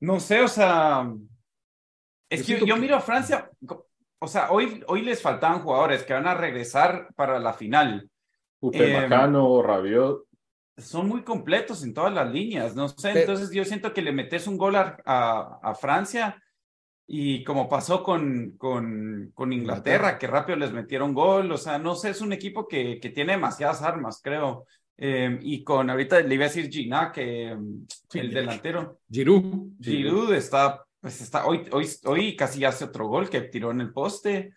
no 0.00 0.20
sé, 0.20 0.40
o 0.42 0.48
sea, 0.48 1.10
es 2.28 2.46
Yo 2.46 2.58
que 2.58 2.66
yo 2.66 2.74
que- 2.74 2.80
miro 2.80 2.96
a 2.96 3.00
Francia, 3.00 3.50
o 4.18 4.28
sea, 4.28 4.50
hoy, 4.50 4.82
hoy 4.86 5.00
les 5.02 5.22
faltaban 5.22 5.60
jugadores 5.60 6.02
que 6.02 6.12
van 6.12 6.26
a 6.26 6.34
regresar 6.34 7.08
para 7.16 7.38
la 7.38 7.54
final. 7.54 8.08
Upamecano, 8.60 9.62
Rabiot. 9.62 10.24
Son 10.80 11.08
muy 11.08 11.22
completos 11.22 11.82
en 11.84 11.94
todas 11.94 12.12
las 12.12 12.30
líneas, 12.32 12.74
no 12.74 12.88
sé, 12.88 13.10
Pero- 13.12 13.20
entonces 13.20 13.50
yo 13.52 13.64
siento 13.64 13.92
que 13.92 14.02
le 14.02 14.12
metes 14.12 14.46
un 14.46 14.56
gol 14.58 14.76
a, 14.76 14.96
a- 15.04 15.58
a 15.62 15.74
Francia 15.74 16.40
y 17.06 17.42
como 17.44 17.68
pasó 17.68 18.02
con, 18.02 18.52
con, 18.56 19.30
con 19.34 19.52
Inglaterra, 19.52 19.96
Inglaterra. 20.10 20.18
que 20.18 20.26
rápido 20.28 20.56
les 20.58 20.72
metieron 20.72 21.12
gol, 21.12 21.50
o 21.50 21.56
sea, 21.58 21.78
no 21.78 21.94
sé, 21.96 22.10
es 22.10 22.20
un 22.20 22.32
equipo 22.32 22.68
que, 22.68 23.00
que 23.00 23.10
tiene 23.10 23.32
demasiadas 23.32 23.82
armas, 23.82 24.20
creo. 24.22 24.64
Eh, 25.02 25.38
y 25.42 25.64
con 25.64 25.88
ahorita 25.90 26.20
le 26.20 26.34
iba 26.34 26.44
a 26.44 26.48
decir 26.48 26.70
Gina, 26.70 27.10
que 27.10 27.54
mm, 27.56 27.86
Sí, 28.10 28.18
el 28.18 28.30
delantero. 28.32 29.00
Giroud. 29.10 29.72
Giroud 29.80 30.34
está, 30.34 30.84
pues 31.00 31.20
está, 31.22 31.46
hoy, 31.46 31.66
hoy, 31.72 31.88
hoy 32.04 32.36
casi 32.36 32.64
hace 32.64 32.84
otro 32.84 33.08
gol 33.08 33.28
que 33.30 33.40
tiró 33.40 33.70
en 33.70 33.80
el 33.80 33.92
poste. 33.92 34.52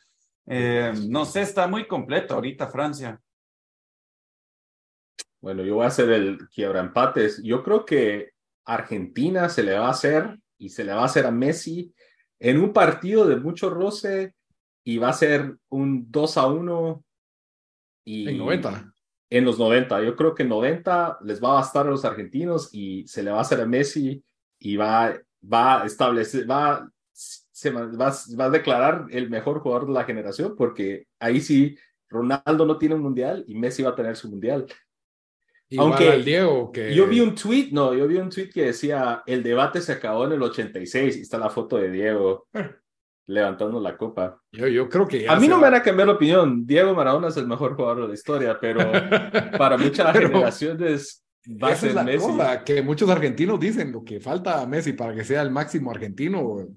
Eh, 0.45 0.91
no 1.07 1.23
sé, 1.25 1.41
está 1.41 1.67
muy 1.67 1.87
completo 1.87 2.35
ahorita 2.35 2.67
Francia. 2.67 3.19
Bueno, 5.43 5.61
yo 5.65 5.75
voy 5.75 5.83
a 5.83 5.87
hacer 5.87 6.09
el 6.09 6.47
quiebra 6.47 6.79
empates. 6.79 7.43
Yo 7.43 7.63
creo 7.63 7.83
que 7.83 8.31
Argentina 8.63 9.49
se 9.49 9.61
le 9.61 9.73
va 9.73 9.87
a 9.87 9.91
hacer 9.91 10.39
y 10.57 10.69
se 10.69 10.85
le 10.85 10.93
va 10.93 11.01
a 11.01 11.05
hacer 11.05 11.25
a 11.25 11.31
Messi 11.31 11.93
en 12.39 12.61
un 12.61 12.71
partido 12.71 13.27
de 13.27 13.35
mucho 13.35 13.69
roce 13.69 14.35
y 14.85 14.99
va 14.99 15.09
a 15.09 15.13
ser 15.13 15.57
un 15.67 16.09
2 16.09 16.37
a 16.37 16.47
1 16.47 17.03
y 18.05 18.29
En 18.29 18.37
90. 18.37 18.93
en 19.29 19.43
los 19.43 19.59
90. 19.59 20.01
Yo 20.03 20.15
creo 20.15 20.33
que 20.33 20.43
en 20.43 20.49
90 20.49 21.19
les 21.25 21.43
va 21.43 21.49
a 21.49 21.55
bastar 21.55 21.87
a 21.87 21.89
los 21.89 22.05
argentinos 22.05 22.69
y 22.71 23.05
se 23.05 23.21
le 23.21 23.31
va 23.31 23.39
a 23.39 23.41
hacer 23.41 23.59
a 23.59 23.65
Messi 23.65 24.23
y 24.59 24.77
va, 24.77 25.13
va 25.43 25.83
a 25.83 25.85
establecer, 25.85 26.49
va, 26.49 26.89
se 27.11 27.69
va, 27.69 27.87
va, 27.87 28.13
va 28.39 28.45
a 28.45 28.49
declarar 28.49 29.07
el 29.09 29.29
mejor 29.29 29.59
jugador 29.59 29.87
de 29.87 29.93
la 29.93 30.05
generación 30.05 30.55
porque 30.55 31.07
ahí 31.19 31.41
sí 31.41 31.77
Ronaldo 32.07 32.65
no 32.65 32.77
tiene 32.77 32.95
un 32.95 33.01
mundial 33.01 33.43
y 33.45 33.55
Messi 33.55 33.83
va 33.83 33.89
a 33.89 33.95
tener 33.95 34.15
su 34.15 34.29
mundial. 34.29 34.67
Igual 35.73 35.87
Aunque 35.89 36.11
al 36.11 36.23
Diego, 36.23 36.71
que 36.71 36.93
Yo 36.93 37.07
vi 37.07 37.19
un 37.19 37.33
tweet, 37.33 37.69
no, 37.71 37.95
yo 37.95 38.07
vi 38.07 38.17
un 38.17 38.29
tweet 38.29 38.49
que 38.49 38.65
decía, 38.65 39.23
el 39.25 39.41
debate 39.41 39.81
se 39.81 39.91
acabó 39.93 40.25
en 40.25 40.33
el 40.33 40.43
86 40.43 41.17
y 41.17 41.21
está 41.21 41.37
la 41.39 41.49
foto 41.49 41.77
de 41.77 41.89
Diego 41.89 42.47
levantando 43.27 43.79
la 43.79 43.97
copa. 43.97 44.39
yo, 44.51 44.67
yo 44.67 44.87
creo 44.89 45.07
que 45.07 45.27
A 45.27 45.39
mí 45.39 45.47
no 45.47 45.55
va. 45.55 45.61
me 45.61 45.63
van 45.71 45.75
a 45.75 45.83
cambiar 45.83 46.07
la 46.07 46.13
opinión, 46.13 46.65
Diego 46.67 46.93
Maradona 46.93 47.29
es 47.29 47.37
el 47.37 47.47
mejor 47.47 47.75
jugador 47.75 48.03
de 48.03 48.07
la 48.09 48.13
historia, 48.13 48.59
pero 48.59 48.79
para 49.57 49.77
muchas 49.77 50.11
Pero 50.11 50.27
generaciones 50.29 51.25
va 51.47 51.69
a 51.69 51.71
esa 51.71 51.87
es 51.87 51.95
la 51.95 52.03
Messi. 52.03 52.27
cosa, 52.27 52.63
que 52.63 52.81
muchos 52.83 53.09
argentinos 53.09 53.59
dicen 53.59 53.91
lo 53.91 54.03
que 54.03 54.19
falta 54.19 54.61
a 54.61 54.67
Messi 54.67 54.93
para 54.93 55.15
que 55.15 55.23
sea 55.23 55.41
el 55.41 55.51
máximo 55.51 55.89
argentino, 55.89 56.67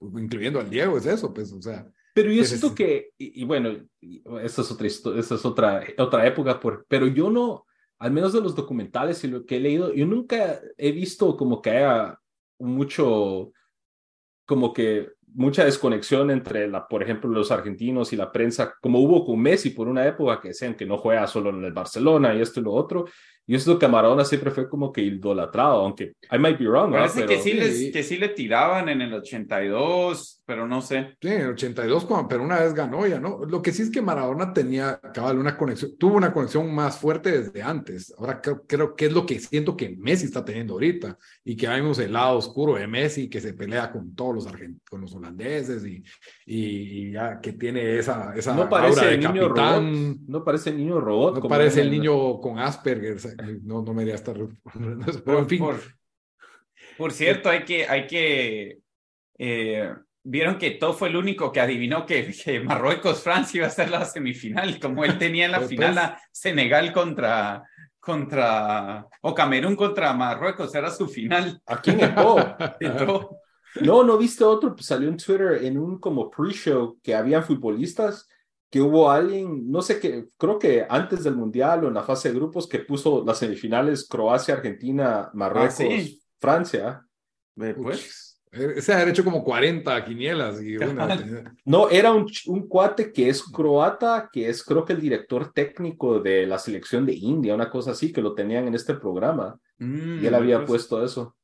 incluyendo 0.00 0.58
al 0.60 0.70
Diego, 0.70 0.96
es 0.96 1.06
eso, 1.06 1.34
pues, 1.34 1.52
o 1.52 1.60
sea. 1.60 1.86
Pero 2.14 2.30
yo 2.30 2.44
siento 2.44 2.74
que, 2.74 3.10
y, 3.18 3.42
y 3.42 3.44
bueno, 3.44 3.70
y 4.00 4.22
esta 4.42 4.62
es 4.62 4.70
otra, 4.70 4.86
esta 4.86 5.34
es 5.34 5.44
otra, 5.44 5.82
otra 5.98 6.26
época, 6.26 6.60
por, 6.60 6.84
pero 6.86 7.06
yo 7.06 7.30
no, 7.30 7.66
al 8.02 8.10
menos 8.10 8.32
de 8.32 8.40
los 8.40 8.56
documentales 8.56 9.22
y 9.22 9.28
lo 9.28 9.46
que 9.46 9.56
he 9.56 9.60
leído, 9.60 9.94
yo 9.94 10.04
nunca 10.06 10.60
he 10.76 10.90
visto 10.90 11.36
como 11.36 11.62
que 11.62 11.70
haya 11.70 12.18
mucho, 12.58 13.52
como 14.44 14.72
que 14.72 15.10
mucha 15.34 15.64
desconexión 15.64 16.32
entre, 16.32 16.66
la, 16.68 16.88
por 16.88 17.04
ejemplo, 17.04 17.30
los 17.30 17.52
argentinos 17.52 18.12
y 18.12 18.16
la 18.16 18.32
prensa, 18.32 18.74
como 18.82 18.98
hubo 18.98 19.24
con 19.24 19.40
Messi 19.40 19.70
por 19.70 19.86
una 19.86 20.04
época 20.04 20.40
que 20.40 20.48
decían 20.48 20.74
que 20.74 20.84
no 20.84 20.98
juega 20.98 21.28
solo 21.28 21.50
en 21.50 21.62
el 21.64 21.72
Barcelona 21.72 22.34
y 22.34 22.40
esto 22.40 22.58
y 22.58 22.64
lo 22.64 22.72
otro. 22.72 23.04
Y 23.46 23.54
esto 23.54 23.78
que 23.78 23.86
Maradona 23.86 24.24
siempre 24.24 24.50
fue 24.50 24.68
como 24.68 24.92
que 24.92 25.02
idolatrado, 25.02 25.82
aunque 25.82 26.14
I 26.30 26.38
might 26.38 26.58
be 26.58 26.66
wrong. 26.66 26.90
Parece 26.90 27.24
que, 27.24 27.38
sí 27.38 27.52
les, 27.52 27.92
que 27.92 28.02
sí 28.02 28.16
le 28.16 28.30
tiraban 28.30 28.88
en 28.88 29.00
el 29.00 29.14
82, 29.14 30.41
pero 30.44 30.66
no 30.66 30.82
sé. 30.82 31.16
Sí, 31.20 31.28
en 31.28 31.42
el 31.42 31.48
82, 31.50 32.06
pero 32.28 32.42
una 32.42 32.60
vez 32.60 32.74
ganó 32.74 33.06
ya, 33.06 33.20
¿no? 33.20 33.44
Lo 33.44 33.62
que 33.62 33.72
sí 33.72 33.82
es 33.82 33.90
que 33.90 34.02
Maradona 34.02 34.52
tenía, 34.52 35.00
cabal, 35.14 35.38
una 35.38 35.56
conexión, 35.56 35.96
tuvo 35.96 36.16
una 36.16 36.32
conexión 36.32 36.74
más 36.74 36.98
fuerte 36.98 37.42
desde 37.42 37.62
antes. 37.62 38.12
Ahora 38.18 38.40
creo, 38.40 38.66
creo 38.66 38.96
que 38.96 39.06
es 39.06 39.12
lo 39.12 39.24
que 39.24 39.38
siento 39.38 39.76
que 39.76 39.96
Messi 39.96 40.26
está 40.26 40.44
teniendo 40.44 40.74
ahorita 40.74 41.16
y 41.44 41.56
que 41.56 41.68
vemos 41.68 41.98
el 41.98 42.12
lado 42.12 42.38
oscuro 42.38 42.74
de 42.74 42.86
Messi 42.86 43.28
que 43.30 43.40
se 43.40 43.54
pelea 43.54 43.90
con 43.90 44.14
todos 44.14 44.34
los 44.34 44.46
argentinos, 44.46 44.82
con 44.88 45.00
los 45.00 45.14
holandeses 45.14 45.84
y, 45.84 46.02
y, 46.46 47.12
ya 47.12 47.40
que 47.40 47.52
tiene 47.52 47.98
esa, 47.98 48.34
esa 48.34 48.54
no 48.54 48.68
parece 48.68 49.06
de 49.06 49.18
niño 49.18 49.48
Robot, 49.48 49.82
no 50.26 50.44
parece 50.44 50.70
el 50.70 50.76
niño 50.78 51.00
robot. 51.00 51.42
No 51.42 51.48
parece 51.48 51.80
el 51.82 51.90
niño 51.90 52.40
con 52.40 52.58
Asperger 52.58 53.18
no, 53.62 53.82
no 53.82 53.94
me 53.94 54.02
diría 54.02 54.14
estar. 54.14 54.36
Pero 55.24 55.38
en 55.38 55.48
fin. 55.48 55.64
Por, 56.96 57.12
cierto, 57.12 57.48
hay 57.48 57.64
que, 57.64 57.86
hay 57.86 58.06
que. 58.06 58.78
Eh, 59.38 59.92
vieron 60.24 60.58
que 60.58 60.72
todo 60.72 60.94
fue 60.94 61.08
el 61.08 61.16
único 61.16 61.52
que 61.52 61.60
adivinó 61.60 62.06
que, 62.06 62.32
Marruecos-Francia 62.64 63.58
iba 63.58 63.66
a 63.66 63.70
ser 63.70 63.90
la 63.90 64.04
semifinal, 64.04 64.78
como 64.78 65.04
él 65.04 65.18
tenía 65.18 65.46
en 65.46 65.52
la 65.52 65.60
final 65.60 65.98
a 65.98 66.20
Senegal 66.30 66.92
contra, 66.92 67.64
contra, 67.98 69.06
o 69.20 69.34
Camerún 69.34 69.76
contra 69.76 70.12
Marruecos, 70.12 70.74
era 70.74 70.90
su 70.90 71.08
final. 71.08 71.60
Aquí 71.66 71.90
en 71.90 72.00
entró? 72.80 73.38
No, 73.80 74.04
no 74.04 74.18
viste 74.18 74.44
otro, 74.44 74.74
pues 74.74 74.84
salió 74.84 75.08
en 75.08 75.16
Twitter 75.16 75.64
en 75.64 75.78
un 75.78 75.98
como 75.98 76.28
pre-show 76.28 76.98
que 77.02 77.14
habían 77.14 77.42
futbolistas 77.42 78.28
que 78.72 78.80
hubo 78.80 79.10
alguien, 79.10 79.70
no 79.70 79.82
sé 79.82 80.00
qué, 80.00 80.28
creo 80.38 80.58
que 80.58 80.86
antes 80.88 81.24
del 81.24 81.36
Mundial 81.36 81.84
o 81.84 81.88
en 81.88 81.94
la 81.94 82.02
fase 82.02 82.28
de 82.28 82.34
grupos 82.34 82.66
que 82.66 82.78
puso 82.80 83.22
las 83.22 83.38
semifinales 83.38 84.08
Croacia, 84.08 84.54
Argentina, 84.54 85.30
Marruecos, 85.34 85.80
ah, 85.80 86.06
Francia. 86.38 87.06
Pues. 87.54 88.31
Se 88.52 88.92
ha 88.92 89.08
hecho 89.08 89.24
como 89.24 89.42
40 89.42 90.04
quinielas. 90.04 90.62
Y 90.62 90.76
no, 91.64 91.88
era 91.88 92.12
un, 92.12 92.30
un, 92.46 92.68
cuate 92.68 93.10
que 93.10 93.30
es 93.30 93.42
croata, 93.42 94.28
que 94.30 94.48
es 94.48 94.62
creo 94.62 94.84
que 94.84 94.92
el 94.92 95.00
director 95.00 95.52
técnico 95.52 96.20
de 96.20 96.46
la 96.46 96.58
selección 96.58 97.06
de 97.06 97.14
India, 97.14 97.54
una 97.54 97.70
cosa 97.70 97.92
así, 97.92 98.12
que 98.12 98.20
lo 98.20 98.34
tenían 98.34 98.66
en 98.66 98.74
este 98.74 98.94
programa. 98.94 99.58
y 99.78 100.26
él 100.26 100.32
mm, 100.32 100.34
había 100.34 100.58
pues. 100.58 100.68
puesto 100.68 101.02
eso. 101.02 101.34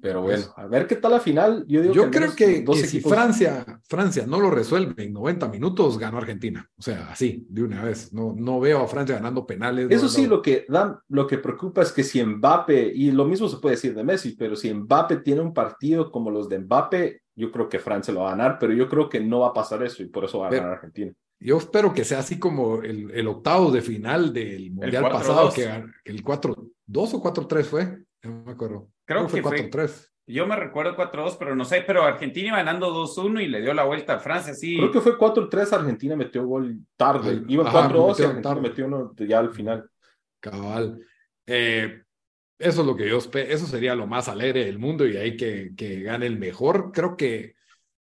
Pero 0.00 0.22
bueno, 0.22 0.44
a 0.56 0.66
ver 0.66 0.86
qué 0.86 0.96
tal 0.96 1.12
la 1.12 1.20
final. 1.20 1.64
Yo, 1.66 1.82
digo 1.82 1.94
yo 1.94 2.10
creo 2.10 2.34
que, 2.34 2.64
si 2.74 3.00
Francia, 3.00 3.80
Francia 3.88 4.26
no 4.26 4.40
lo 4.40 4.50
resuelve 4.50 5.04
en 5.04 5.12
90 5.12 5.48
minutos, 5.48 5.98
ganó 5.98 6.18
Argentina. 6.18 6.68
O 6.78 6.82
sea, 6.82 7.10
así, 7.10 7.46
de 7.48 7.62
una 7.62 7.82
vez. 7.82 8.12
No, 8.12 8.34
no 8.36 8.60
veo 8.60 8.80
a 8.80 8.88
Francia 8.88 9.16
ganando 9.16 9.46
penales. 9.46 9.88
Eso 9.90 10.08
sí, 10.08 10.26
lo 10.26 10.40
que 10.42 10.66
da, 10.68 11.02
lo 11.08 11.26
que 11.26 11.38
preocupa 11.38 11.82
es 11.82 11.92
que 11.92 12.04
si 12.04 12.22
Mbappe, 12.24 12.92
y 12.94 13.10
lo 13.10 13.24
mismo 13.24 13.48
se 13.48 13.58
puede 13.58 13.76
decir 13.76 13.94
de 13.94 14.04
Messi, 14.04 14.36
pero 14.36 14.56
si 14.56 14.72
Mbappe 14.72 15.18
tiene 15.18 15.40
un 15.40 15.52
partido 15.52 16.10
como 16.10 16.30
los 16.30 16.48
de 16.48 16.58
Mbappe, 16.60 17.22
yo 17.34 17.50
creo 17.52 17.68
que 17.68 17.78
Francia 17.78 18.12
lo 18.12 18.20
va 18.20 18.28
a 18.28 18.36
ganar, 18.36 18.58
pero 18.58 18.72
yo 18.72 18.88
creo 18.88 19.08
que 19.08 19.20
no 19.20 19.40
va 19.40 19.48
a 19.48 19.52
pasar 19.54 19.82
eso 19.82 20.02
y 20.02 20.06
por 20.06 20.24
eso 20.24 20.40
va 20.40 20.48
a 20.48 20.50
ganar 20.50 20.72
Argentina. 20.72 21.12
Yo 21.40 21.56
espero 21.56 21.94
que 21.94 22.04
sea 22.04 22.18
así 22.18 22.38
como 22.38 22.82
el, 22.82 23.12
el 23.12 23.28
octavo 23.28 23.70
de 23.70 23.80
final 23.80 24.32
del 24.32 24.72
Mundial 24.72 25.04
pasado, 25.04 25.52
que, 25.52 25.84
el 26.04 26.24
4-2 26.24 26.56
o 26.88 27.22
4-3 27.22 27.64
fue. 27.64 27.98
No 28.22 28.42
me 28.44 28.52
acuerdo. 28.52 28.88
Creo, 29.04 29.26
que 29.26 29.42
fue 29.42 29.70
4-3. 29.70 30.10
Yo 30.26 30.46
me 30.46 30.56
recuerdo 30.56 30.94
4-2, 30.94 31.36
pero 31.38 31.56
no 31.56 31.64
sé, 31.64 31.82
pero 31.86 32.02
Argentina 32.04 32.48
iba 32.48 32.56
ganando 32.58 32.92
2-1 32.92 33.42
y 33.42 33.48
le 33.48 33.62
dio 33.62 33.72
la 33.72 33.84
vuelta 33.84 34.14
a 34.14 34.18
Francia, 34.18 34.52
sí. 34.52 34.76
Creo 34.76 34.92
que 34.92 35.00
fue 35.00 35.16
4-3, 35.16 35.72
Argentina 35.72 36.16
metió 36.16 36.44
gol 36.46 36.78
tarde. 36.96 37.42
Iba 37.48 37.64
4-2 37.72 38.20
y 38.20 38.22
Argentina 38.24 38.54
metió 38.56 38.86
uno 38.86 39.14
ya 39.16 39.38
al 39.38 39.50
final. 39.54 39.88
Cabal. 40.40 41.00
Eh, 41.46 42.02
eso 42.58 42.80
es 42.80 42.86
lo 42.86 42.94
que 42.94 43.08
yo 43.08 43.18
espero, 43.18 43.50
eso 43.50 43.66
sería 43.66 43.94
lo 43.94 44.06
más 44.06 44.28
alegre 44.28 44.64
del 44.66 44.78
mundo 44.78 45.06
y 45.06 45.16
ahí 45.16 45.36
que, 45.36 45.72
que 45.74 46.02
gane 46.02 46.26
el 46.26 46.38
mejor. 46.38 46.92
Creo 46.92 47.16
que 47.16 47.54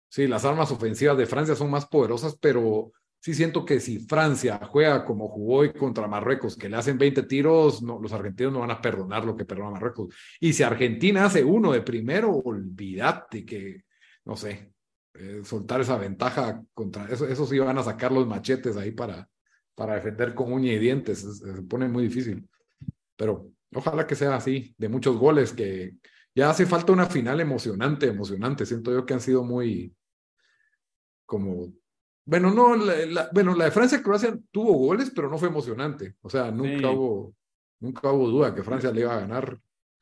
sí, 0.09 0.27
las 0.27 0.45
armas 0.45 0.71
ofensivas 0.71 1.17
de 1.17 1.25
Francia 1.25 1.55
son 1.55 1.71
más 1.71 1.87
poderosas, 1.87 2.37
pero 2.39 2.91
sí 3.21 3.35
siento 3.35 3.63
que 3.63 3.79
si 3.79 3.99
Francia 3.99 4.59
juega 4.69 5.05
como 5.05 5.29
jugó 5.29 5.57
hoy 5.57 5.73
contra 5.73 6.07
Marruecos, 6.07 6.57
que 6.57 6.67
le 6.67 6.77
hacen 6.77 6.97
20 6.97 7.23
tiros, 7.23 7.83
no, 7.83 7.99
los 8.01 8.11
argentinos 8.11 8.51
no 8.51 8.59
van 8.61 8.71
a 8.71 8.81
perdonar 8.81 9.23
lo 9.23 9.35
que 9.35 9.45
perdona 9.45 9.71
Marruecos. 9.71 10.13
Y 10.39 10.53
si 10.53 10.63
Argentina 10.63 11.25
hace 11.25 11.43
uno 11.43 11.71
de 11.71 11.81
primero, 11.81 12.31
olvídate 12.31 13.45
que, 13.45 13.83
no 14.25 14.35
sé, 14.35 14.73
eh, 15.13 15.41
soltar 15.43 15.81
esa 15.81 15.97
ventaja 15.97 16.63
contra 16.73 17.05
eso, 17.05 17.27
eso 17.27 17.45
sí 17.45 17.59
van 17.59 17.77
a 17.77 17.83
sacar 17.83 18.11
los 18.11 18.25
machetes 18.25 18.75
ahí 18.75 18.91
para, 18.91 19.29
para 19.75 19.95
defender 19.95 20.33
con 20.33 20.51
uña 20.51 20.73
y 20.73 20.79
dientes, 20.79 21.19
se, 21.19 21.61
pone 21.63 21.87
muy 21.87 22.03
difícil. 22.03 22.49
Pero 23.15 23.51
ojalá 23.75 24.07
que 24.07 24.15
sea 24.15 24.35
así, 24.35 24.73
de 24.79 24.89
muchos 24.89 25.15
goles, 25.17 25.53
que 25.53 25.93
ya 26.33 26.49
hace 26.49 26.65
falta 26.65 26.91
una 26.91 27.05
final 27.05 27.39
emocionante, 27.39 28.07
emocionante. 28.07 28.65
Siento 28.65 28.91
yo 28.91 29.05
que 29.05 29.13
han 29.13 29.21
sido 29.21 29.43
muy 29.43 29.95
como 31.27 31.71
bueno, 32.25 32.51
no, 32.51 32.75
la, 32.75 33.29
bueno, 33.33 33.55
la 33.55 33.65
de 33.65 33.71
Francia-Croacia 33.71 34.37
tuvo 34.51 34.73
goles, 34.73 35.11
pero 35.13 35.29
no 35.29 35.37
fue 35.37 35.49
emocionante. 35.49 36.15
O 36.21 36.29
sea, 36.29 36.51
nunca 36.51 36.89
hubo, 36.89 37.35
nunca 37.79 38.11
hubo 38.11 38.29
duda 38.29 38.53
que 38.53 38.63
Francia 38.63 38.91
le 38.91 39.01
iba 39.01 39.13
a 39.13 39.21
ganar. 39.21 39.59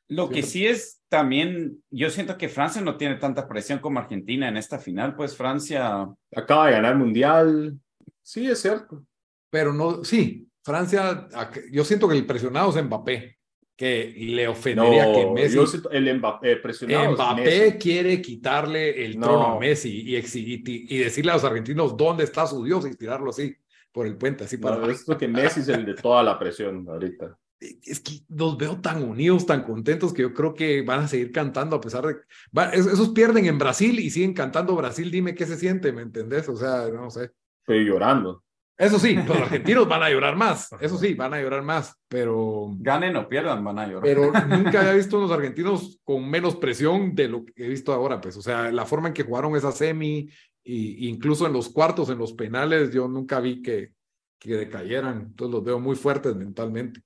Lo 0.09 0.29
que 0.29 0.41
sí 0.41 0.65
es 0.65 1.01
también, 1.07 1.83
yo 1.91 2.09
siento 2.09 2.37
que 2.37 2.49
Francia 2.49 2.81
no 2.81 2.97
tiene 2.97 3.15
tanta 3.15 3.47
presión 3.47 3.79
como 3.79 3.99
Argentina 3.99 4.49
en 4.49 4.57
esta 4.57 4.79
final, 4.79 5.15
pues 5.15 5.35
Francia 5.35 6.07
acaba 6.35 6.67
de 6.67 6.73
ganar 6.73 6.95
mundial. 6.95 7.79
Sí, 8.23 8.47
es 8.47 8.59
cierto. 8.59 9.05
Pero 9.51 9.71
no, 9.71 10.03
sí, 10.03 10.47
Francia, 10.63 11.27
yo 11.71 11.83
siento 11.83 12.07
que 12.09 12.17
el 12.17 12.25
presionado 12.25 12.69
es 12.69 12.83
Mbappé 12.83 13.38
que 13.79 14.13
le 14.13 14.45
ofendería 14.45 15.05
que 15.13 15.25
Messi. 15.27 15.57
el 15.91 16.17
Mbappé, 16.17 16.57
presionado 16.57 17.13
Mbappé 17.13 17.77
quiere 17.77 18.21
quitarle 18.21 19.05
el 19.05 19.17
trono 19.17 19.55
a 19.55 19.57
Messi 19.57 20.01
y, 20.05 20.17
y, 20.17 20.97
decirle 20.97 21.31
a 21.31 21.35
los 21.35 21.45
argentinos 21.45 21.95
dónde 21.95 22.25
está 22.25 22.45
su 22.45 22.61
Dios 22.61 22.85
y 22.85 22.97
tirarlo 22.97 23.29
así 23.29 23.55
por 23.93 24.05
el 24.05 24.17
puente, 24.17 24.43
así 24.43 24.57
para. 24.57 24.85
No, 24.85 25.17
que 25.17 25.29
Messi 25.29 25.61
es 25.61 25.69
el 25.69 25.85
de 25.85 25.93
toda 25.93 26.21
la 26.23 26.37
presión 26.37 26.85
ahorita. 26.89 27.37
Es 27.61 28.01
que 28.01 28.19
los 28.27 28.57
veo 28.57 28.81
tan 28.81 29.01
unidos, 29.01 29.45
tan 29.45 29.63
contentos 29.63 30.11
que 30.11 30.23
yo 30.23 30.33
creo 30.33 30.53
que 30.53 30.81
van 30.81 30.99
a 30.99 31.07
seguir 31.07 31.31
cantando 31.31 31.77
a 31.77 31.81
pesar 31.81 32.05
de. 32.05 32.17
esos 32.73 33.09
pierden 33.11 33.45
en 33.45 33.57
Brasil 33.57 33.97
y 33.97 34.09
siguen 34.09 34.33
cantando 34.33 34.75
Brasil, 34.75 35.09
dime 35.09 35.35
qué 35.35 35.45
se 35.45 35.55
siente, 35.55 35.93
¿me 35.93 36.01
entendés? 36.01 36.49
O 36.49 36.57
sea, 36.57 36.89
no 36.89 37.09
sé. 37.09 37.31
Estoy 37.61 37.85
llorando. 37.85 38.43
Eso 38.79 38.97
sí, 38.97 39.13
los 39.13 39.37
argentinos 39.41 39.89
van 39.89 40.03
a 40.03 40.09
llorar 40.09 40.37
más. 40.37 40.69
Eso 40.79 40.97
sí, 40.97 41.13
van 41.13 41.33
a 41.33 41.41
llorar 41.41 41.61
más, 41.63 41.93
pero. 42.07 42.69
Ganen 42.79 43.17
o 43.17 43.27
pierdan, 43.27 43.61
van 43.61 43.77
a 43.77 43.85
llorar. 43.85 44.03
Pero 44.03 44.31
nunca 44.47 44.79
había 44.79 44.93
visto 44.93 45.17
a 45.17 45.21
los 45.21 45.31
argentinos 45.31 45.99
con 46.05 46.27
menos 46.29 46.55
presión 46.55 47.13
de 47.13 47.27
lo 47.27 47.43
que 47.43 47.53
he 47.57 47.67
visto 47.67 47.91
ahora, 47.91 48.21
pues. 48.21 48.37
O 48.37 48.41
sea, 48.41 48.71
la 48.71 48.85
forma 48.85 49.09
en 49.09 49.13
que 49.13 49.23
jugaron 49.23 49.53
esa 49.57 49.73
semi, 49.73 50.29
y 50.63 51.09
incluso 51.09 51.45
en 51.45 51.51
los 51.51 51.67
cuartos, 51.69 52.09
en 52.09 52.17
los 52.17 52.31
penales, 52.33 52.93
yo 52.93 53.07
nunca 53.09 53.41
vi 53.41 53.61
que, 53.61 53.91
que 54.39 54.55
decayeran. 54.55 55.23
Entonces 55.23 55.53
los 55.53 55.63
veo 55.63 55.79
muy 55.79 55.97
fuertes 55.97 56.33
mentalmente. 56.35 57.01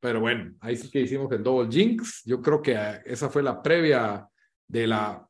Pero 0.00 0.20
bueno, 0.20 0.54
ahí 0.60 0.76
sí 0.76 0.90
que 0.90 1.00
hicimos 1.00 1.32
el 1.32 1.42
double 1.42 1.70
jinx. 1.70 2.22
Yo 2.26 2.42
creo 2.42 2.60
que 2.60 2.76
esa 3.06 3.30
fue 3.30 3.42
la 3.42 3.62
previa 3.62 4.28
de 4.68 4.86
la 4.86 5.26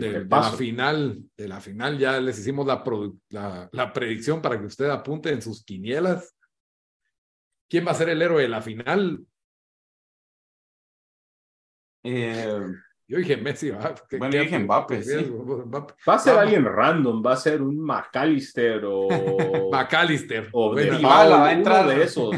de, 0.00 0.24
la 0.24 0.42
final, 0.52 1.22
de 1.36 1.48
la 1.48 1.60
final 1.60 1.98
ya 1.98 2.20
les 2.20 2.38
hicimos 2.38 2.66
la, 2.66 3.68
la, 3.72 3.92
predicción 3.92 4.40
para 4.40 4.58
que 4.58 4.66
usted 4.66 4.88
apunte 4.88 5.30
en 5.30 5.42
sus 5.42 5.64
quinielas. 5.64 6.34
¿Quién 7.68 7.86
va 7.86 7.92
a 7.92 7.94
ser 7.94 8.08
el 8.08 8.22
héroe 8.22 8.42
de 8.42 8.48
la 8.48 8.60
final? 8.60 9.24
Eh, 12.04 12.66
yo 13.08 13.18
dije 13.18 13.36
Messi. 13.36 13.70
bueno, 13.70 14.30
yo 14.30 14.40
dije 14.40 14.58
Mbappé, 14.58 15.02
Va 16.08 16.14
a 16.14 16.18
ser 16.18 16.38
alguien 16.38 16.64
random, 16.64 17.22
va 17.24 17.32
a 17.32 17.36
ser 17.36 17.60
un 17.60 17.78
McAllister 17.78 18.82
o... 18.86 19.08
McAllister. 19.72 20.48
O 20.52 20.74
de 20.74 20.90
va 20.98 21.48
a 21.48 21.52
entrar. 21.52 21.84
Uno 21.84 21.94
de 21.94 22.04
esos. 22.04 22.36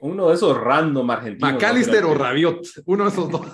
uno 0.00 0.28
de 0.28 0.34
esos 0.34 0.56
random 0.56 1.10
argentinos. 1.10 1.52
McAllister 1.52 2.04
o 2.04 2.14
Rabiot, 2.14 2.66
uno 2.86 3.04
de 3.04 3.10
esos 3.10 3.30
dos. 3.30 3.46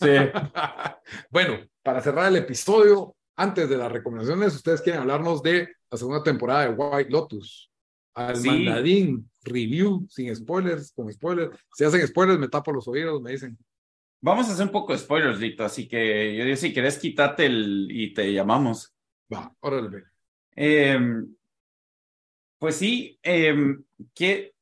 Sí. 0.00 0.08
bueno, 1.30 1.58
para 1.84 2.00
cerrar 2.00 2.28
el 2.28 2.36
episodio, 2.36 3.14
antes 3.36 3.68
de 3.68 3.76
las 3.76 3.92
recomendaciones, 3.92 4.54
ustedes 4.54 4.80
quieren 4.80 5.02
hablarnos 5.02 5.42
de 5.42 5.68
la 5.90 5.98
segunda 5.98 6.22
temporada 6.22 6.62
de 6.62 6.74
White 6.74 7.10
Lotus. 7.10 7.70
Al 8.14 8.42
mandadín, 8.42 9.28
review, 9.42 10.06
sin 10.08 10.34
spoilers, 10.34 10.92
con 10.92 11.12
spoilers. 11.12 11.56
Si 11.74 11.84
hacen 11.84 12.06
spoilers, 12.06 12.38
me 12.38 12.48
tapo 12.48 12.72
los 12.72 12.88
oídos, 12.88 13.20
me 13.20 13.32
dicen. 13.32 13.58
Vamos 14.20 14.48
a 14.48 14.52
hacer 14.52 14.66
un 14.66 14.72
poco 14.72 14.92
de 14.92 15.00
spoilers, 15.00 15.38
Lito, 15.38 15.64
así 15.64 15.86
que 15.86 16.34
yo 16.36 16.44
digo, 16.44 16.56
si 16.56 16.72
querés, 16.72 16.98
quítate 16.98 17.46
el 17.46 17.88
y 17.90 18.14
te 18.14 18.32
llamamos. 18.32 18.94
Va, 19.32 19.54
órale. 19.60 20.04
Eh, 20.56 20.98
pues 22.58 22.76
sí, 22.76 23.18
eh, 23.22 23.76
que 24.14 24.53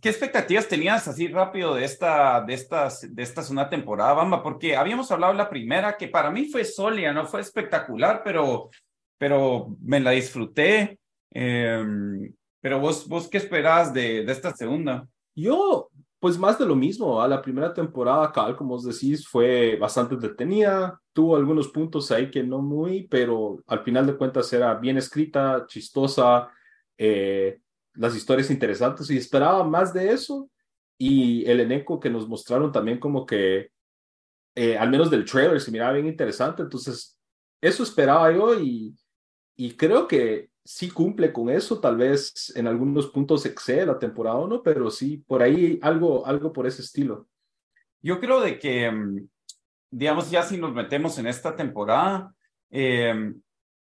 ¿Qué 0.00 0.08
expectativas 0.08 0.66
tenías 0.66 1.06
así 1.08 1.28
rápido 1.28 1.74
de 1.74 1.84
esta, 1.84 2.40
de 2.40 2.54
estas, 2.54 3.14
de 3.14 3.22
esta 3.22 3.42
segunda 3.42 3.68
temporada, 3.68 4.14
Bamba? 4.14 4.42
Porque 4.42 4.74
habíamos 4.74 5.10
hablado 5.10 5.34
la 5.34 5.50
primera, 5.50 5.96
que 5.96 6.08
para 6.08 6.30
mí 6.30 6.46
fue 6.46 6.64
sólida, 6.64 7.12
no 7.12 7.26
fue 7.26 7.42
espectacular, 7.42 8.22
pero, 8.24 8.70
pero 9.18 9.76
me 9.82 10.00
la 10.00 10.12
disfruté. 10.12 10.98
Em, 11.30 12.32
pero 12.60 12.80
vos, 12.80 13.06
vos, 13.06 13.28
¿qué 13.28 13.36
esperás 13.36 13.92
de, 13.92 14.24
de 14.24 14.32
esta 14.32 14.56
segunda? 14.56 15.06
Yo, 15.34 15.90
pues 16.18 16.38
más 16.38 16.58
de 16.58 16.66
lo 16.66 16.74
mismo. 16.74 17.20
A 17.20 17.28
la 17.28 17.42
primera 17.42 17.72
temporada, 17.74 18.32
Cal, 18.32 18.56
como 18.56 18.74
os 18.74 18.84
decís, 18.84 19.28
fue 19.28 19.76
bastante 19.76 20.16
detenida. 20.16 20.98
Tuvo 21.12 21.36
algunos 21.36 21.68
puntos 21.68 22.10
ahí 22.10 22.30
que 22.30 22.42
no 22.42 22.60
muy, 22.60 23.06
pero 23.06 23.62
al 23.66 23.84
final 23.84 24.06
de 24.06 24.16
cuentas 24.16 24.52
era 24.52 24.74
bien 24.74 24.96
escrita, 24.96 25.66
chistosa. 25.66 26.48
Eh, 26.96 27.60
las 27.98 28.14
historias 28.16 28.50
interesantes 28.50 29.10
y 29.10 29.16
esperaba 29.16 29.64
más 29.64 29.92
de 29.92 30.12
eso. 30.12 30.48
Y 30.96 31.44
el 31.48 31.60
elenco 31.60 32.00
que 32.00 32.10
nos 32.10 32.28
mostraron 32.28 32.72
también 32.72 32.98
como 32.98 33.26
que, 33.26 33.70
eh, 34.54 34.76
al 34.76 34.90
menos 34.90 35.10
del 35.10 35.24
trailer, 35.24 35.60
se 35.60 35.70
miraba 35.70 35.92
bien 35.92 36.06
interesante. 36.06 36.62
Entonces, 36.62 37.18
eso 37.60 37.82
esperaba 37.82 38.32
yo 38.32 38.58
y, 38.58 38.96
y 39.56 39.76
creo 39.76 40.08
que 40.08 40.50
sí 40.64 40.90
cumple 40.90 41.32
con 41.32 41.50
eso. 41.50 41.80
Tal 41.80 41.96
vez 41.96 42.52
en 42.56 42.66
algunos 42.66 43.08
puntos 43.08 43.44
excede 43.46 43.86
la 43.86 43.98
temporada 43.98 44.46
no, 44.46 44.62
pero 44.62 44.90
sí, 44.90 45.18
por 45.18 45.42
ahí 45.42 45.78
algo, 45.82 46.24
algo 46.26 46.52
por 46.52 46.66
ese 46.66 46.82
estilo. 46.82 47.28
Yo 48.00 48.20
creo 48.20 48.40
de 48.40 48.58
que, 48.58 48.90
mm, 48.90 49.28
digamos, 49.90 50.30
ya 50.30 50.42
si 50.42 50.56
nos 50.56 50.72
metemos 50.72 51.18
en 51.18 51.26
esta 51.26 51.56
temporada, 51.56 52.32
eh, 52.70 53.32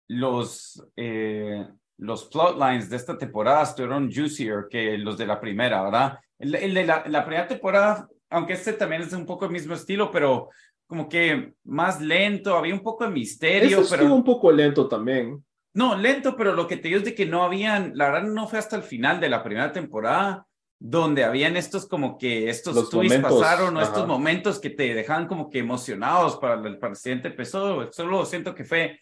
los, 0.09 0.85
eh, 0.97 1.69
los 2.01 2.24
plotlines 2.24 2.88
de 2.88 2.96
esta 2.96 3.16
temporada 3.16 3.62
estuvieron 3.62 4.11
juicier 4.12 4.66
que 4.70 4.96
los 4.96 5.18
de 5.18 5.26
la 5.26 5.40
primera, 5.40 5.82
¿verdad? 5.82 6.18
El, 6.38 6.74
de 6.74 6.84
la, 6.84 7.05
la, 7.07 7.24
primera 7.24 7.46
temporada, 7.46 8.09
aunque 8.30 8.55
este 8.55 8.72
también 8.72 9.03
es 9.03 9.12
un 9.12 9.26
poco 9.26 9.44
el 9.44 9.51
mismo 9.51 9.74
estilo, 9.74 10.11
pero 10.11 10.48
como 10.86 11.09
que 11.09 11.53
más 11.64 12.01
lento, 12.01 12.57
había 12.57 12.74
un 12.74 12.82
poco 12.82 13.05
de 13.05 13.11
misterio. 13.11 13.80
Este 13.80 13.96
pero 13.96 14.12
un 14.12 14.24
poco 14.24 14.51
lento 14.51 14.88
también. 14.88 15.44
No, 15.74 15.94
lento, 15.94 16.34
pero 16.36 16.55
lo 16.55 16.66
que 16.66 16.78
te 16.78 16.88
digo 16.88 16.98
es 16.98 17.05
de 17.05 17.14
que 17.14 17.26
no 17.26 17.44
habían, 17.44 17.92
la 17.94 18.11
verdad 18.11 18.28
no 18.28 18.48
fue 18.48 18.59
hasta 18.59 18.76
el 18.76 18.82
final 18.82 19.20
de 19.20 19.28
la 19.28 19.42
primera 19.42 19.70
temporada 19.70 20.46
donde 20.82 21.24
habían 21.24 21.59
estos 21.59 21.86
como 21.86 22.16
que 22.16 22.48
estos 22.48 22.74
Los 22.74 22.88
twists 22.88 23.18
momentos, 23.18 23.40
pasaron 23.40 23.76
o 23.76 23.80
ajá. 23.80 23.88
estos 23.88 24.07
momentos 24.09 24.59
que 24.59 24.70
te 24.70 24.94
dejaban 24.94 25.26
como 25.26 25.51
que 25.51 25.59
emocionados 25.59 26.38
para 26.38 26.55
el, 26.55 26.78
para 26.78 26.92
el 26.92 26.96
siguiente 26.96 27.28
episodio. 27.28 27.92
Solo 27.92 28.24
siento 28.24 28.55
que 28.55 28.64
fue 28.64 28.98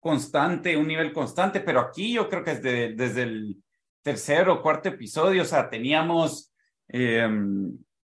constante, 0.00 0.76
un 0.76 0.88
nivel 0.88 1.12
constante, 1.12 1.60
pero 1.60 1.80
aquí 1.80 2.14
yo 2.14 2.28
creo 2.28 2.42
que 2.42 2.54
desde, 2.56 2.94
desde 2.94 3.22
el 3.22 3.56
tercer 4.02 4.48
o 4.48 4.62
cuarto 4.62 4.88
episodio, 4.88 5.42
o 5.42 5.44
sea, 5.44 5.68
teníamos, 5.68 6.52
eh, 6.88 7.28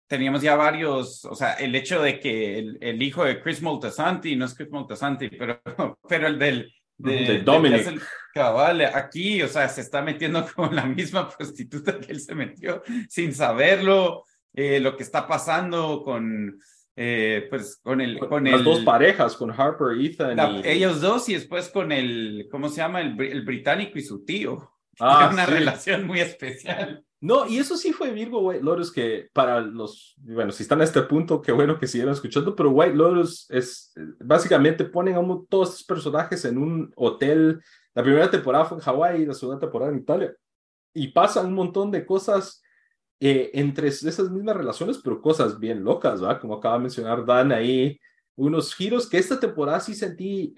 teníamos 0.08 0.42
ya 0.42 0.56
varios, 0.56 1.24
o 1.24 1.34
sea, 1.34 1.54
el 1.54 1.74
hecho 1.74 2.02
de 2.02 2.18
que 2.18 2.58
el, 2.58 2.78
el 2.80 3.02
hijo 3.02 3.24
de 3.24 3.40
Chris 3.40 3.62
Moltisanti, 3.62 4.34
no 4.36 4.44
es 4.44 4.54
Chris 4.54 4.70
Moltisanti, 4.70 5.28
pero, 5.30 5.60
pero 6.08 6.26
el 6.26 6.38
del... 6.38 6.72
De 6.96 7.24
del 7.24 7.44
Dominic. 7.44 8.00
cabal, 8.32 8.82
aquí, 8.82 9.42
o 9.42 9.48
sea, 9.48 9.68
se 9.68 9.80
está 9.80 10.00
metiendo 10.00 10.46
con 10.54 10.76
la 10.76 10.86
misma 10.86 11.28
prostituta 11.28 11.98
que 11.98 12.12
él 12.12 12.20
se 12.20 12.36
metió 12.36 12.82
sin 13.08 13.34
saberlo, 13.34 14.24
eh, 14.52 14.78
lo 14.78 14.96
que 14.96 15.02
está 15.02 15.26
pasando 15.26 16.02
con, 16.04 16.56
eh, 16.96 17.46
pues, 17.50 17.80
con 17.82 18.00
el, 18.00 18.18
con 18.18 18.44
Las 18.44 18.60
el, 18.60 18.64
dos 18.64 18.80
parejas, 18.80 19.36
con 19.36 19.50
Harper, 19.50 19.98
Ethan 20.00 20.36
la- 20.36 20.50
y... 20.50 20.62
ellos 20.64 21.00
dos 21.00 21.28
y 21.28 21.34
después 21.34 21.68
con 21.68 21.90
el, 21.92 22.46
¿cómo 22.50 22.68
se 22.68 22.76
llama? 22.76 23.00
El, 23.00 23.20
el 23.20 23.44
británico 23.44 23.98
y 23.98 24.02
su 24.02 24.24
tío. 24.24 24.70
Ah, 25.00 25.28
una 25.32 25.44
sí. 25.44 25.50
relación 25.50 26.06
muy 26.06 26.20
especial. 26.20 27.04
No, 27.20 27.48
y 27.48 27.58
eso 27.58 27.76
sí 27.76 27.92
fue 27.92 28.12
Virgo 28.12 28.38
White 28.42 28.62
Lotus, 28.62 28.92
que 28.92 29.28
para 29.32 29.60
los, 29.60 30.14
bueno, 30.18 30.52
si 30.52 30.62
están 30.62 30.80
a 30.80 30.84
este 30.84 31.02
punto, 31.02 31.42
qué 31.42 31.50
bueno 31.50 31.80
que 31.80 31.88
siguieron 31.88 32.14
escuchando, 32.14 32.54
pero 32.54 32.70
White 32.70 32.94
Lotus 32.94 33.50
es, 33.50 33.92
básicamente 34.20 34.84
ponen 34.84 35.16
a 35.16 35.18
un- 35.18 35.44
todos 35.48 35.70
estos 35.70 35.84
personajes 35.84 36.44
en 36.44 36.58
un 36.58 36.92
hotel. 36.94 37.60
La 37.92 38.04
primera 38.04 38.30
temporada 38.30 38.66
fue 38.66 38.78
en 38.78 38.84
Hawái 38.84 39.26
la 39.26 39.34
segunda 39.34 39.58
temporada 39.58 39.90
en 39.90 39.98
Italia. 39.98 40.32
Y 40.94 41.08
pasan 41.08 41.46
un 41.46 41.54
montón 41.54 41.90
de 41.90 42.06
cosas 42.06 42.62
eh, 43.20 43.50
entre 43.54 43.88
esas 43.88 44.30
mismas 44.30 44.56
relaciones, 44.56 44.98
pero 45.02 45.20
cosas 45.20 45.58
bien 45.58 45.82
locas, 45.84 46.22
¿va? 46.22 46.38
Como 46.38 46.54
acaba 46.54 46.76
de 46.76 46.82
mencionar 46.82 47.24
Dan 47.24 47.52
ahí, 47.52 47.98
unos 48.36 48.74
giros 48.74 49.08
que 49.08 49.18
esta 49.18 49.38
temporada 49.38 49.80
sí 49.80 49.94
sentí 49.94 50.54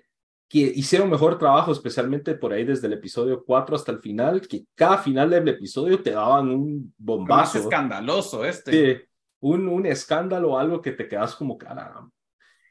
que 0.48 0.58
hicieron 0.58 1.10
mejor 1.10 1.38
trabajo, 1.38 1.72
especialmente 1.72 2.34
por 2.34 2.52
ahí 2.52 2.64
desde 2.64 2.86
el 2.86 2.92
episodio 2.92 3.44
4 3.44 3.74
hasta 3.76 3.90
el 3.92 3.98
final, 3.98 4.40
que 4.46 4.64
cada 4.74 4.98
final 4.98 5.30
del 5.30 5.48
episodio 5.48 6.00
te 6.02 6.12
daban 6.12 6.48
un 6.48 6.82
Más 6.84 6.94
bombazo. 6.98 7.58
escandaloso 7.58 8.44
este. 8.44 8.96
Sí, 8.96 9.02
un, 9.40 9.68
un 9.68 9.86
escándalo, 9.86 10.58
algo 10.58 10.80
que 10.80 10.92
te 10.92 11.08
quedas 11.08 11.34
como 11.34 11.58
caramba. 11.58 12.08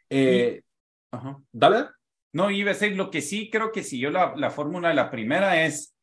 Eh, 0.09 0.61
Ajá. 1.11 1.37
Dale. 1.51 1.87
No, 2.31 2.49
iba 2.49 2.71
a 2.71 2.73
decir, 2.73 2.95
lo 2.95 3.09
que 3.11 3.21
sí 3.21 3.49
creo 3.49 3.71
que 3.71 3.83
siguió 3.83 4.09
la, 4.11 4.35
la 4.35 4.49
fórmula 4.49 4.89
de 4.89 4.95
la 4.95 5.09
primera 5.09 5.65
es 5.65 5.95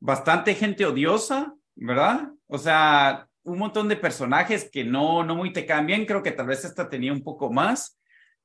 bastante 0.00 0.54
gente 0.54 0.86
odiosa, 0.86 1.54
¿verdad? 1.74 2.30
O 2.50 2.58
sea, 2.58 3.28
un 3.44 3.58
montón 3.58 3.88
de 3.88 3.96
personajes 3.96 4.68
que 4.70 4.84
no, 4.84 5.22
no 5.24 5.36
muy 5.36 5.52
te 5.52 5.64
cambian. 5.64 6.04
Creo 6.04 6.22
que 6.22 6.32
tal 6.32 6.46
vez 6.46 6.64
esta 6.64 6.88
tenía 6.88 7.12
un 7.12 7.22
poco 7.22 7.50
más. 7.52 7.98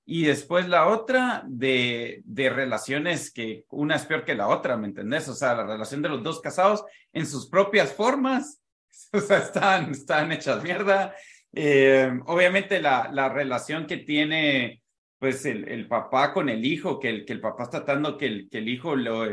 Y 0.06 0.26
después 0.26 0.70
la 0.70 0.88
otra 0.88 1.44
de, 1.48 2.22
de 2.26 2.50
relaciones 2.52 3.32
que 3.34 3.66
una 3.70 3.96
es 3.96 4.06
peor 4.06 4.24
que 4.24 4.36
la 4.36 4.48
otra, 4.48 4.78
¿me 4.78 4.88
entendés? 4.88 5.28
O 5.28 5.34
sea, 5.34 5.56
la 5.56 5.66
relación 5.66 6.04
de 6.04 6.10
los 6.10 6.22
dos 6.22 6.40
casados 6.40 6.84
en 7.12 7.26
sus 7.26 7.50
propias 7.50 7.92
formas, 7.92 8.62
o 9.14 9.20
sea, 9.20 9.40
están, 9.40 9.90
están 9.92 10.32
hechas 10.32 10.62
mierda. 10.62 11.16
Eh, 11.52 12.12
obviamente 12.28 12.80
la, 12.80 13.10
la 13.12 13.30
relación 13.30 13.88
que 13.88 13.98
tiene 13.98 14.84
pues 15.18 15.44
el, 15.46 15.68
el 15.68 15.88
papá 15.88 16.32
con 16.34 16.50
el 16.50 16.64
hijo, 16.64 17.00
que 17.00 17.10
el, 17.10 17.26
que 17.26 17.34
el 17.34 17.42
papá 17.42 17.64
está 17.64 17.84
tratando 17.84 18.18
que 18.18 18.28
el, 18.28 18.50
que 18.52 18.60
el 18.60 18.70
hijo 18.70 18.96
lo, 18.96 19.26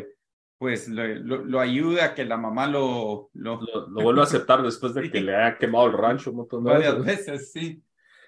pues 0.63 0.87
lo, 0.87 1.05
lo, 1.05 1.45
lo 1.45 1.59
ayuda, 1.59 2.05
a 2.05 2.15
que 2.15 2.25
la 2.25 2.37
mamá 2.37 2.69
lo, 2.69 3.31
lo 3.33 3.59
vuelvo 3.95 4.21
a 4.21 4.23
aceptar 4.23 4.63
después 4.63 4.95
de 4.95 5.11
que 5.11 5.21
le 5.21 5.35
haya 5.35 5.59
quemado 5.59 5.87
el 5.89 5.93
rancho 5.93 6.31
un 6.31 6.37
montón 6.37 6.63
de 6.63 6.71
varias 6.71 7.05
veces. 7.05 7.27
veces, 7.27 7.53
sí. 7.53 7.83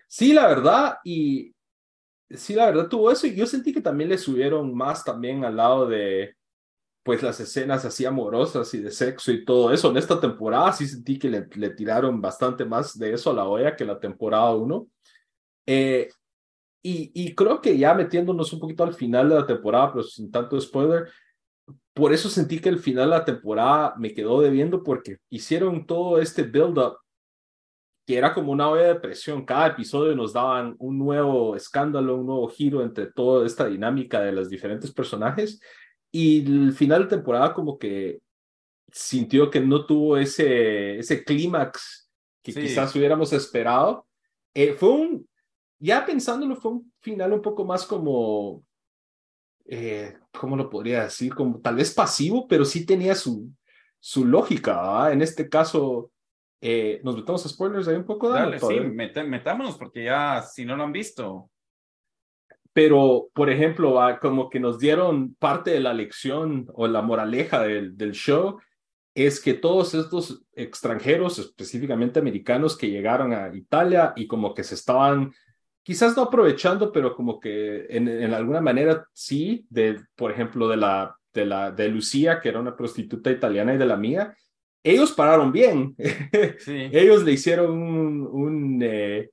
Sí, 0.09 0.33
la 0.33 0.49
verdad, 0.49 0.99
y 1.05 1.55
sí, 2.29 2.55
la 2.55 2.67
verdad 2.67 2.89
tuvo 2.89 3.13
eso, 3.13 3.29
y 3.29 3.37
yo 3.37 3.47
sentí 3.47 3.73
que 3.73 3.81
también 3.81 4.11
le 4.11 4.19
subieron 4.19 4.75
más 4.75 5.05
también 5.05 5.45
al 5.45 5.55
lado 5.55 5.87
de, 5.87 6.35
pues, 7.05 7.23
las 7.23 7.39
escenas 7.39 7.85
así 7.85 8.05
amorosas 8.05 8.75
y 8.75 8.81
de 8.81 8.91
sexo 8.91 9.31
y 9.31 9.45
todo 9.45 9.73
eso. 9.73 9.93
En 9.93 9.97
esta 9.97 10.19
temporada 10.19 10.73
sí 10.73 10.89
sentí 10.89 11.21
que 11.21 11.31
le, 11.31 11.47
le 11.55 11.71
tiraron 11.71 12.21
bastante 12.21 12.65
más 12.65 12.99
de 12.99 13.13
eso 13.13 13.31
a 13.31 13.35
la 13.35 13.45
olla 13.45 13.77
que 13.77 13.85
la 13.85 14.01
temporada 14.01 14.53
1. 14.57 14.89
Eh, 15.67 16.09
y, 16.83 17.13
y 17.15 17.33
creo 17.37 17.61
que 17.61 17.79
ya 17.79 17.95
metiéndonos 17.95 18.53
un 18.53 18.59
poquito 18.59 18.83
al 18.83 18.95
final 18.95 19.29
de 19.29 19.37
la 19.37 19.47
temporada, 19.47 19.93
pero 19.93 20.03
sin 20.03 20.33
tanto 20.33 20.61
spoiler, 20.61 21.09
por 21.93 22.13
eso 22.13 22.29
sentí 22.29 22.61
que 22.61 22.69
el 22.69 22.79
final 22.79 23.11
de 23.11 23.17
la 23.17 23.25
temporada 23.25 23.95
me 23.99 24.13
quedó 24.13 24.41
debiendo 24.41 24.83
porque 24.83 25.19
hicieron 25.31 25.87
todo 25.87 26.19
este 26.21 26.43
build-up 26.43 26.97
que 28.07 28.19
era 28.19 28.35
como 28.35 28.53
una 28.53 28.69
olla 28.69 28.89
de 28.89 29.01
presión. 29.01 29.45
Cada 29.47 29.69
episodio 29.69 30.15
nos 30.15 30.33
daban 30.35 30.75
un 30.79 30.99
nuevo 30.99 31.57
escándalo, 31.57 32.17
un 32.17 32.27
nuevo 32.27 32.49
giro 32.49 32.83
entre 32.83 33.07
toda 33.07 33.47
esta 33.47 33.67
dinámica 33.67 34.21
de 34.21 34.33
los 34.33 34.51
diferentes 34.51 34.93
personajes. 34.93 35.59
Y 36.13 36.45
el 36.45 36.73
final 36.73 37.05
de 37.05 37.09
temporada 37.17 37.55
como 37.55 37.79
que 37.79 38.21
sintió 38.93 39.51
que 39.51 39.61
no 39.61 39.87
tuvo 39.87 40.19
ese, 40.19 40.99
ese 40.99 41.25
clímax 41.25 42.11
que 42.43 42.53
Sí. 42.53 42.61
quizás 42.61 42.95
hubiéramos 42.95 43.33
esperado. 43.33 44.07
Eh, 44.53 44.75
fue 44.75 44.91
un, 44.91 45.29
ya 45.79 46.05
pensándolo, 46.05 46.57
fue 46.57 46.73
un 46.73 46.93
final 47.01 47.33
un 47.33 47.41
poco 47.43 47.65
más 47.65 47.87
como, 47.87 48.63
eh, 49.67 50.17
¿cómo 50.33 50.57
lo 50.57 50.69
podría 50.69 51.05
decir? 51.05 51.35
Como 51.35 51.61
tal 51.61 51.77
vez 51.77 51.93
pasivo, 51.95 52.47
pero 52.49 52.65
sí 52.65 52.85
tenía 52.87 53.15
su, 53.15 53.51
su 53.99 54.25
lógica. 54.25 54.77
¿verdad? 54.77 55.13
En 55.13 55.23
este 55.23 55.49
caso, 55.49 56.11
eh, 56.61 57.01
¿nos 57.05 57.17
metemos 57.17 57.45
a 57.45 57.49
spoilers 57.49 57.89
ahí 57.89 57.97
un 57.97 58.05
poco? 58.05 58.31
Dale, 58.31 58.59
o 58.61 58.69
sí, 58.69 58.81
meta- 58.81 59.25
metámonos 59.25 59.77
porque 59.77 60.05
ya 60.05 60.43
si 60.43 60.65
no 60.65 60.77
lo 60.77 60.85
han 60.85 60.93
visto. 60.93 61.51
Pero, 62.73 63.29
por 63.33 63.51
ejemplo, 63.51 64.01
ah, 64.03 64.19
como 64.19 64.51
que 64.51 64.59
nos 64.59 64.79
dieron 64.81 65.35
parte 65.37 65.71
de 65.71 65.81
la 65.81 65.95
lección 65.95 66.67
o 66.75 66.89
la 66.89 67.03
moraleja 67.03 67.63
del, 67.63 67.97
del 67.97 68.13
show, 68.13 68.59
es 69.15 69.41
que 69.41 69.55
todos 69.55 69.95
estos 69.95 70.43
extranjeros, 70.55 71.39
específicamente 71.39 72.19
americanos, 72.19 72.77
que 72.77 72.91
llegaron 72.91 73.33
a 73.33 73.55
Italia 73.55 74.13
y 74.17 74.27
como 74.27 74.55
que 74.55 74.65
se 74.65 74.75
estaban, 74.75 75.33
quizás 75.85 76.17
no 76.17 76.25
aprovechando, 76.25 76.91
pero 76.91 77.15
como 77.15 77.39
que 77.39 77.87
en, 77.91 78.09
en 78.09 78.35
alguna 78.35 78.61
manera 78.61 79.07
sí, 79.13 79.67
de, 79.71 80.01
por 80.17 80.33
ejemplo, 80.33 80.67
de 80.67 80.79
la, 80.79 81.17
de 81.33 81.47
la, 81.47 81.71
de 81.71 81.89
Lucía, 81.89 82.41
que 82.41 82.49
era 82.49 82.59
una 82.59 82.75
prostituta 82.75 83.31
italiana 83.31 83.75
y 83.75 83.79
de 83.79 83.87
la 83.87 83.97
mía, 83.97 84.35
ellos 84.83 85.13
pararon 85.13 85.53
bien. 85.53 85.95
Sí. 86.59 86.89
Ellos 86.91 87.23
le 87.23 87.33
hicieron 87.33 87.71
un, 87.71 88.27
un, 88.27 88.83
eh, 88.83 89.31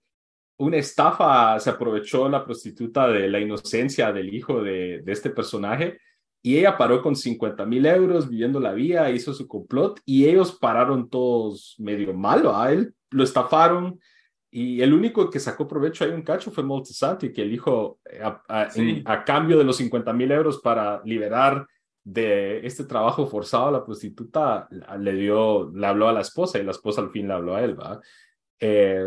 una 0.57 0.77
estafa, 0.77 1.59
se 1.59 1.69
aprovechó 1.69 2.27
la 2.29 2.43
prostituta 2.43 3.07
de 3.07 3.29
la 3.29 3.39
inocencia 3.39 4.11
del 4.11 4.33
hijo 4.33 4.61
de, 4.61 5.01
de 5.01 5.11
este 5.11 5.29
personaje 5.29 5.97
y 6.43 6.57
ella 6.57 6.77
paró 6.77 7.01
con 7.01 7.15
50 7.15 7.65
mil 7.65 7.85
euros 7.85 8.29
viviendo 8.29 8.59
la 8.59 8.73
vida, 8.73 9.09
hizo 9.11 9.33
su 9.33 9.47
complot 9.47 10.01
y 10.05 10.27
ellos 10.27 10.57
pararon 10.59 11.09
todos 11.09 11.75
medio 11.79 12.13
malo 12.13 12.57
a 12.57 12.71
él, 12.71 12.93
lo 13.11 13.23
estafaron 13.23 13.99
y 14.51 14.81
el 14.81 14.93
único 14.93 15.29
que 15.29 15.39
sacó 15.39 15.65
provecho 15.67 16.03
ahí 16.03 16.11
un 16.11 16.23
cacho 16.23 16.51
fue 16.51 16.63
Moltisanti, 16.63 17.31
que 17.31 17.41
elijo 17.43 17.99
eh, 18.05 18.21
a, 18.21 18.43
a, 18.47 18.69
Sí. 18.69 19.01
a 19.05 19.23
cambio 19.23 19.57
de 19.57 19.63
los 19.63 19.77
50 19.77 20.11
mil 20.13 20.31
euros 20.31 20.59
para 20.59 21.01
liberar 21.05 21.65
de 22.03 22.65
este 22.65 22.83
trabajo 22.83 23.25
forzado 23.27 23.67
a 23.67 23.71
la 23.71 23.85
prostituta, 23.85 24.67
le 24.99 25.13
dio, 25.13 25.71
le 25.73 25.87
habló 25.87 26.09
a 26.09 26.13
la 26.13 26.21
esposa 26.21 26.59
y 26.59 26.63
la 26.63 26.71
esposa 26.71 27.01
al 27.01 27.11
fin 27.11 27.27
le 27.27 27.33
habló 27.33 27.55
a 27.55 27.63
él, 27.63 27.79
¿va? 27.79 27.99
Eh, 28.59 29.05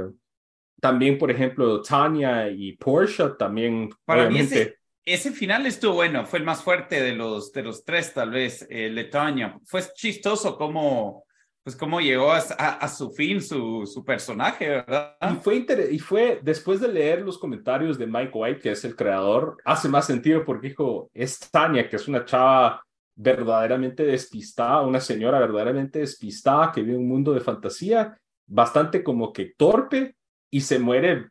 también, 0.81 1.19
por 1.19 1.31
ejemplo, 1.31 1.83
Tanya 1.83 2.49
y 2.49 2.77
Porsche 2.77 3.31
también, 3.39 3.91
Para 4.05 4.23
mí 4.23 4.35
obviamente, 4.35 4.61
ese, 4.63 4.79
ese 5.05 5.33
final 5.33 5.67
estuvo 5.67 5.95
bueno, 5.95 6.25
fue 6.25 6.39
el 6.39 6.45
más 6.45 6.63
fuerte 6.63 7.03
de 7.03 7.15
los, 7.15 7.53
de 7.53 7.63
los 7.63 7.85
tres, 7.85 8.15
tal 8.15 8.31
vez, 8.31 8.67
el 8.71 8.95
de 8.95 9.05
Tanya. 9.05 9.59
Fue 9.65 9.83
chistoso 9.95 10.57
cómo, 10.57 11.25
pues 11.65 11.77
cómo 11.77 11.99
llegó 11.99 12.31
a, 12.31 12.41
su 12.89 13.11
fin 13.13 13.41
su, 13.41 13.91
personaje, 14.05 14.69
¿verdad? 14.69 15.17
Y 15.33 15.37
fue, 15.37 15.57
inter- 15.57 15.91
y 15.91 15.99
fue 15.99 16.39
después 16.43 16.79
de 16.79 16.89
leer 16.89 17.23
los 17.23 17.39
comentarios 17.39 17.97
de 17.99 18.07
Mike 18.07 18.33
White, 18.35 18.61
que 18.61 18.73
es 18.73 18.85
el 18.85 18.95
creador, 18.95 19.57
hace 19.65 19.89
más 19.89 20.07
sentido 20.07 20.45
porque 20.45 20.69
dijo, 20.69 21.11
es 21.15 21.39
Tania, 21.51 21.89
que 21.89 21.97
es 21.97 22.07
una 22.07 22.27
chava 22.27 22.83
verdaderamente 23.17 24.05
despistada, 24.05 24.83
una 24.83 25.01
señora 25.01 25.39
verdaderamente 25.39 26.01
despistada 26.01 26.71
que 26.71 26.83
vive 26.83 26.99
un 26.99 27.09
mundo 27.09 27.33
de 27.33 27.41
fantasía, 27.41 28.15
bastante 28.47 29.03
como 29.03 29.33
que 29.33 29.55
torpe 29.57 30.17
y 30.51 30.61
se 30.61 30.79
muere 30.79 31.31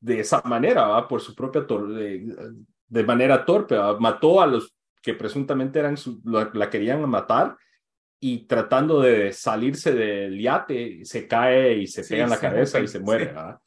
de 0.00 0.20
esa 0.20 0.40
manera, 0.46 0.86
¿va? 0.86 1.06
Por 1.06 1.20
su 1.20 1.34
propia, 1.34 1.60
de, 1.62 2.34
de 2.88 3.04
manera 3.04 3.44
torpe. 3.44 3.76
Mató 3.98 4.40
a 4.40 4.46
los 4.46 4.74
que 5.02 5.12
presuntamente 5.12 5.78
eran 5.78 5.98
su- 5.98 6.22
la 6.24 6.70
querían 6.70 7.06
matar 7.10 7.58
y 8.20 8.46
tratando 8.46 9.00
de 9.00 9.32
salirse 9.32 9.92
del 9.94 10.38
yate, 10.40 11.04
se 11.04 11.26
cae 11.26 11.74
y 11.78 11.86
se 11.86 12.04
Sí, 12.04 12.10
pega 12.10 12.24
en 12.24 12.30
la 12.30 12.38
cabeza 12.40 12.80
y 12.80 12.86
se 12.88 13.00
muere. 13.00 13.26
sí. 13.26 13.30
¿verdad? 13.34 13.58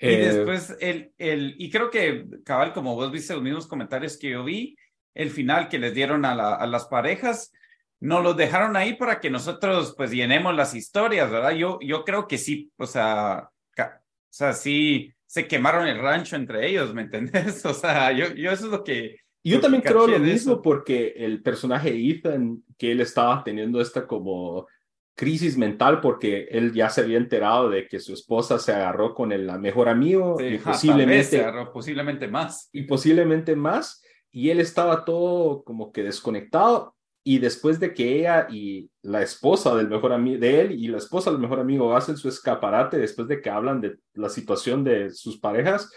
Y 0.00 0.06
Eh, 0.10 0.18
después, 0.18 0.76
el, 0.80 1.12
el, 1.18 1.54
y 1.58 1.70
creo 1.70 1.90
que, 1.90 2.24
cabal, 2.44 2.72
como 2.72 2.94
vos 2.94 3.10
viste 3.10 3.34
los 3.34 3.42
mismos 3.42 3.66
comentarios 3.66 4.16
que 4.16 4.30
yo 4.30 4.44
vi, 4.44 4.76
el 5.14 5.30
final 5.30 5.68
que 5.68 5.78
les 5.78 5.94
dieron 5.94 6.24
a, 6.24 6.34
la, 6.36 6.54
a 6.54 6.66
las 6.66 6.86
parejas, 6.86 7.52
nos 8.00 8.22
los 8.22 8.36
dejaron 8.36 8.76
ahí 8.76 8.94
para 8.94 9.18
que 9.20 9.30
nosotros, 9.30 9.94
pues, 9.96 10.12
llenemos 10.12 10.54
las 10.54 10.74
historias, 10.74 11.30
¿verdad? 11.30 11.50
Yo, 11.52 11.78
yo 11.82 12.04
creo 12.04 12.28
que 12.28 12.38
sí, 12.38 12.70
o 12.76 12.86
sea, 12.86 13.48
ca- 13.72 14.00
o 14.04 14.32
sea, 14.32 14.52
sí 14.52 15.12
se 15.26 15.48
quemaron 15.48 15.88
el 15.88 15.98
rancho 16.00 16.36
entre 16.36 16.68
ellos, 16.68 16.94
¿me 16.94 17.02
entendés? 17.02 17.64
O 17.66 17.74
sea, 17.74 18.12
yo, 18.12 18.32
yo 18.34 18.52
eso 18.52 18.66
es 18.66 18.70
lo 18.72 18.84
que... 18.84 19.16
yo 19.44 19.60
también 19.60 19.82
creo 19.82 20.06
lo 20.06 20.18
mismo 20.18 20.54
eso. 20.54 20.62
porque 20.62 21.14
el 21.16 21.42
personaje 21.42 21.90
Ethan, 21.90 22.62
que 22.76 22.92
él 22.92 23.00
estaba 23.00 23.42
teniendo 23.44 23.80
esta 23.80 24.06
como 24.06 24.66
crisis 25.14 25.56
mental 25.56 26.00
porque 26.00 26.46
él 26.50 26.72
ya 26.72 26.88
se 26.90 27.00
había 27.00 27.18
enterado 27.18 27.68
de 27.70 27.88
que 27.88 27.98
su 27.98 28.12
esposa 28.12 28.58
se 28.58 28.72
agarró 28.72 29.14
con 29.14 29.32
el 29.32 29.50
mejor 29.58 29.88
amigo 29.88 30.36
Sí, 30.38 30.44
y 30.44 30.58
posiblemente 30.58 31.24
se 31.24 31.40
agarró, 31.40 31.72
posiblemente 31.72 32.28
más. 32.28 32.68
y 32.72 32.82
posiblemente 32.84 33.56
más, 33.56 34.00
y 34.30 34.50
él 34.50 34.60
estaba 34.60 35.04
todo 35.04 35.64
como 35.64 35.90
que 35.92 36.04
desconectado, 36.04 36.94
y 37.24 37.40
después 37.40 37.80
de 37.80 37.92
que 37.92 38.20
ella 38.20 38.46
y 38.48 38.90
la 39.02 39.20
esposa 39.22 39.74
del 39.74 39.88
mejor 39.88 40.12
amigo 40.12 40.38
de 40.40 40.60
él 40.60 40.72
y 40.72 40.86
la 40.88 40.98
esposa 40.98 41.30
del 41.30 41.40
mejor 41.40 41.60
amigo 41.60 41.94
hacen 41.94 42.16
su 42.16 42.28
escaparate 42.28 42.96
después 42.96 43.26
de 43.28 43.42
que 43.42 43.50
hablan 43.50 43.80
de 43.80 43.96
la 44.14 44.28
situación 44.28 44.84
de 44.84 45.10
sus 45.10 45.38
parejas, 45.38 45.90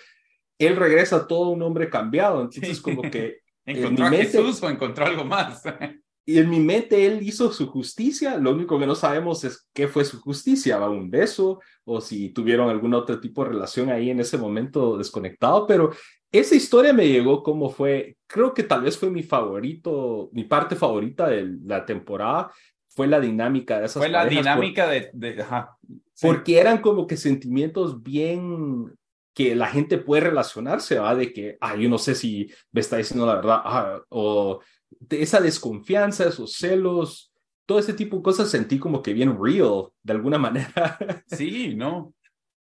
él 0.66 0.76
regresa 0.76 1.28
todo 1.28 1.50
un 1.50 1.62
hombre 1.62 1.90
cambiado, 1.90 2.42
entonces 2.42 2.78
Sí. 2.78 2.84
como 2.84 3.02
que 3.04 3.40
¿Encontró 3.66 4.06
mi 4.06 4.08
a 4.08 4.20
mente- 4.20 4.26
Jesús 4.38 4.62
o 4.64 4.70
encontró 4.70 5.06
algo 5.06 5.24
más? 5.24 5.62
y 6.26 6.38
en 6.40 6.50
mi 6.50 6.60
mente 6.60 7.06
él 7.06 7.20
hizo 7.22 7.52
su 7.52 7.68
justicia, 7.68 8.38
lo 8.38 8.52
único 8.52 8.80
que 8.80 8.86
no 8.88 8.96
sabemos 8.96 9.44
es 9.44 9.68
qué 9.74 9.88
fue 9.88 10.04
su 10.06 10.20
justicia, 10.22 10.78
¿va? 10.78 10.90
un 10.90 11.10
beso 11.10 11.60
o 11.84 12.00
si 12.02 12.30
tuvieron 12.30 12.70
algún 12.70 12.94
otro 12.94 13.20
tipo 13.20 13.44
de 13.44 13.50
relación 13.52 13.90
ahí 13.90 14.10
en 14.10 14.20
ese 14.20 14.38
momento 14.38 14.98
desconectado, 14.98 15.66
pero 15.68 15.92
esa 16.32 16.56
historia 16.56 16.94
me 16.94 17.08
llegó 17.08 17.44
como 17.44 17.70
fue, 17.70 18.18
creo 18.28 18.54
que 18.54 18.64
tal 18.64 18.84
vez 18.84 18.98
fue 18.98 19.10
mi 19.10 19.22
favorito, 19.24 20.30
mi 20.32 20.44
parte 20.46 20.76
favorita 20.76 21.28
de 21.28 21.58
la 21.66 21.86
temporada, 21.86 22.52
fue 22.88 23.08
la 23.08 23.20
dinámica 23.20 23.80
de 23.80 23.86
esas 23.86 24.02
Fue 24.02 24.10
la 24.10 24.20
parejas, 24.24 24.46
por- 24.46 24.54
dinámica 24.56 24.88
de... 24.90 25.10
de 25.14 25.42
ajá, 25.42 25.78
sí. 26.14 26.28
porque 26.28 26.60
eran 26.60 26.80
como 26.80 27.08
que 27.08 27.18
sentimientos 27.18 28.02
bien 28.04 28.86
que 29.34 29.56
la 29.56 29.68
gente 29.68 29.98
puede 29.98 30.24
relacionarse, 30.24 31.00
¿va? 31.00 31.16
De 31.16 31.32
que, 31.32 31.58
ah, 31.62 31.76
yo 31.76 31.90
no 31.90 31.98
sé 31.98 32.16
si 32.16 32.52
me 32.72 32.82
está 32.82 32.98
diciendo 32.98 33.26
la 33.26 33.36
verdad, 33.36 33.62
ah, 33.64 34.02
o 34.10 34.60
de 34.90 35.22
esa 35.22 35.40
desconfianza, 35.40 36.26
esos 36.28 36.54
celos, 36.54 37.34
todo 37.66 37.80
ese 37.80 37.94
tipo 37.94 38.18
de 38.18 38.24
cosas 38.24 38.50
sentí 38.50 38.78
como 38.78 39.02
que 39.02 39.14
bien 39.14 39.38
real, 39.42 39.88
de 40.04 40.14
alguna 40.14 40.38
manera. 40.38 41.24
Sí, 41.28 41.76
no. 41.76 42.14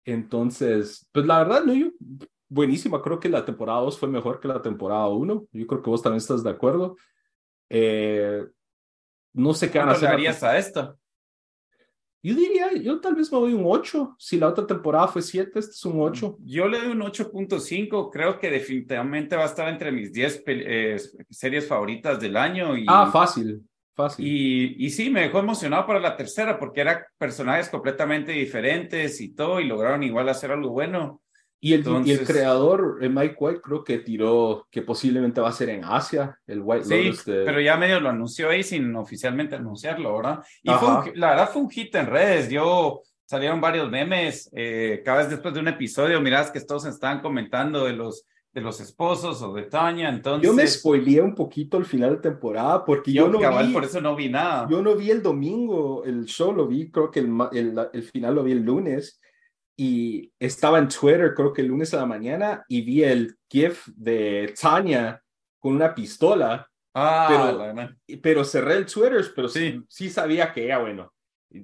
Entonces, 0.04 1.08
pues 1.12 1.26
la 1.26 1.38
verdad, 1.38 1.64
no, 1.64 1.74
yo, 1.74 1.88
buenísima, 2.48 3.02
creo 3.02 3.18
que 3.18 3.28
la 3.28 3.44
temporada 3.44 3.80
2 3.80 3.98
fue 3.98 4.08
mejor 4.08 4.40
que 4.40 4.48
la 4.48 4.62
temporada 4.62 5.08
1, 5.08 5.46
yo 5.52 5.66
creo 5.66 5.82
que 5.82 5.90
vos 5.90 6.02
también 6.02 6.18
estás 6.18 6.42
de 6.42 6.50
acuerdo. 6.50 6.96
Eh, 7.70 8.44
no 9.34 9.54
sé 9.54 9.70
qué 9.70 9.78
van 9.78 9.88
a 9.88 9.92
¿Cuánto 9.98 10.18
le 10.18 10.28
hacer. 10.28 10.48
a 10.48 10.58
esto? 10.58 10.98
Yo 12.24 12.34
diría, 12.36 12.72
yo 12.74 13.00
tal 13.00 13.16
vez 13.16 13.32
me 13.32 13.38
doy 13.40 13.52
un 13.52 13.64
8. 13.66 14.14
Si 14.18 14.38
la 14.38 14.48
otra 14.48 14.64
temporada 14.66 15.08
fue 15.08 15.22
7, 15.22 15.58
este 15.58 15.72
es 15.72 15.84
un 15.84 16.00
8. 16.00 16.36
Yo 16.44 16.68
le 16.68 16.78
doy 16.78 16.88
un 16.92 17.02
8.5. 17.02 18.10
Creo 18.12 18.38
que 18.38 18.48
definitivamente 18.50 19.34
va 19.34 19.42
a 19.42 19.46
estar 19.46 19.68
entre 19.68 19.90
mis 19.90 20.12
10 20.12 20.44
pel- 20.44 20.62
eh, 20.64 20.96
series 21.30 21.66
favoritas 21.66 22.20
del 22.20 22.36
año. 22.36 22.76
Y, 22.76 22.84
Ah, 22.86 23.10
fácil, 23.12 23.62
fácil. 23.96 24.24
y, 24.26 24.86
y 24.86 24.90
sí, 24.90 25.10
me 25.10 25.22
dejó 25.22 25.40
emocionado 25.40 25.84
para 25.86 25.98
la 25.98 26.16
tercera 26.16 26.58
porque 26.60 26.82
eran 26.82 26.98
personajes 27.18 27.68
completamente 27.68 28.30
diferentes 28.32 29.20
y 29.20 29.30
todo, 29.34 29.58
y 29.60 29.64
lograron 29.66 30.02
igual 30.04 30.28
hacer 30.28 30.52
algo 30.52 30.70
bueno. 30.70 31.21
Y 31.64 31.74
el, 31.74 31.80
y 31.80 31.82
el 31.82 31.86
entonces- 31.86 32.28
creador, 32.28 32.98
el 33.02 33.10
Mike 33.10 33.36
White, 33.38 33.60
creo 33.62 33.84
que 33.84 33.98
tiró 33.98 34.66
que 34.68 34.82
posiblemente 34.82 35.40
va 35.40 35.48
a 35.48 35.52
ser 35.52 35.68
en 35.68 35.84
Asia, 35.84 36.36
el 36.48 36.60
White 36.60 36.84
Sí, 36.86 37.04
Lotus 37.04 37.24
de... 37.24 37.44
pero 37.44 37.60
ya 37.60 37.76
medio 37.76 38.00
lo 38.00 38.08
anunció 38.08 38.50
ahí 38.50 38.64
sin 38.64 38.94
oficialmente 38.96 39.54
anunciarlo, 39.54 40.16
¿verdad? 40.16 40.40
Y 40.62 40.70
fue 40.72 40.88
un- 40.88 41.12
la 41.14 41.30
verdad 41.30 41.50
fue 41.52 41.62
un 41.62 41.70
hit 41.70 41.94
en 41.94 42.06
redes. 42.06 42.50
Yo 42.50 43.02
salieron 43.24 43.60
varios 43.60 43.88
memes. 43.88 44.50
eh, 44.54 45.02
cada 45.04 45.18
vez 45.18 45.30
después 45.30 45.54
de 45.54 45.60
un 45.60 45.68
episodio, 45.68 46.20
mirás 46.20 46.50
que 46.50 46.60
todos 46.60 46.84
estaban 46.84 47.20
comentando 47.20 47.84
de 47.84 47.92
los, 47.92 48.26
de 48.52 48.60
los 48.60 48.80
esposos 48.80 49.40
o 49.40 49.54
de 49.54 49.62
Tanya. 49.62 50.08
Entonces, 50.08 50.46
Yo 50.46 50.52
me 50.54 50.66
spoileé 50.66 51.20
un 51.22 51.34
poquito 51.36 51.78
el 51.78 51.84
final 51.84 52.10
de 52.16 52.22
temporada 52.22 52.84
porque 52.84 53.12
yo, 53.12 53.26
yo 53.26 53.32
no 53.32 53.38
cabal, 53.38 53.68
vi, 53.68 53.72
por 53.72 53.84
eso 53.84 54.00
no 54.00 54.16
vi 54.16 54.28
nada. 54.28 54.66
yo 54.68 54.82
no 54.82 54.96
vi 54.96 55.12
el 55.12 55.22
domingo, 55.22 56.02
el 56.04 56.24
show 56.24 56.52
lo 56.52 56.66
vi, 56.66 56.90
creo 56.90 57.08
que 57.08 57.20
el, 57.20 57.30
el, 57.52 57.78
el 57.92 58.02
final 58.02 58.34
lo 58.34 58.42
vi 58.42 58.50
el 58.52 58.62
lunes 58.64 59.20
y 59.76 60.32
estaba 60.38 60.78
en 60.78 60.88
Twitter, 60.88 61.34
creo 61.34 61.52
que 61.52 61.62
el 61.62 61.68
lunes 61.68 61.92
a 61.94 61.98
la 61.98 62.06
mañana 62.06 62.64
y 62.68 62.82
vi 62.82 63.04
el 63.04 63.36
GIF 63.50 63.86
de 63.94 64.54
Tanya 64.60 65.22
con 65.58 65.74
una 65.74 65.94
pistola 65.94 66.68
ah, 66.94 67.56
pero- 68.06 68.20
pero 68.20 68.44
cerré 68.44 68.74
el 68.74 68.86
Twitter, 68.86 69.24
pero 69.34 69.48
sí. 69.48 69.72
Sí. 69.72 69.84
sí 69.88 70.10
sabía 70.10 70.52
que 70.52 70.64
ella, 70.64 70.78
bueno, 70.78 71.12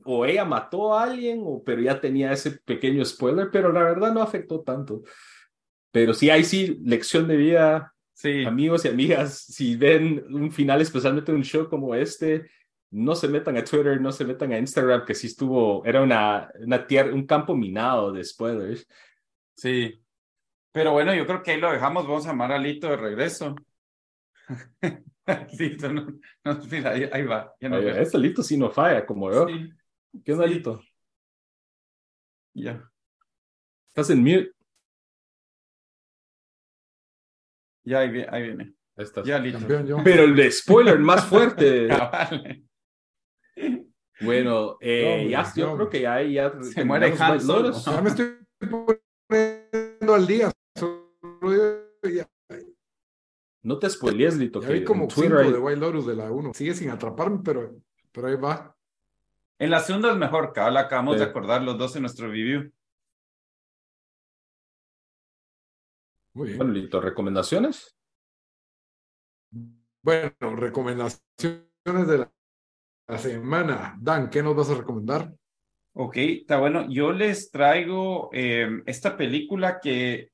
o 0.04 0.24
ella 0.24 0.44
mató 0.44 0.94
a 0.94 1.04
alguien, 1.04 1.40
o 1.44 1.62
pero 1.64 1.80
ya 1.80 2.00
tenía 2.00 2.32
ese 2.32 2.52
pequeño 2.52 3.04
spoiler, 3.04 3.50
pero 3.50 3.72
la 3.72 3.82
verdad 3.82 4.12
no 4.12 4.22
afectó 4.22 4.60
tanto. 4.60 5.02
Pero 5.90 6.12
sí, 6.14 6.30
ahí 6.30 6.44
sí, 6.44 6.78
lección 6.84 7.26
de 7.28 7.36
vida, 7.36 7.94
sí. 8.12 8.44
amigos 8.44 8.84
y 8.84 8.88
amigas, 8.88 9.38
si 9.38 9.76
ven 9.76 10.24
un 10.30 10.52
final, 10.52 10.80
especialmente 10.80 11.32
un 11.32 11.42
show 11.44 11.68
como 11.68 11.94
este, 11.94 12.50
no 12.90 13.14
se 13.14 13.28
metan 13.28 13.56
a 13.56 13.64
Twitter, 13.64 14.00
no 14.00 14.12
se 14.12 14.24
metan 14.24 14.52
a 14.52 14.58
Instagram, 14.58 15.04
que 15.04 15.14
sí 15.14 15.26
estuvo, 15.26 15.84
era 15.84 16.00
una, 16.02 16.50
una 16.60 16.86
tierra, 16.86 17.12
un 17.12 17.26
campo 17.26 17.54
minado 17.54 18.12
de 18.12 18.24
spoilers. 18.24 18.86
Sí. 19.56 20.02
Pero 20.72 20.92
bueno, 20.92 21.14
yo 21.14 21.26
creo 21.26 21.42
que 21.42 21.50
ahí 21.52 21.60
lo 21.60 21.72
dejamos. 21.72 22.06
Vamos 22.06 22.24
a 22.26 22.30
llamar 22.30 22.52
a 22.52 22.58
Lito 22.58 22.88
de 22.88 22.96
regreso. 22.96 23.54
Lito, 25.58 25.92
no, 25.92 26.06
no, 26.44 26.58
mira, 26.70 26.90
ahí, 26.92 27.08
ahí 27.12 27.22
va. 27.24 27.54
Ya 27.60 27.70
Oye, 27.70 28.00
este 28.00 28.18
Lito 28.18 28.42
sí 28.42 28.56
no 28.56 28.70
falla, 28.70 29.04
como 29.04 29.30
yo. 29.32 29.46
Sí, 29.48 29.70
¿Qué 30.24 30.32
onda, 30.32 30.46
sí. 30.48 30.54
Lito? 30.54 30.80
ya. 32.54 32.90
Estás 33.88 34.10
en 34.10 34.20
mute. 34.22 34.52
Ya, 37.84 38.00
ahí, 38.00 38.10
vi- 38.10 38.26
ahí 38.28 38.42
viene. 38.42 38.74
Ahí 38.96 39.04
estás. 39.04 39.26
Ya, 39.26 39.38
Lito. 39.38 39.58
Campeón. 39.66 40.02
Pero 40.04 40.24
el 40.24 40.36
de 40.36 40.50
spoiler 40.50 40.98
más 40.98 41.26
fuerte. 41.26 41.88
Bueno, 44.20 44.76
eh, 44.80 45.28
ya, 45.30 45.44
yo 45.54 45.74
creo 45.76 45.88
que 45.88 46.00
ya, 46.00 46.22
ya 46.22 46.52
Se 46.62 46.84
muere 46.84 47.14
Han 47.18 47.32
White 47.32 47.44
Solo. 47.44 47.72
Ya 47.72 48.00
me 48.02 48.08
estoy 48.10 48.38
poniendo 48.58 50.14
al 50.14 50.26
día. 50.26 50.52
Solo 50.76 51.88
Ya, 52.02 52.28
No 53.62 53.78
te 53.78 53.88
spoilees, 53.90 54.36
Lito. 54.36 54.60
ya 54.60 54.68
que 54.68 54.74
vi 54.74 54.84
como 54.84 55.04
en 55.04 55.10
cinco 55.10 55.28
Twitter 55.28 55.52
de 55.52 55.58
Wild 55.58 55.80
Lotus 55.80 56.06
de 56.06 56.16
la 56.16 56.30
1. 56.32 56.52
Sigue 56.54 56.74
sin 56.74 56.90
atraparme, 56.90 57.40
pero, 57.44 57.76
pero 58.12 58.26
ahí 58.28 58.36
va. 58.36 58.74
En 59.60 59.70
la 59.70 59.80
segunda 59.80 60.10
es 60.12 60.16
mejor, 60.16 60.52
cabal. 60.52 60.76
Acabamos 60.76 61.14
Sí. 61.14 61.20
de 61.20 61.26
acordar 61.26 61.62
los 61.62 61.76
dos 61.78 61.94
en 61.96 62.02
nuestro 62.02 62.26
review. 62.28 62.72
Muy 66.34 66.48
bien. 66.48 66.58
Bueno, 66.58 66.72
Lito, 66.72 67.00
¿recomendaciones? 67.00 67.96
Bueno, 70.02 70.32
recomendaciones 70.56 71.26
de 71.84 72.18
la, 72.18 72.32
semana. 73.16 73.96
Dan, 73.98 74.28
¿qué 74.28 74.42
nos 74.42 74.54
vas 74.54 74.68
a 74.68 74.74
recomendar? 74.74 75.32
Ok, 75.94 76.16
está 76.16 76.58
bueno. 76.58 76.86
Yo 76.90 77.12
les 77.12 77.50
traigo 77.50 78.28
em, 78.32 78.82
esta 78.86 79.16
película 79.16 79.80
que 79.80 80.30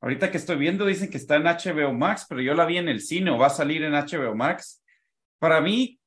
ahorita 0.00 0.30
que 0.30 0.36
estoy 0.36 0.56
viendo 0.58 0.84
dicen 0.84 1.10
que 1.10 1.16
está 1.16 1.36
en 1.36 1.44
HBO 1.44 1.92
Max, 1.94 2.26
pero 2.28 2.40
yo 2.40 2.54
la 2.54 2.66
vi 2.66 2.76
en 2.76 2.88
el 2.88 3.00
cine 3.00 3.30
o 3.30 3.38
va 3.38 3.46
a 3.46 3.50
salir 3.50 3.82
en 3.82 3.94
HBO 3.94 4.34
Max. 4.34 4.82
Para 5.38 5.60
mí, 5.60 5.98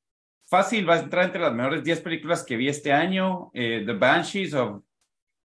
fácil, 0.46 0.88
va 0.88 0.94
a 0.94 1.00
entrar 1.00 1.24
entre 1.24 1.40
las 1.40 1.52
mejores 1.52 1.82
10 1.82 2.00
películas 2.02 2.44
que 2.44 2.56
vi 2.56 2.68
este 2.68 2.92
año. 2.92 3.50
Eh, 3.52 3.82
The 3.84 3.94
Banshees 3.94 4.54
of 4.54 4.82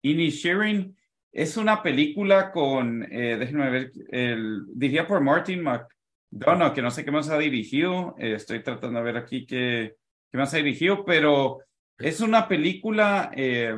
Inisherin. 0.03 0.97
Es 1.31 1.57
una 1.57 1.83
película 1.83 2.51
con, 2.51 3.05
eh, 3.12 3.37
déjenme 3.39 3.70
ver, 3.70 3.93
el, 4.11 4.64
dirigida 4.75 5.07
por 5.07 5.20
Martin 5.20 5.62
McDonough, 5.62 6.75
que 6.75 6.83
no 6.83 6.91
sé 6.91 7.05
qué 7.05 7.11
más 7.11 7.31
ha 7.31 7.39
dirigido. 7.39 8.14
Eh, 8.18 8.35
estoy 8.35 8.62
tratando 8.62 8.99
de 8.99 9.05
ver 9.05 9.16
aquí 9.16 9.47
qué, 9.47 9.97
qué 10.33 10.39
más 10.39 10.55
ha 10.55 10.57
dirigido, 10.57 11.05
pero 11.05 11.59
es 11.99 12.20
una 12.20 12.49
película 12.49 13.30
eh, 13.37 13.76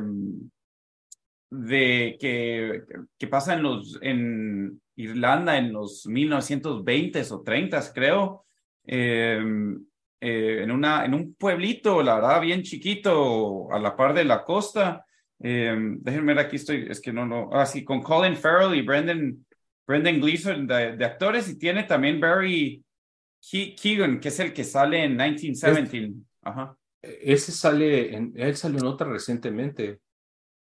de 1.51 2.17
que, 2.19 2.81
que 3.17 3.27
pasa 3.27 3.53
en 3.53 3.63
los 3.63 3.99
en 4.01 4.81
Irlanda 4.95 5.57
en 5.57 5.73
los 5.73 6.07
1920s 6.07 7.31
o 7.31 7.43
30s, 7.43 7.91
creo. 7.93 8.45
en, 8.85 10.71
una, 10.71 11.05
en 11.05 11.13
un 11.13 11.35
pueblito, 11.35 12.01
la 12.01 12.15
verdad, 12.15 12.41
bien 12.41 12.63
chiquito, 12.63 13.71
a 13.71 13.77
la 13.77 13.95
par 13.95 14.13
de 14.13 14.23
la 14.23 14.43
costa. 14.43 15.05
Eh, 15.39 15.75
déjenme 15.99 16.33
ver 16.33 16.45
aquí 16.45 16.55
estoy, 16.55 16.87
es 16.89 17.01
que 17.01 17.11
no, 17.11 17.25
no, 17.25 17.49
ah, 17.51 17.65
sí, 17.65 17.83
con 17.83 18.01
Colin 18.01 18.37
Farrell 18.37 18.73
y 18.73 18.81
Brendan, 18.81 19.45
Brendan 19.85 20.19
Gleeson 20.21 20.65
de, 20.65 20.95
de 20.95 21.05
actores 21.05 21.49
y 21.49 21.59
tiene 21.59 21.83
también 21.83 22.19
Barry 22.19 22.83
Keegan, 23.41 24.19
que 24.19 24.29
es 24.29 24.39
el 24.39 24.53
que 24.53 24.63
sale 24.63 25.03
en 25.03 25.11
1917. 25.11 26.13
Ajá. 26.45 26.77
Ese 27.01 27.51
sale, 27.51 28.15
en, 28.15 28.33
él 28.35 28.55
salió 28.55 28.79
en 28.79 28.85
otra 28.85 29.09
recientemente. 29.09 29.99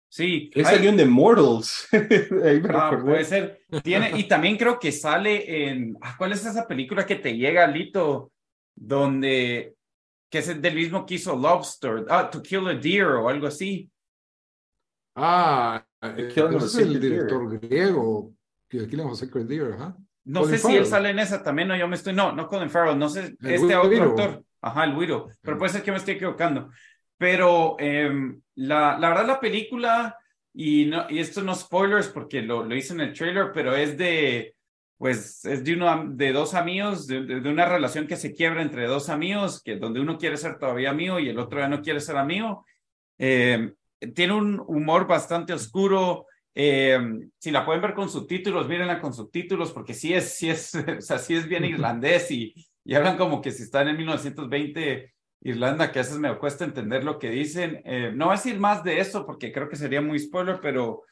Sí. 0.09 0.49
Él 0.53 0.65
salió 0.65 0.89
en 0.89 0.97
The 0.97 1.05
Mortals. 1.05 1.87
ah, 2.69 2.99
puede 3.03 3.23
ser. 3.25 3.61
Tiene, 3.83 4.17
y 4.17 4.27
también 4.27 4.57
creo 4.57 4.79
que 4.79 4.91
sale 4.91 5.69
en, 5.69 5.97
ah, 6.01 6.15
¿cuál 6.17 6.31
es 6.31 6.45
esa 6.45 6.67
película 6.67 7.05
que 7.05 7.15
te 7.15 7.35
llega, 7.37 7.67
Lito? 7.67 8.31
Donde, 8.75 9.75
que 10.29 10.39
es 10.39 10.61
del 10.61 10.75
mismo 10.75 11.05
que 11.05 11.15
hizo 11.15 11.35
Lobster, 11.35 12.05
ah, 12.09 12.29
To 12.29 12.41
Kill 12.41 12.67
a 12.67 12.73
Deer 12.73 13.07
o 13.07 13.29
algo 13.29 13.47
así. 13.47 13.89
Ah, 15.15 15.85
eh, 16.01 16.33
es 16.35 16.75
el 16.75 16.99
director 16.99 17.59
griego, 17.59 18.33
que 18.69 18.81
aquí 18.81 18.95
le 18.95 19.03
vamos 19.03 19.21
a 19.21 19.25
hacer 19.25 19.45
Deer, 19.45 19.73
ajá. 19.73 19.97
No 20.25 20.43
sé 20.43 20.57
si 20.57 20.75
él 20.75 20.85
sale 20.85 21.09
en 21.09 21.19
esa 21.19 21.41
también, 21.41 21.69
no, 21.69 21.77
yo 21.77 21.87
me 21.87 21.95
estoy, 21.95 22.13
no, 22.13 22.33
no 22.33 22.47
Colin 22.47 22.69
Farrell, 22.69 22.99
no 22.99 23.07
sé, 23.07 23.37
este 23.41 23.75
otro 23.75 24.03
actor, 24.03 24.43
ajá, 24.61 24.83
el 24.85 24.95
Wiro, 24.95 25.27
pero 25.41 25.57
puede 25.57 25.73
ser 25.73 25.83
que 25.83 25.91
me 25.91 25.97
estoy 25.97 26.15
equivocando. 26.15 26.69
Pero 27.17 27.75
em, 27.79 28.41
la, 28.55 28.97
la 28.97 29.09
verdad 29.09 29.27
la 29.27 29.39
película, 29.39 30.17
y, 30.53 30.85
no, 30.85 31.05
y 31.09 31.19
esto 31.19 31.41
no 31.41 31.55
spoilers 31.55 32.07
porque 32.09 32.41
lo, 32.41 32.63
lo 32.63 32.75
hice 32.75 32.93
en 32.93 33.01
el 33.01 33.13
trailer, 33.13 33.51
pero 33.53 33.75
es 33.75 33.97
de, 33.97 34.55
pues 34.97 35.45
es 35.45 35.63
de, 35.63 35.73
uno, 35.73 36.05
de 36.09 36.31
dos 36.31 36.53
amigos, 36.53 37.07
de, 37.07 37.23
de, 37.23 37.49
una 37.49 37.65
relación 37.65 38.07
que 38.07 38.15
se 38.15 38.33
quiebra 38.33 38.61
entre 38.61 38.87
dos 38.87 39.09
amigos, 39.09 39.61
que 39.61 39.77
donde 39.77 39.99
uno 39.99 40.17
quiere 40.17 40.37
ser 40.37 40.57
todavía 40.57 40.89
amigo 40.89 41.19
y 41.19 41.29
el 41.29 41.39
otro 41.39 41.59
ya 41.59 41.67
no 41.67 41.81
quiere 41.81 41.99
ser 41.99 42.17
amigo. 42.17 42.65
Eh, 43.17 43.73
tiene 44.15 44.33
un 44.33 44.59
humor 44.67 45.07
bastante 45.07 45.53
oscuro. 45.53 46.25
Eh, 46.53 46.99
si 47.37 47.51
la 47.51 47.65
pueden 47.65 47.81
ver 47.81 47.93
con 47.93 48.09
subtítulos, 48.09 48.67
mírenla 48.67 48.99
con 48.99 49.13
subtítulos, 49.13 49.71
porque 49.71 49.93
sí 49.93 50.13
es, 50.13 50.35
sí 50.35 50.49
es, 50.49 50.73
o 50.97 51.01
sea, 51.01 51.19
sí 51.19 51.35
es 51.35 51.47
bien 51.47 51.65
irlandés 51.65 52.31
y, 52.31 52.53
y 52.87 52.95
hablan 52.95 53.17
como 53.17 53.41
que 53.41 53.51
si 53.51 53.63
están 53.63 53.89
en 53.89 53.97
1920 53.97 55.13
Irlanda, 55.41 55.91
que 55.91 55.99
a 55.99 56.03
veces 56.03 56.19
me 56.19 56.37
cuesta 56.37 56.63
entender 56.63 57.03
lo 57.03 57.19
que 57.19 57.29
dicen. 57.29 57.81
Eh, 57.83 58.13
no 58.15 58.27
voy 58.27 58.33
a 58.33 58.37
decir 58.37 58.57
más 58.61 58.81
de 58.81 59.01
eso 59.01 59.25
porque 59.25 59.51
creo 59.51 59.67
que 59.67 59.75
sería 59.75 59.99
muy 59.99 60.17
spoiler, 60.17 60.59
pero, 60.61 61.03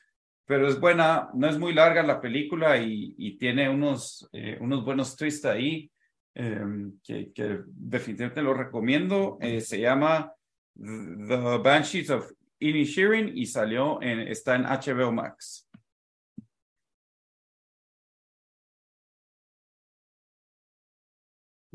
pero 0.45 0.69
es 0.69 0.79
buena, 0.79 1.29
no 1.33 1.49
es 1.49 1.59
muy 1.59 1.73
larga 1.73 2.01
la 2.01 2.21
película 2.21 2.77
y, 2.77 3.13
y 3.17 3.37
tiene 3.37 3.67
unos, 3.69 4.25
eh, 4.31 4.57
unos 4.61 4.85
buenos 4.85 5.17
twists 5.17 5.43
ahí 5.43 5.91
que, 6.33 7.33
que, 7.33 7.59
definitivamente 7.65 8.41
lo 8.41 8.53
recomiendo. 8.53 9.37
se 9.41 9.79
llama 9.79 10.33
The 10.75 11.57
Banshees 11.61 12.09
of 12.09 12.31
Inishirin 12.59 13.37
y 13.37 13.45
salió 13.45 14.01
en, 14.01 14.19
está 14.21 14.55
en 14.55 14.63
HBO 14.63 15.11
Max. 15.11 15.64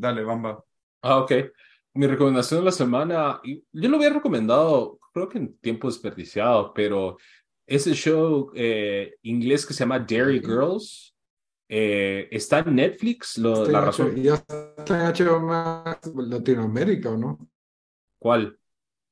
Dale, 0.00 0.24
Bamba. 0.24 0.64
Ah, 1.02 1.18
ok. 1.18 1.32
Mi 1.94 2.06
recomendación 2.06 2.60
de 2.60 2.64
la 2.64 2.72
semana, 2.72 3.40
yo 3.44 3.88
lo 3.88 3.96
había 3.96 4.10
recomendado, 4.10 4.98
creo 5.12 5.28
que 5.28 5.38
en 5.38 5.58
tiempo 5.58 5.88
desperdiciado, 5.88 6.72
pero 6.72 7.18
ese 7.66 7.92
show 7.92 8.50
eh, 8.54 9.16
inglés 9.22 9.66
que 9.66 9.74
se 9.74 9.80
llama 9.80 9.98
Dairy 9.98 10.40
Girls. 10.40 11.14
Eh, 11.68 12.28
está 12.32 12.60
en 12.60 12.74
Netflix. 12.74 13.38
Lo, 13.38 13.64
la 13.66 13.82
razón. 13.82 14.16
¿Ya 14.16 14.34
está 14.34 14.74
en 14.88 15.14
HBO 15.14 15.40
Max 15.40 16.10
Latinoamérica 16.16 17.10
o 17.10 17.16
no? 17.16 17.38
¿Cuál? 18.18 18.58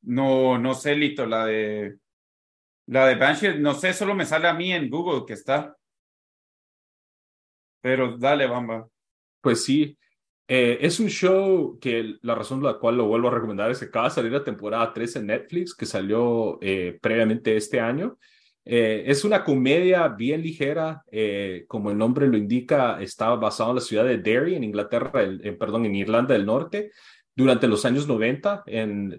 No, 0.03 0.59
no 0.59 0.75
sé, 0.75 0.97
Lito, 0.97 1.25
la 1.27 1.47
de 1.47 1.99
la 2.87 3.07
de 3.07 3.17
Banshee, 3.17 3.59
no 3.59 3.75
sé, 3.75 3.93
solo 3.93 4.15
me 4.15 4.25
sale 4.25 4.49
a 4.49 4.55
mí 4.55 4.73
en 4.73 4.89
Google 4.89 5.25
que 5.27 5.35
está. 5.35 5.77
Pero 7.83 8.17
dale, 8.17 8.47
Bamba. 8.47 8.89
Pues 9.41 9.65
sí, 9.65 9.97
eh, 10.49 10.79
es 10.81 10.99
un 10.99 11.09
show 11.09 11.79
que 11.79 12.17
la 12.23 12.35
razón 12.35 12.61
por 12.61 12.73
la 12.73 12.79
cual 12.79 12.97
lo 12.97 13.07
vuelvo 13.07 13.29
a 13.29 13.33
recomendar 13.33 13.71
es 13.71 13.79
que 13.79 13.85
acaba 13.85 14.09
de 14.09 14.15
salir 14.15 14.33
la 14.33 14.43
temporada 14.43 14.93
3 14.93 15.17
en 15.17 15.27
Netflix, 15.27 15.75
que 15.75 15.87
salió 15.87 16.59
eh, 16.61 16.99
previamente 17.01 17.57
este 17.57 17.79
año. 17.79 18.19
Eh, 18.65 19.05
es 19.07 19.25
una 19.25 19.45
comedia 19.45 20.09
bien 20.09 20.43
ligera, 20.43 21.03
como 21.69 21.91
el 21.91 21.97
nombre 21.97 22.27
lo 22.27 22.37
indica, 22.37 23.01
está 23.01 23.35
basado 23.35 23.71
en 23.71 23.77
la 23.77 23.83
ciudad 23.83 24.05
de 24.05 24.19
Derry, 24.19 24.57
en 24.57 24.65
Inglaterra, 24.65 25.23
en, 25.23 25.57
perdón, 25.57 25.87
en 25.87 25.95
Irlanda 25.95 26.35
del 26.35 26.45
Norte, 26.47 26.91
durante 27.35 27.69
los 27.69 27.85
años 27.85 28.09
90, 28.09 28.65
en 28.67 29.17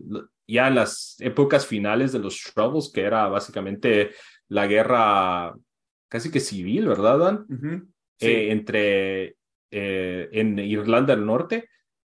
ya 0.49 0.67
en 0.67 0.75
las 0.75 1.15
épocas 1.19 1.65
finales 1.65 2.11
de 2.11 2.19
los 2.19 2.41
Troubles, 2.53 2.91
que 2.91 3.01
era 3.01 3.27
básicamente 3.27 4.11
la 4.47 4.65
guerra 4.65 5.53
casi 6.07 6.31
que 6.31 6.39
civil, 6.39 6.87
¿verdad, 6.87 7.19
Dan? 7.19 7.45
Eh, 8.19 8.51
entre 8.51 9.37
eh, 9.71 10.29
en 10.31 10.57
Irlanda 10.59 11.15
del 11.15 11.25
Norte. 11.25 11.69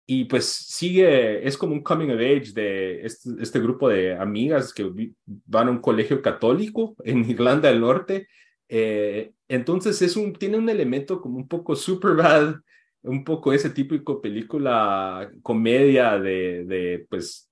Y 0.07 0.24
pues 0.24 0.46
sigue, 0.46 1.46
es 1.46 1.57
como 1.57 1.72
un 1.72 1.82
coming 1.82 2.09
of 2.09 2.18
age 2.18 2.53
de 2.53 3.07
este, 3.07 3.30
este, 3.40 3.61
grupo 3.61 3.88
de 3.88 4.16
amigas 4.16 4.74
que 4.74 4.90
van 5.24 5.68
a 5.68 5.70
un 5.70 5.80
colegio 5.80 6.20
católico 6.20 6.96
en 7.05 7.24
Irlanda 7.30 7.68
del 7.68 7.80
Norte. 7.80 8.28
Eh, 8.68 9.32
entonces 9.48 10.03
es 10.03 10.16
un, 10.16 10.32
tiene 10.32 10.57
un 10.57 10.68
elemento 10.68 11.20
como 11.20 11.36
un 11.36 11.46
poco 11.48 11.76
super 11.76 12.14
bad, 12.14 12.57
un 13.03 13.24
poco 13.24 13.53
ese 13.53 13.70
típico 13.70 14.20
película, 14.20 15.30
comedia 15.42 16.18
de, 16.18 16.64
de 16.64 17.07
pues 17.09 17.48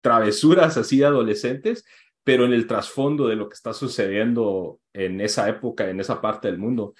travesuras 0.00 0.76
así 0.76 1.02
adolescentes, 1.02 1.84
pero 2.22 2.44
en 2.44 2.52
el 2.52 2.66
trasfondo 2.66 3.26
de 3.26 3.36
lo 3.36 3.48
que 3.48 3.54
está 3.54 3.72
sucediendo 3.72 4.80
en 4.92 5.20
esa 5.20 5.48
época, 5.48 5.88
en 5.88 5.98
esa 5.98 6.20
parte 6.20 6.48
del 6.48 6.58
mundo. 6.58 6.94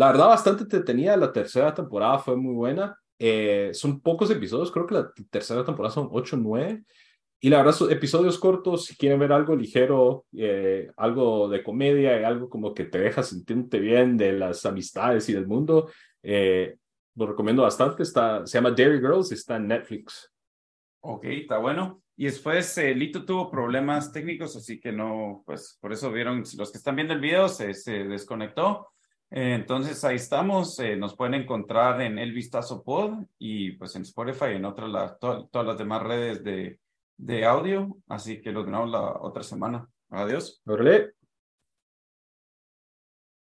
La 0.00 0.06
verdad, 0.06 0.28
bastante 0.28 0.62
entretenida. 0.62 1.14
La 1.14 1.30
tercera 1.30 1.74
temporada 1.74 2.18
fue 2.18 2.34
muy 2.34 2.54
buena. 2.54 2.98
Eh, 3.18 3.68
son 3.74 4.00
pocos 4.00 4.30
episodios, 4.30 4.72
creo 4.72 4.86
que 4.86 4.94
la 4.94 5.12
tercera 5.28 5.62
temporada 5.62 5.92
son 5.92 6.08
8 6.10 6.36
o 6.36 6.38
9. 6.38 6.84
Y 7.38 7.50
la 7.50 7.58
verdad, 7.58 7.72
son 7.72 7.92
episodios 7.92 8.38
cortos, 8.38 8.86
si 8.86 8.96
quieren 8.96 9.18
ver 9.18 9.30
algo 9.30 9.54
ligero, 9.54 10.24
eh, 10.34 10.90
algo 10.96 11.50
de 11.50 11.62
comedia 11.62 12.26
algo 12.26 12.48
como 12.48 12.72
que 12.72 12.84
te 12.84 12.98
deja 12.98 13.22
sentirte 13.22 13.78
bien 13.78 14.16
de 14.16 14.32
las 14.32 14.64
amistades 14.64 15.28
y 15.28 15.34
del 15.34 15.46
mundo, 15.46 15.90
eh, 16.22 16.78
lo 17.14 17.26
recomiendo 17.26 17.64
bastante. 17.64 18.02
Está, 18.02 18.46
se 18.46 18.56
llama 18.56 18.70
Dairy 18.70 19.00
Girls, 19.00 19.32
está 19.32 19.56
en 19.56 19.68
Netflix. 19.68 20.32
Ok, 21.00 21.26
está 21.26 21.58
bueno. 21.58 22.02
Y 22.16 22.24
después 22.24 22.78
eh, 22.78 22.94
Lito 22.94 23.26
tuvo 23.26 23.50
problemas 23.50 24.10
técnicos, 24.12 24.56
así 24.56 24.80
que 24.80 24.92
no, 24.92 25.42
pues 25.44 25.76
por 25.78 25.92
eso 25.92 26.10
vieron, 26.10 26.42
los 26.56 26.72
que 26.72 26.78
están 26.78 26.96
viendo 26.96 27.12
el 27.12 27.20
video 27.20 27.50
se 27.50 27.74
desconectó. 28.04 28.86
Entonces 29.30 30.02
ahí 30.04 30.16
estamos, 30.16 30.78
eh, 30.80 30.96
nos 30.96 31.14
pueden 31.14 31.34
encontrar 31.34 32.00
en 32.00 32.18
El 32.18 32.32
Vistazo 32.32 32.82
Pod 32.82 33.24
y 33.38 33.72
pues 33.72 33.94
en 33.94 34.02
Spotify 34.02 34.46
y 34.52 34.56
en 34.56 34.64
otras, 34.64 35.18
todas 35.20 35.66
las 35.66 35.78
demás 35.78 36.02
redes 36.02 36.42
de, 36.42 36.80
de 37.16 37.44
audio. 37.44 37.96
Así 38.08 38.40
que 38.40 38.50
los 38.50 38.66
vemos 38.66 38.90
la 38.90 39.00
otra 39.20 39.42
semana. 39.42 39.86
Adiós. 40.10 40.60
Órale. 40.66 41.19